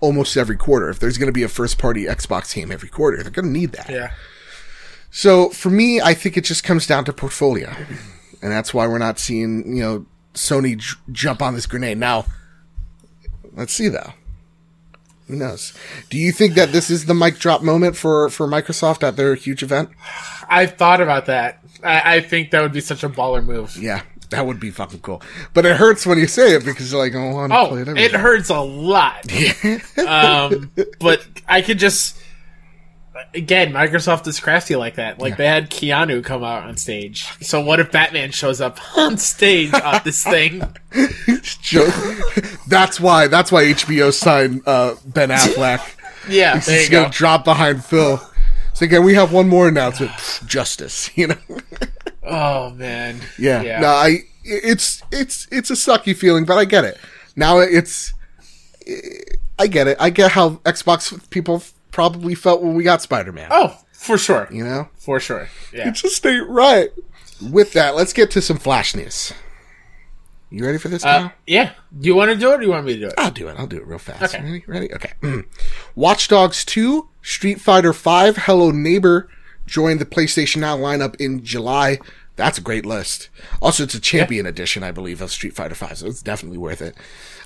[0.01, 0.91] almost every quarter.
[0.91, 3.51] If there's going to be a first party Xbox game every quarter, they're going to
[3.51, 3.89] need that.
[3.89, 4.13] Yeah.
[5.11, 7.73] So for me, I think it just comes down to portfolio.
[8.43, 11.99] And that's why we're not seeing, you know, Sony j- jump on this grenade.
[11.99, 12.27] Now,
[13.55, 14.13] let's see though.
[15.29, 15.73] Who knows?
[16.11, 19.35] Do you think that this is the mic drop moment for, for Microsoft at their
[19.35, 19.89] huge event?
[20.51, 21.65] I've thought about that.
[21.83, 23.75] I, I think that would be such a baller move.
[23.79, 25.23] Yeah, that would be fucking cool.
[25.55, 27.69] But it hurts when you say it because you're like, oh, I want to Oh,
[27.69, 27.97] play it.
[27.97, 29.25] it hurts a lot.
[30.07, 30.71] um,
[31.01, 32.19] but I could just
[33.35, 35.19] again, Microsoft is crafty like that.
[35.19, 37.27] Like they had Keanu come out on stage.
[37.41, 40.61] So what if Batman shows up on stage on this thing?
[42.69, 43.29] That's why.
[43.29, 45.81] That's why HBO signed uh, Ben Affleck.
[46.27, 47.11] Yeah, He's there gonna go.
[47.13, 48.17] drop behind Phil.
[48.73, 50.11] So again, we have one more announcement.
[50.47, 51.37] Justice, you know.
[52.23, 53.21] Oh man.
[53.39, 53.61] Yeah.
[53.61, 53.81] Yeah.
[53.81, 54.21] No, I.
[54.43, 56.97] It's it's it's a sucky feeling, but I get it.
[57.37, 58.15] Now it's.
[59.59, 59.99] I get it.
[60.01, 61.63] I get how Xbox people
[61.95, 63.49] probably felt when we got Spider Man.
[63.53, 64.49] Oh, for sure.
[64.51, 65.49] You know, For sure.
[65.73, 65.89] Yeah.
[65.89, 66.91] it just ain't right.
[67.41, 69.33] With that, let's get to some flash news.
[70.51, 71.05] You ready for this?
[71.05, 71.73] Uh, yeah.
[71.99, 73.15] Do you want to do it or do you want me to do it?
[73.17, 73.57] I'll do it.
[73.59, 74.35] I'll do it real fast.
[74.35, 74.43] Okay.
[74.45, 74.65] Ready?
[74.67, 74.93] Ready?
[74.95, 75.13] Okay.
[75.23, 75.47] Mm.
[75.95, 79.29] Watch Dogs 2, Street Fighter 5, Hello Neighbor
[79.67, 81.99] joined the PlayStation Now lineup in July.
[82.37, 83.29] That's a great list.
[83.63, 86.83] Also, it's a champion edition, I believe, of Street Fighter 5, so it's definitely worth
[86.83, 86.97] it.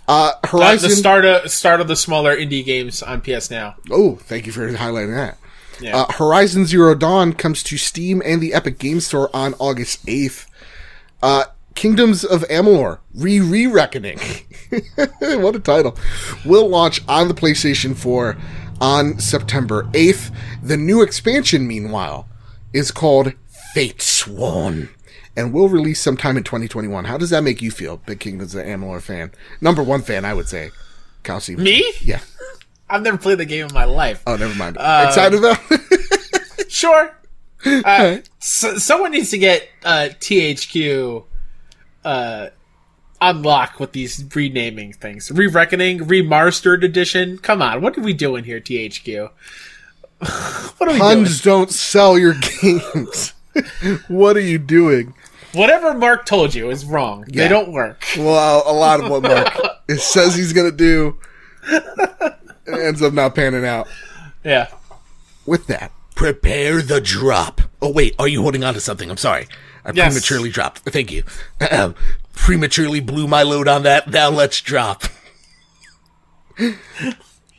[0.09, 0.89] Uh, Uh, Horizon.
[0.91, 3.77] the start of start of the smaller indie games on PS Now.
[3.91, 5.37] oh, thank you for highlighting that.
[5.81, 5.97] Yeah.
[5.99, 10.47] Uh, Horizon Zero Dawn comes to Steam and the Epic Game Store on August 8th.
[11.23, 11.45] Uh,
[11.75, 14.19] Kingdoms of Amalur, Re Re Reckoning.
[15.21, 15.97] what a title.
[16.45, 18.37] Will launch on the PlayStation 4
[18.81, 20.35] on September 8th.
[20.63, 22.27] The new expansion, meanwhile,
[22.73, 23.33] is called
[23.79, 24.89] Fate Sworn
[25.37, 27.05] and will release sometime in 2021.
[27.05, 29.31] How does that make you feel, Big Kingdoms an Amalur fan?
[29.61, 30.73] Number one fan, I would say.
[31.23, 31.55] Kelsey.
[31.55, 31.89] Me?
[32.01, 32.19] Yeah.
[32.91, 34.21] I've never played the game in my life.
[34.27, 34.79] Oh, never mind.
[34.79, 35.55] Uh, Excited though?
[36.69, 37.17] Sure.
[37.65, 41.25] Uh, so, someone needs to get uh, THQ
[42.05, 42.49] uh,
[43.21, 45.31] unlock with these renaming things.
[45.31, 47.39] Re Reckoning, Remastered Edition.
[47.39, 49.31] Come on, what are we doing here, THQ?
[50.19, 53.35] what are we Puns don't sell your games.
[54.09, 55.15] What are you doing?
[55.55, 57.25] Whatever Mark told you is wrong.
[57.29, 57.45] Yeah.
[57.45, 58.05] They don't work.
[58.17, 59.49] Well, a lot of what Mark
[59.89, 61.19] it says he's going to do
[62.67, 63.89] ends up not panning out.
[64.45, 64.69] Yeah.
[65.47, 67.61] With that, Prepare the drop.
[67.81, 69.09] Oh wait, are you holding on to something?
[69.11, 69.47] I'm sorry.
[69.85, 70.13] I Yes.
[70.13, 70.81] prematurely dropped.
[70.81, 71.23] Thank you.
[71.61, 71.95] Ahem.
[72.35, 74.09] prematurely blew my load on that.
[74.11, 75.05] Now let's drop.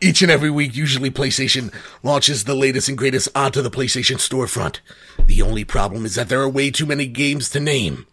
[0.01, 1.73] Each and every week, usually PlayStation
[2.03, 4.79] launches the latest and greatest onto the PlayStation storefront.
[5.25, 8.07] The only problem is that there are way too many games to name.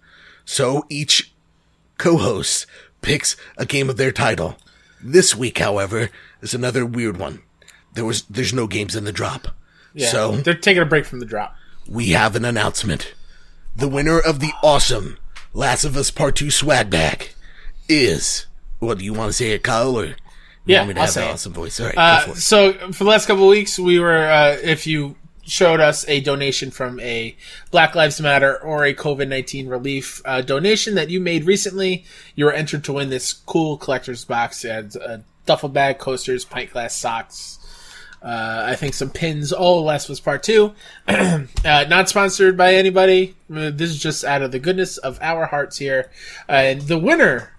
[0.44, 1.32] So each
[1.96, 2.66] co-host
[3.02, 4.56] picks a game of their title.
[5.00, 6.10] This week, however,
[6.42, 7.42] is another weird one.
[7.94, 9.48] There was, there's no games in the drop.
[9.94, 10.08] Yeah.
[10.08, 11.54] So they're taking a break from the drop.
[11.88, 13.14] we have an announcement.
[13.76, 15.18] The winner of the awesome
[15.54, 17.30] Last of Us Part 2 swag bag
[17.88, 18.46] is.
[18.78, 19.96] What do you want to say it, Kyle?
[19.96, 20.16] Or
[20.66, 21.32] Yeah, want me to I'll have it.
[21.32, 21.80] awesome voice?
[21.80, 24.86] All right, Uh, for so for the last couple of weeks, we were uh, if
[24.86, 25.16] you
[25.48, 27.36] showed us a donation from a
[27.70, 32.44] Black Lives Matter or a COVID nineteen relief uh, donation that you made recently, you
[32.44, 34.64] were entered to win this cool collector's box.
[34.64, 37.58] It had a duffel bag, coasters, pint glass socks.
[38.22, 39.52] Uh, I think some pins.
[39.52, 40.74] Oh, last was part two.
[41.08, 43.36] uh, not sponsored by anybody.
[43.54, 46.10] Uh, This is just out of the goodness of our hearts here.
[46.48, 47.52] Uh, and the winner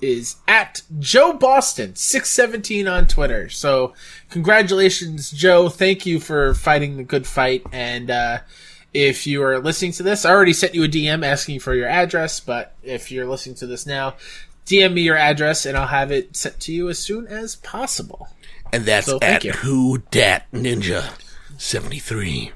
[0.00, 3.48] is at Joe Boston six seventeen on Twitter.
[3.48, 3.94] So
[4.30, 5.68] congratulations, Joe.
[5.68, 7.62] Thank you for fighting the good fight.
[7.72, 8.38] And uh,
[8.94, 11.88] if you are listening to this, I already sent you a DM asking for your
[11.88, 12.40] address.
[12.40, 14.14] But if you're listening to this now,
[14.66, 18.28] DM me your address and I'll have it sent to you as soon as possible.
[18.72, 19.42] And that's so at.
[19.42, 21.12] Who Dat Ninja
[21.56, 22.52] 73.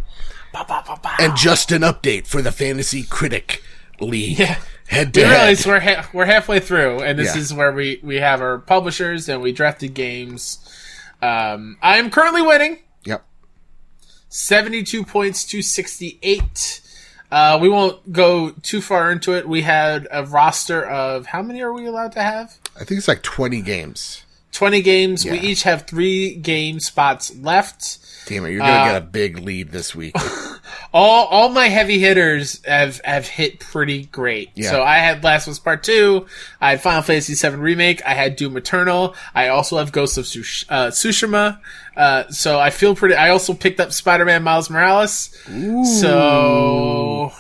[0.53, 1.17] Ba, ba, ba, ba.
[1.19, 3.63] And just an update for the Fantasy Critic
[4.01, 4.39] League.
[4.39, 4.59] Yeah.
[4.93, 5.71] Head We to realize head.
[5.71, 7.41] we're ha- we're halfway through, and this Yeah.
[7.41, 10.59] is where we we have our publishers and we drafted games.
[11.21, 12.79] Um, I am currently winning.
[13.05, 13.25] yep.
[14.29, 16.81] 72 points to 68.
[17.31, 19.49] Uh, we won't go too far into it.
[19.49, 22.59] We had a roster of how many are we allowed to have?
[22.77, 24.25] I think it's like 20 games.
[24.53, 25.25] 20 games.
[25.25, 27.99] We each have three game spots left.
[28.27, 30.15] Damn it, you're going to get a big lead this week.
[30.93, 34.51] All all my heavy hitters have have hit pretty great.
[34.55, 34.71] Yeah.
[34.71, 36.27] So I had Last of Us Part Two.
[36.61, 38.03] I had Final Fantasy VII Remake.
[38.05, 39.15] I had Doom Eternal.
[39.35, 41.61] I also have Ghost of Tsush- uh, Tsushima.
[41.97, 43.15] Uh, so I feel pretty.
[43.17, 45.37] I also picked up Spider Man Miles Morales.
[46.01, 47.33] So.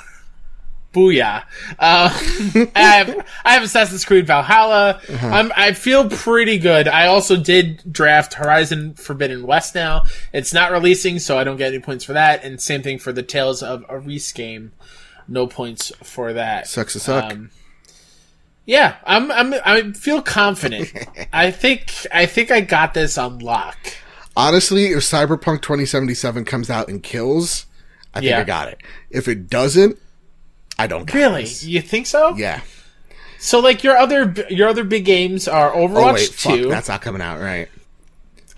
[0.93, 1.45] Booyah!
[1.79, 5.01] Uh, I have I have Assassin's Creed Valhalla.
[5.21, 6.87] I'm, I feel pretty good.
[6.89, 9.75] I also did draft Horizon Forbidden West.
[9.75, 12.45] Now it's not releasing, so I don't get any points for that.
[12.45, 14.73] And same thing for the Tales of Arise game.
[15.29, 16.67] No points for that.
[16.67, 17.33] Sucks to suck.
[17.33, 17.51] Um,
[18.65, 20.93] yeah, I'm, I'm I feel confident.
[21.33, 23.77] I think I think I got this on lock.
[24.37, 27.67] Honestly, if Cyberpunk 2077 comes out and kills,
[28.15, 28.41] I think Yeah.
[28.41, 28.79] I got it.
[29.11, 29.99] If it doesn't,
[30.79, 32.35] I don't Really, you think so?
[32.37, 32.61] Yeah.
[33.39, 36.89] So like your other your other big games are Overwatch Oh, wait, fuck, Two, that's
[36.89, 37.69] not coming out, right?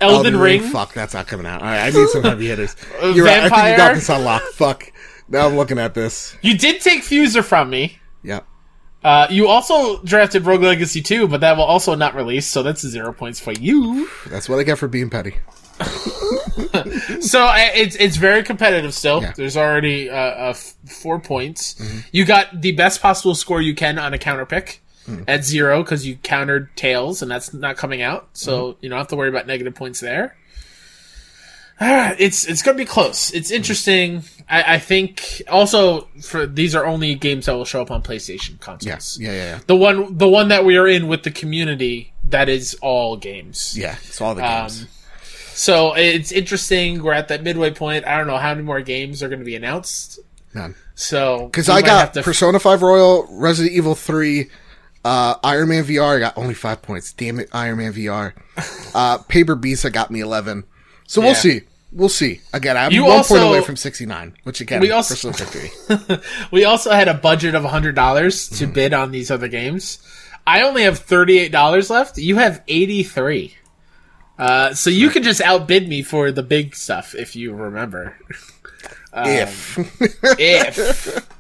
[0.01, 1.63] Elden, Ring, Fuck, that's not coming out.
[1.63, 2.77] All right, I need some heavy hitters.
[3.03, 4.43] Uh, You're right, I think you got this on lock.
[4.53, 4.93] Fuck.
[5.29, 6.37] Now I'm looking at this.
[6.43, 7.99] You did take Fuser from me.
[8.23, 8.47] Yep.
[9.03, 12.81] Uh, you also drafted Rogue Legacy 2, but that will also not release, so that's
[12.87, 14.09] zero points for you.
[14.29, 15.37] That's what I get for being petty.
[17.21, 19.23] So it's it's very competitive still.
[19.23, 19.33] Yeah.
[19.37, 21.81] There's already uh, uh, f- four points.
[22.13, 24.83] You got the best possible score you can on a counter pick
[25.29, 28.29] at zero because you countered Tales, and that's not coming out.
[28.35, 30.37] So you don't have to worry about negative points there.
[31.81, 33.33] Ah, it's it's gonna be close.
[33.33, 34.23] It's interesting.
[34.49, 38.61] I, I think also for these are only games that will show up on PlayStation
[38.61, 38.87] consoles.
[38.87, 39.19] Yes.
[39.21, 39.61] Yeah, yeah, yeah.
[39.67, 43.77] The one the one that we are in with the community that is all games.
[43.77, 44.83] Yeah, it's all the games.
[44.83, 44.89] Um,
[45.55, 47.03] so it's interesting.
[47.03, 48.07] We're at that midway point.
[48.07, 50.19] I don't know how many more games are going to be announced.
[50.55, 50.75] None.
[50.95, 54.49] So Because I got Persona 5 Royal, Resident Evil 3,
[55.05, 57.13] uh, Iron Man VR, I got only five points.
[57.13, 58.33] Damn it, Iron Man VR.
[58.95, 60.63] Uh, Paper Beast, I got me 11.
[61.09, 61.63] So we'll see.
[61.91, 62.41] We'll see.
[62.53, 65.33] Again, I'm You one also- point away from 69, which again, We also-
[66.53, 68.73] we also had a budget of hundred dollars to Mm-hmm.
[68.73, 69.99] bid on these other games.
[70.47, 72.17] I only have thirty eight dollars left.
[72.19, 73.57] You have eighty three.
[74.39, 78.17] Uh, so you can just outbid me for the big stuff if you remember.
[79.15, 79.79] if.
[80.39, 81.31] If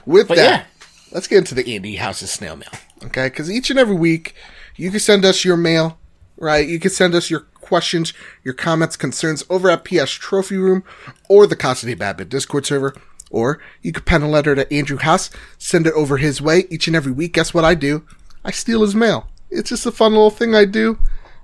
[0.06, 0.64] With but that, yeah,
[1.12, 2.70] let's get into the Andy House's snail mail.
[3.04, 3.28] Okay?
[3.28, 4.34] Because each and every week,
[4.76, 5.98] you can send us your mail,
[6.36, 6.66] right?
[6.66, 10.84] You can send us your questions, your comments, concerns over at PS Trophy Room
[11.28, 12.94] or the Constantly Bad Bit Discord server.
[13.30, 15.28] Or you could pen a letter to Andrew House,
[15.58, 17.34] send it over his way each and every week.
[17.34, 18.06] Guess what I do?
[18.44, 19.28] I steal his mail.
[19.50, 20.98] It's just a fun little thing I do.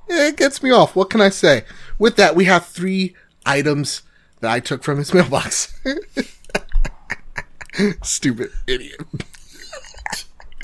[0.08, 0.94] It gets me off.
[0.94, 1.64] What can I say?
[1.98, 3.14] With that, we have three
[3.46, 4.02] items
[4.40, 5.78] that I took from his mailbox.
[8.02, 9.00] Stupid idiot.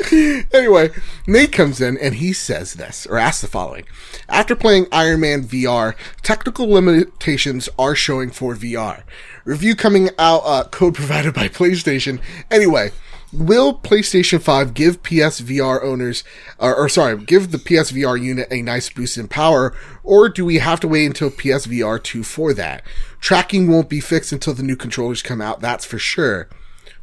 [0.53, 0.91] anyway,
[1.27, 3.85] Nate comes in and he says this, or asks the following.
[4.29, 9.03] After playing Iron Man VR, technical limitations are showing for VR.
[9.45, 12.21] Review coming out, uh, code provided by PlayStation.
[12.51, 12.93] Anyway,
[13.33, 16.25] will PlayStation 5 give PSVR owners,
[16.59, 20.59] or, or sorry, give the PSVR unit a nice boost in power, or do we
[20.59, 22.83] have to wait until PSVR 2 for that?
[23.21, 26.49] Tracking won't be fixed until the new controllers come out, that's for sure.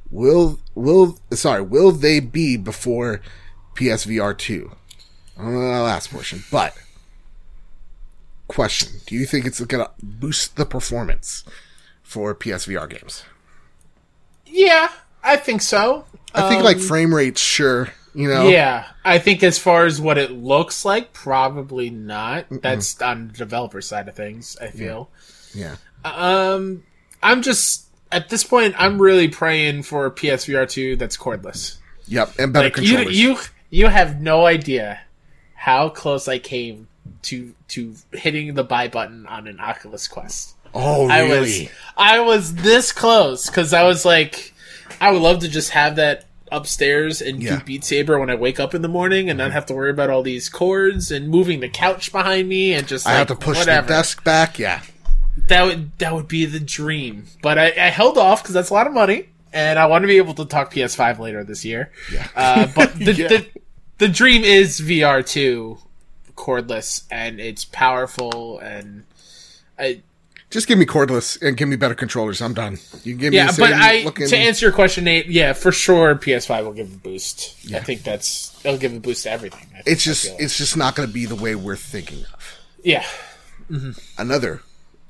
[0.10, 3.22] Will will sorry will they be before
[3.76, 4.72] PSVR two?
[5.38, 6.74] I don't know the last portion, but
[8.48, 11.44] question: Do you think it's gonna boost the performance
[12.04, 13.24] for PSVR games?
[14.46, 14.92] Yeah,
[15.28, 16.06] I think so.
[16.34, 17.90] I think like frame rates, sure.
[18.14, 22.46] You know, Yeah, I think as far as what it looks like, probably not.
[22.50, 24.58] That's on the developer side of things.
[24.60, 25.10] I feel.
[25.54, 25.76] yeah.
[26.04, 26.84] Um,
[27.22, 31.78] I'm just at this point, I'm really praying for PSVR two that's cordless.
[32.08, 33.20] Yep, and better Like you, controllers.
[33.20, 33.38] you,
[33.70, 35.02] you have no idea
[35.56, 36.88] how close I came
[37.24, 40.56] to to hitting the buy button on an Oculus Quest.
[40.74, 41.10] oh, really?
[41.18, 44.54] I was I was this close because I was like,
[45.02, 47.58] I would love to just have that upstairs and Yeah.
[47.60, 49.90] do Beat Saber when I wake up in the morning and not have to worry
[49.90, 53.28] about all these cords and moving the couch behind me and just I like, have
[53.28, 53.86] to push whatever.
[53.88, 54.58] the desk back.
[54.58, 54.82] Yeah,
[55.48, 58.74] That would that would be the dream, but I, I held off because that's a
[58.74, 61.92] lot of money, and I want to be able to talk PS5 later this year.
[62.12, 62.28] yeah.
[62.36, 63.28] Uh, but the, Yeah.
[63.28, 63.46] the
[63.98, 65.80] the dream is VR two,
[66.36, 69.04] cordless, and it's powerful, and
[69.78, 70.02] I
[70.50, 72.42] Just give me cordless and give me better controllers.
[72.42, 72.78] I'm done.
[73.04, 73.52] You can give me yeah.
[73.58, 76.98] But I looking- to answer your question, Nate, yeah, for sure, PS5 will give a
[76.98, 77.56] boost.
[77.74, 79.68] I think that's it'll give a boost to everything.
[79.76, 80.38] I- it's just feel.
[80.40, 82.58] it's just not going to be the way we're thinking of.
[82.84, 83.06] yeah.
[84.18, 84.62] another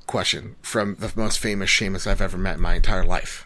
[0.07, 3.45] question from the most famous Seamus I've ever met in my entire life.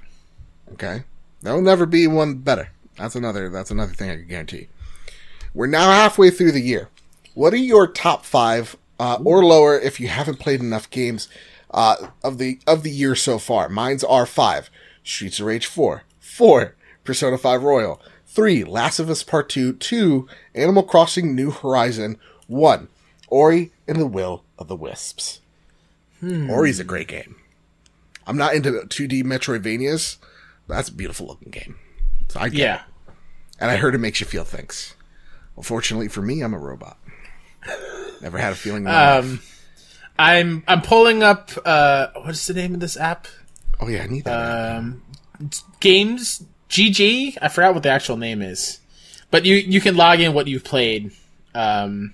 [0.73, 1.03] Okay,
[1.41, 2.69] there'll never be one better.
[2.97, 3.49] That's another.
[3.49, 4.67] That's another thing I can guarantee.
[5.53, 6.87] We're now halfway through the year.
[7.33, 11.27] What are your top five uh, or lower if you haven't played enough games
[11.71, 13.69] uh, of the of the year so far?
[13.69, 14.69] Mine's are five:
[15.03, 20.27] Streets of Rage four, four Persona Five Royal, three Last of Us Part Two, two
[20.55, 22.17] Animal Crossing New Horizon,
[22.47, 22.87] one
[23.29, 25.39] Ori and the Will of the Wisps.
[26.23, 27.35] Ori's a great game.
[28.27, 30.17] I'm not into 2D Metroidvanias,
[30.67, 31.79] but that's a beautiful looking game.
[32.27, 32.75] So I get Yeah.
[32.75, 32.81] it.
[33.59, 34.93] And I heard it makes you feel things.
[35.57, 36.97] Unfortunately for me, I'm a robot.
[38.21, 38.83] Never had a feeling.
[38.83, 39.25] in my life.
[40.21, 41.49] I'm I'm pulling up.
[41.65, 43.27] Uh, what's the name of this app?
[43.79, 44.77] oh yeah, I need that.
[44.77, 45.01] um,
[45.79, 47.37] games GG.
[47.41, 48.79] I forgot what the actual name is,
[49.31, 51.11] but you you can log in what you've played.
[51.55, 52.13] Um,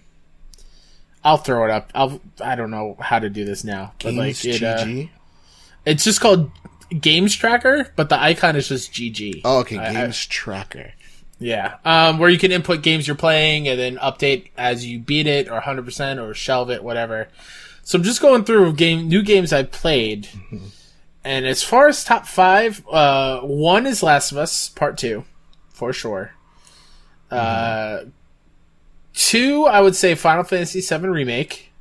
[1.23, 1.91] I'll throw it up.
[1.93, 5.09] I'll I don't know how to do this now, but Games like it, uh, GG.
[5.85, 6.51] it's just called
[7.01, 9.41] Games Tracker, but the icon is just GG.
[9.43, 9.77] oh, okay.
[9.77, 10.93] I- I- Games Tracker.
[11.39, 15.27] yeah, um, where you can input games you're playing and then update as you beat
[15.27, 17.27] it, or 100% or shelve it, whatever.
[17.87, 20.27] So I'm just going through game new games I've played,
[21.23, 25.23] and as far as top five, uh, one is Last of Us Part Two,
[25.69, 26.33] for sure.
[27.31, 27.99] Uh,
[29.13, 31.71] two, I would say Final Fantasy VII Remake.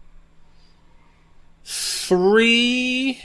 [1.64, 3.20] Three,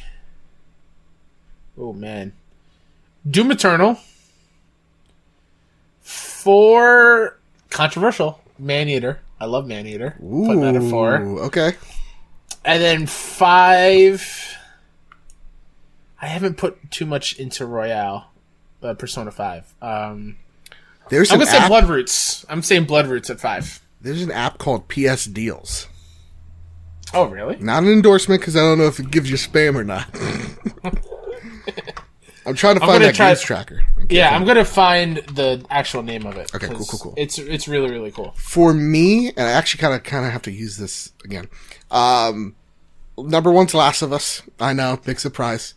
[1.77, 2.33] oh man,
[3.29, 3.99] Doom Eternal.
[6.01, 7.37] Four
[7.69, 9.19] controversial Maneater.
[9.39, 10.15] I love Maneater.
[10.17, 11.17] Putting that at four.
[11.41, 11.73] Okay.
[12.63, 14.57] And then five.
[16.21, 18.25] I haven't put too much into Royal,
[18.83, 19.73] uh, Persona Five.
[19.81, 20.37] Um,
[21.09, 21.69] There's I'm gonna say app.
[21.69, 22.45] Blood Roots.
[22.47, 23.81] I'm saying Bloodroots at five.
[23.99, 25.87] There's an app called PS Deals.
[27.13, 27.57] Oh really?
[27.57, 30.07] Not an endorsement because I don't know if it gives you spam or not.
[32.45, 33.83] I'm trying to find that try- games tracker.
[34.09, 36.53] Yeah, I'm gonna find the actual name of it.
[36.55, 37.13] Okay, cool, cool, cool.
[37.17, 38.33] It's it's really really cool.
[38.35, 41.49] for me, and I actually kind of kind of have to use this again.
[41.91, 42.55] Um,
[43.17, 44.41] number one's Last of Us.
[44.59, 45.73] I know, big surprise.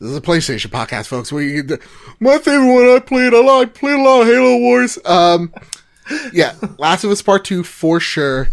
[0.00, 1.30] This is a PlayStation podcast, folks.
[1.32, 1.78] You,
[2.20, 4.98] my favorite one I played, I like played a lot of Halo Wars.
[5.04, 5.52] Um,
[6.32, 8.48] yeah, Last of Us Part Two for sure.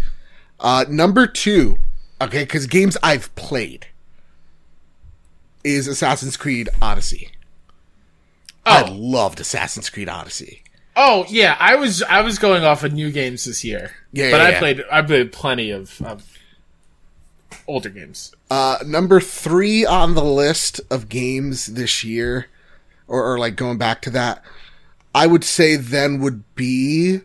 [0.59, 1.77] Uh, number two,
[2.21, 3.87] okay, because games I've played
[5.63, 7.29] is Assassin's Creed Odyssey.
[8.65, 8.91] I Oh.
[8.93, 10.63] loved Assassin's Creed Odyssey.
[10.95, 13.91] Oh yeah, I was I was going off of new games this year.
[14.11, 14.59] Yeah, but yeah, I yeah.
[14.59, 16.34] played I played plenty of, of
[17.67, 18.33] older games.
[18.49, 22.47] Uh, number three on the list of games this year.
[23.07, 24.43] or, or like going back to that,
[25.13, 27.21] I would say then would be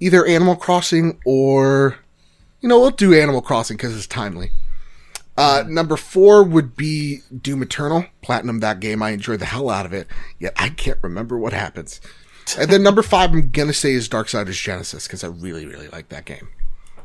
[0.00, 1.98] either Animal Crossing or,
[2.60, 4.50] you know, we'll do Animal Crossing because it's timely.
[5.36, 8.06] Uh, number four would be Doom Eternal.
[8.22, 9.02] Platinum that game.
[9.02, 10.06] I enjoyed the hell out of it.
[10.38, 12.00] Yet I can't remember what happens.
[12.58, 16.10] And then number five, I'm gonna say is Darksiders Genesis because I really, really like
[16.10, 16.48] that game.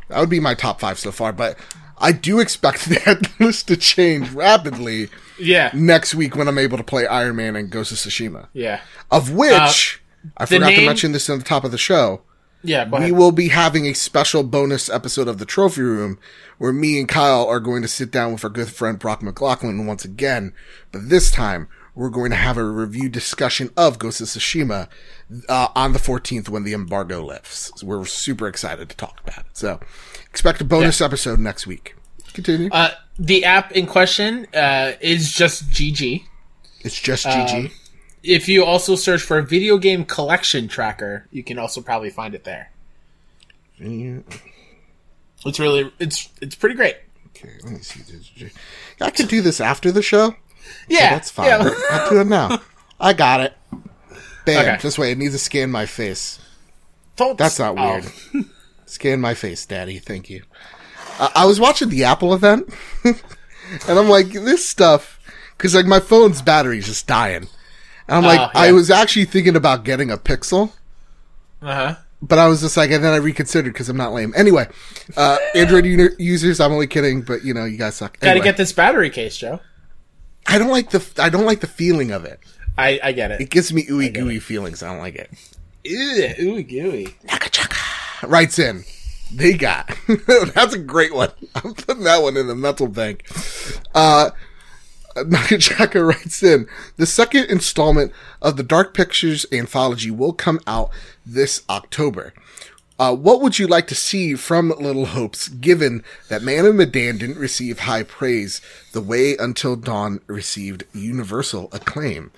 [0.09, 1.31] That would be my top five so far.
[1.31, 1.57] But
[1.99, 5.09] I do expect that list to change rapidly
[5.39, 5.71] Yeah.
[5.73, 8.47] next week when I'm able to play Iron Man and Ghost of Tsushima.
[8.53, 8.81] Yeah.
[9.11, 10.01] Of which
[10.37, 12.21] I forgot to mention this at the top of the show.
[12.61, 12.89] Yeah.
[12.89, 16.19] We will be having a special bonus episode of the Trophy Room
[16.57, 19.85] where me and Kyle are going to sit down with our good friend Brock McLaughlin
[19.85, 20.53] once again.
[20.91, 21.69] But this time,
[21.99, 24.87] we're going to have a review discussion of Ghost of Tsushima
[25.49, 27.73] uh, on the 14th when the embargo lifts.
[27.75, 29.57] So we're super excited to talk about it.
[29.57, 29.81] So
[30.29, 31.95] expect a bonus episode next week.
[32.31, 32.69] Continue.
[32.71, 36.23] Uh, the app in question uh, is just GG.
[36.85, 37.73] it's just GG.
[38.23, 42.33] If you also search for a video game collection tracker, you can also probably find
[42.33, 42.71] it there.
[45.45, 46.95] It's really it's it's pretty great.
[47.27, 48.49] Okay, let me see.
[49.01, 50.35] I could do this after the show.
[50.87, 51.47] Yeah, That's fine.
[51.47, 51.69] Yeah.
[51.91, 52.59] I'll do it now.
[52.99, 53.53] I got it.
[54.45, 54.57] Bam.
[54.65, 54.77] Okay.
[54.81, 55.11] Just wait.
[55.11, 56.39] It needs to scan my face.
[57.15, 58.01] Don't- That's not oh.
[58.33, 58.45] weird.
[58.85, 59.99] Scan my face, Daddy.
[59.99, 60.41] Thank you.
[61.19, 62.73] Uh, I was watching the Apple event,
[63.03, 63.19] and
[63.87, 65.19] I'm like, this stuff,
[65.55, 67.47] because like my phone's battery's just dying.
[68.07, 70.71] And I'm like, Oh, I was actually thinking about getting a Pixel,
[71.61, 71.97] Uh-huh.
[72.19, 74.33] but I was just like, and then I reconsidered because I'm not lame.
[74.35, 74.67] Anyway,
[75.15, 78.19] uh, Android u- users, I'm only kidding, but you know, you guys suck.
[78.19, 79.59] Got to get this battery case, Joe.
[80.49, 82.39] I don't like the, I don't like the feeling of it.
[82.77, 83.49] I I get It it.
[83.49, 84.81] gives me ooey gooey feelings.
[84.83, 85.29] I don't like it.
[85.83, 87.15] Ew, ooey gooey.
[88.23, 88.83] writes in.
[89.33, 89.95] They got.
[90.55, 91.31] That's a great one.
[91.55, 93.25] I'm putting that one in the mental bank.
[93.93, 94.31] Uh,
[95.15, 96.67] Nakajaka writes in.
[96.97, 98.11] The second installment
[98.41, 100.89] of the Dark Pictures anthology will come out
[101.25, 102.33] this October.
[102.99, 107.17] Uh, what would you like to see from Little Hopes, given that Man of Medan
[107.17, 108.59] didn't receive high praise
[108.91, 112.31] the way Until Dawn received universal acclaim?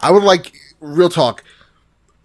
[0.00, 1.44] I would like, real talk,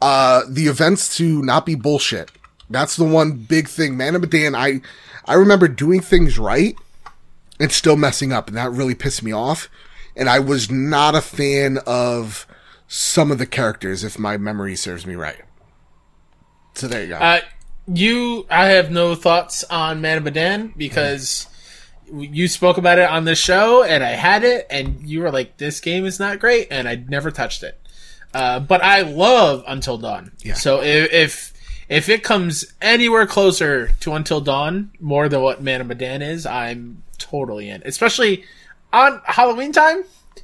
[0.01, 2.31] uh, the events to not be bullshit.
[2.67, 3.95] That's the one big thing.
[3.95, 4.81] Man of Medan, I,
[5.25, 6.75] I remember doing things right
[7.59, 9.69] and still messing up, and that really pissed me off.
[10.15, 12.47] And I was not a fan of
[12.87, 15.41] some of the characters, if my memory serves me right.
[16.73, 17.17] So there you go.
[17.17, 17.41] Uh,
[17.87, 21.47] you, I have no thoughts on Man of Medan because
[22.11, 25.57] you spoke about it on the show, and I had it, and you were like,
[25.57, 27.79] "This game is not great," and I never touched it.
[28.33, 30.31] Uh, but I love Until Dawn.
[30.39, 30.55] Yeah.
[30.55, 31.53] So if, if
[31.89, 36.45] if it comes anywhere closer to Until Dawn more than what Man of Medan is,
[36.45, 37.81] I'm totally in.
[37.85, 38.43] Especially
[38.91, 40.03] on Halloween time.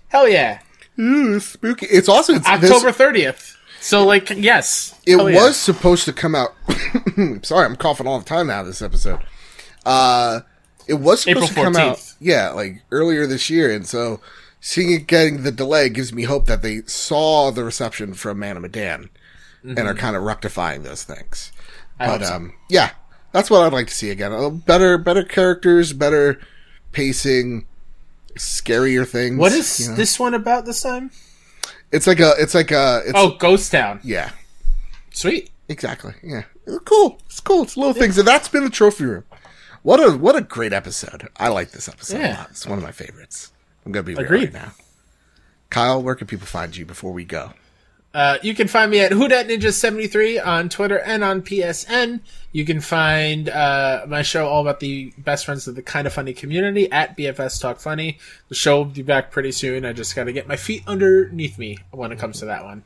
[0.10, 0.60] Hell yeah,
[1.00, 1.86] Ooh, spooky.
[1.86, 3.58] It's also it's, October thirtieth.
[3.82, 5.44] So like, yes, It Hell yeah.
[5.44, 6.54] was supposed to come out.
[7.44, 8.64] sorry, I'm coughing all the time now.
[8.64, 9.20] This episode.
[9.86, 10.42] Uh,
[10.88, 12.16] it was supposed April to come out.
[12.20, 14.20] Yeah, like earlier this year, and so
[14.60, 18.58] seeing it getting the delay gives me hope that they saw the reception from Man
[18.58, 19.10] of Medan
[19.64, 21.52] and are kind of rectifying those things.
[22.00, 22.04] Mm-hmm.
[22.04, 22.36] I but so.
[22.36, 22.92] um, yeah,
[23.32, 24.32] that's what I'd like to see again.
[24.34, 26.40] Uh, better, better characters, better
[26.92, 27.66] pacing,
[28.36, 29.38] scarier things.
[29.38, 29.96] What is you know?
[29.96, 31.12] this one about this time?
[31.92, 32.34] It's like a.
[32.38, 33.02] It's like a.
[33.06, 34.00] It's, Oh, Ghost Town.
[34.04, 34.32] yeah.
[35.12, 35.50] Sweet.
[35.68, 36.14] Exactly.
[36.24, 36.44] Yeah.
[36.66, 37.20] It's cool.
[37.26, 37.64] It's cool.
[37.64, 38.18] It's little things.
[38.18, 39.24] And that's been the trophy room.
[39.82, 41.30] What a what a great episode.
[41.38, 42.38] I like this episode a Yeah.
[42.40, 42.50] lot.
[42.52, 43.52] It's one of my favorites.
[43.86, 44.54] I'm gonna be real Agreed.
[44.54, 44.72] right now.
[45.70, 47.54] Kyle, where can people find you before we go?
[48.12, 52.22] Uh, you can find me at WhoDatNinja73 on Twitter and on PSN.
[52.52, 56.14] You can find uh, my show all about the best friends of the kind of
[56.14, 58.18] funny community at BFS Talk Funny.
[58.48, 59.86] The show will be back pretty soon.
[59.86, 62.84] I just got to get my feet underneath me when it comes to that one.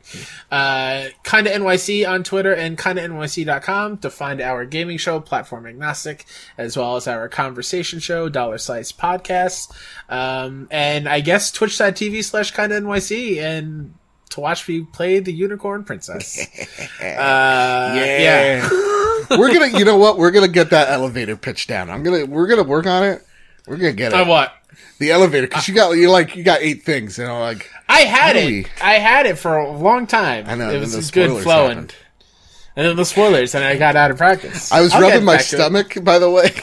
[0.52, 6.26] Uh, Kinda NYC on Twitter and KindaNYC.com to find our gaming show, Platform Agnostic,
[6.58, 9.72] as well as our conversation show, Dollar Slice Podcast.
[10.10, 13.94] Um, and I guess twitch.tv slash Kinda NYC and
[14.34, 16.40] to watch me play the Unicorn Princess.
[17.02, 17.04] uh,
[17.96, 18.68] yeah.
[19.32, 20.18] we're gonna you know what?
[20.18, 21.90] We're gonna get that elevator pitch down.
[21.90, 23.26] I'm gonna we're gonna work on it.
[23.68, 24.20] We're gonna get it.
[24.20, 24.54] On what?
[25.00, 28.02] the elevator because you got you like you got eight things, you know, like I
[28.02, 28.48] had it.
[28.48, 30.46] we- I had it for a long time.
[30.48, 30.70] I know.
[30.70, 31.70] It and was then the good spoilers flowing.
[31.70, 31.96] happened.
[32.76, 34.72] And then the spoilers, and I got out of practice.
[34.72, 35.46] I was I'll rubbing my back it.
[35.46, 36.50] stomach, by the way.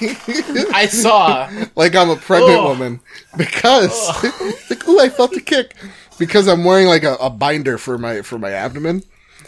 [0.75, 1.49] I saw.
[1.77, 2.65] like I'm a pregnant Ugh.
[2.65, 3.01] woman
[3.37, 4.25] because
[4.69, 5.77] like ooh I felt the kick
[6.21, 9.03] because I'm wearing like a, a binder for my for my abdomen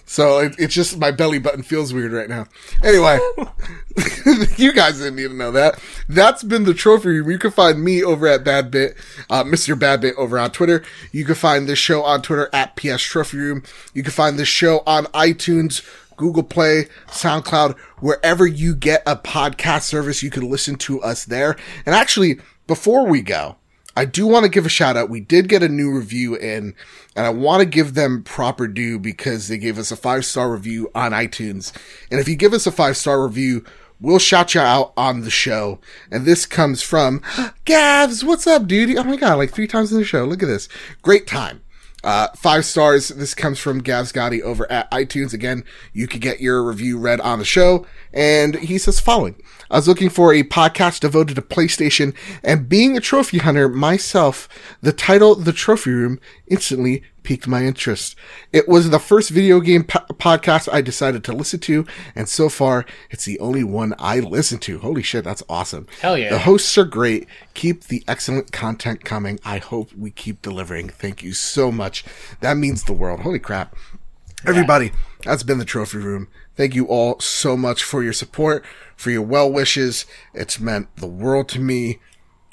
[0.06, 2.46] So it, it's just my belly button feels weird right now.
[2.82, 3.20] Anyway,
[4.56, 5.80] you guys didn't need to know that.
[6.08, 7.30] That's been the trophy room.
[7.30, 8.96] You can find me over at Badbit,
[9.30, 9.78] uh, Mr.
[9.78, 10.82] Bad Bit over on Twitter.
[11.12, 13.62] You can find this show on Twitter at PS Trophy Room.
[13.94, 15.86] You can find this show on iTunes,
[16.16, 21.56] Google Play, SoundCloud, wherever you get a podcast service, you can listen to us there.
[21.86, 23.56] And actually, before we go,
[23.96, 25.10] I do want to give a shout out.
[25.10, 26.74] We did get a new review in,
[27.14, 30.50] and I want to give them proper due because they gave us a five star
[30.50, 31.72] review on iTunes.
[32.10, 33.64] And if you give us a five star review,
[34.00, 35.78] we'll shout you out on the show.
[36.10, 37.20] And this comes from
[37.66, 38.24] Gavs.
[38.24, 38.96] What's up, dude?
[38.96, 40.24] Oh my god, like three times in the show.
[40.24, 40.68] Look at this.
[41.02, 41.62] Great time.
[42.04, 43.08] Uh, five stars.
[43.08, 45.32] This comes from Gav Gotti over at iTunes.
[45.32, 47.86] Again, you could get your review read on the show.
[48.12, 49.36] And he says following.
[49.70, 54.48] I was looking for a podcast devoted to PlayStation and being a trophy hunter myself,
[54.80, 58.16] the title The Trophy Room instantly piqued my interest.
[58.52, 62.48] It was the first video game po- podcast I decided to listen to, and so
[62.48, 64.78] far, it's the only one I listen to.
[64.78, 65.86] Holy shit, that's awesome.
[66.00, 66.30] Hell yeah.
[66.30, 67.26] The hosts are great.
[67.54, 69.38] Keep the excellent content coming.
[69.44, 70.88] I hope we keep delivering.
[70.88, 72.04] Thank you so much.
[72.40, 73.20] That means the world.
[73.20, 73.74] Holy crap.
[74.44, 74.90] Everybody,
[75.24, 76.26] that's been the trophy room.
[76.56, 78.64] Thank you all so much for your support,
[78.96, 80.04] for your well wishes.
[80.34, 82.00] It's meant the world to me.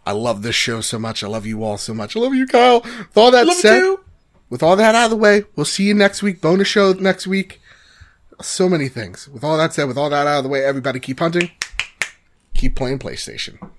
[0.05, 1.23] I love this show so much.
[1.23, 2.15] I love you all so much.
[2.15, 2.81] I love you, Kyle.
[2.81, 3.99] With all that Love you said, too.
[4.49, 6.41] With all that out of the way, we'll see you next week.
[6.41, 7.61] Bonus show next week.
[8.41, 9.27] So many things.
[9.27, 11.51] With all that said, with all that out of the way, everybody keep hunting.
[12.55, 13.71] Keep playing PlayStation.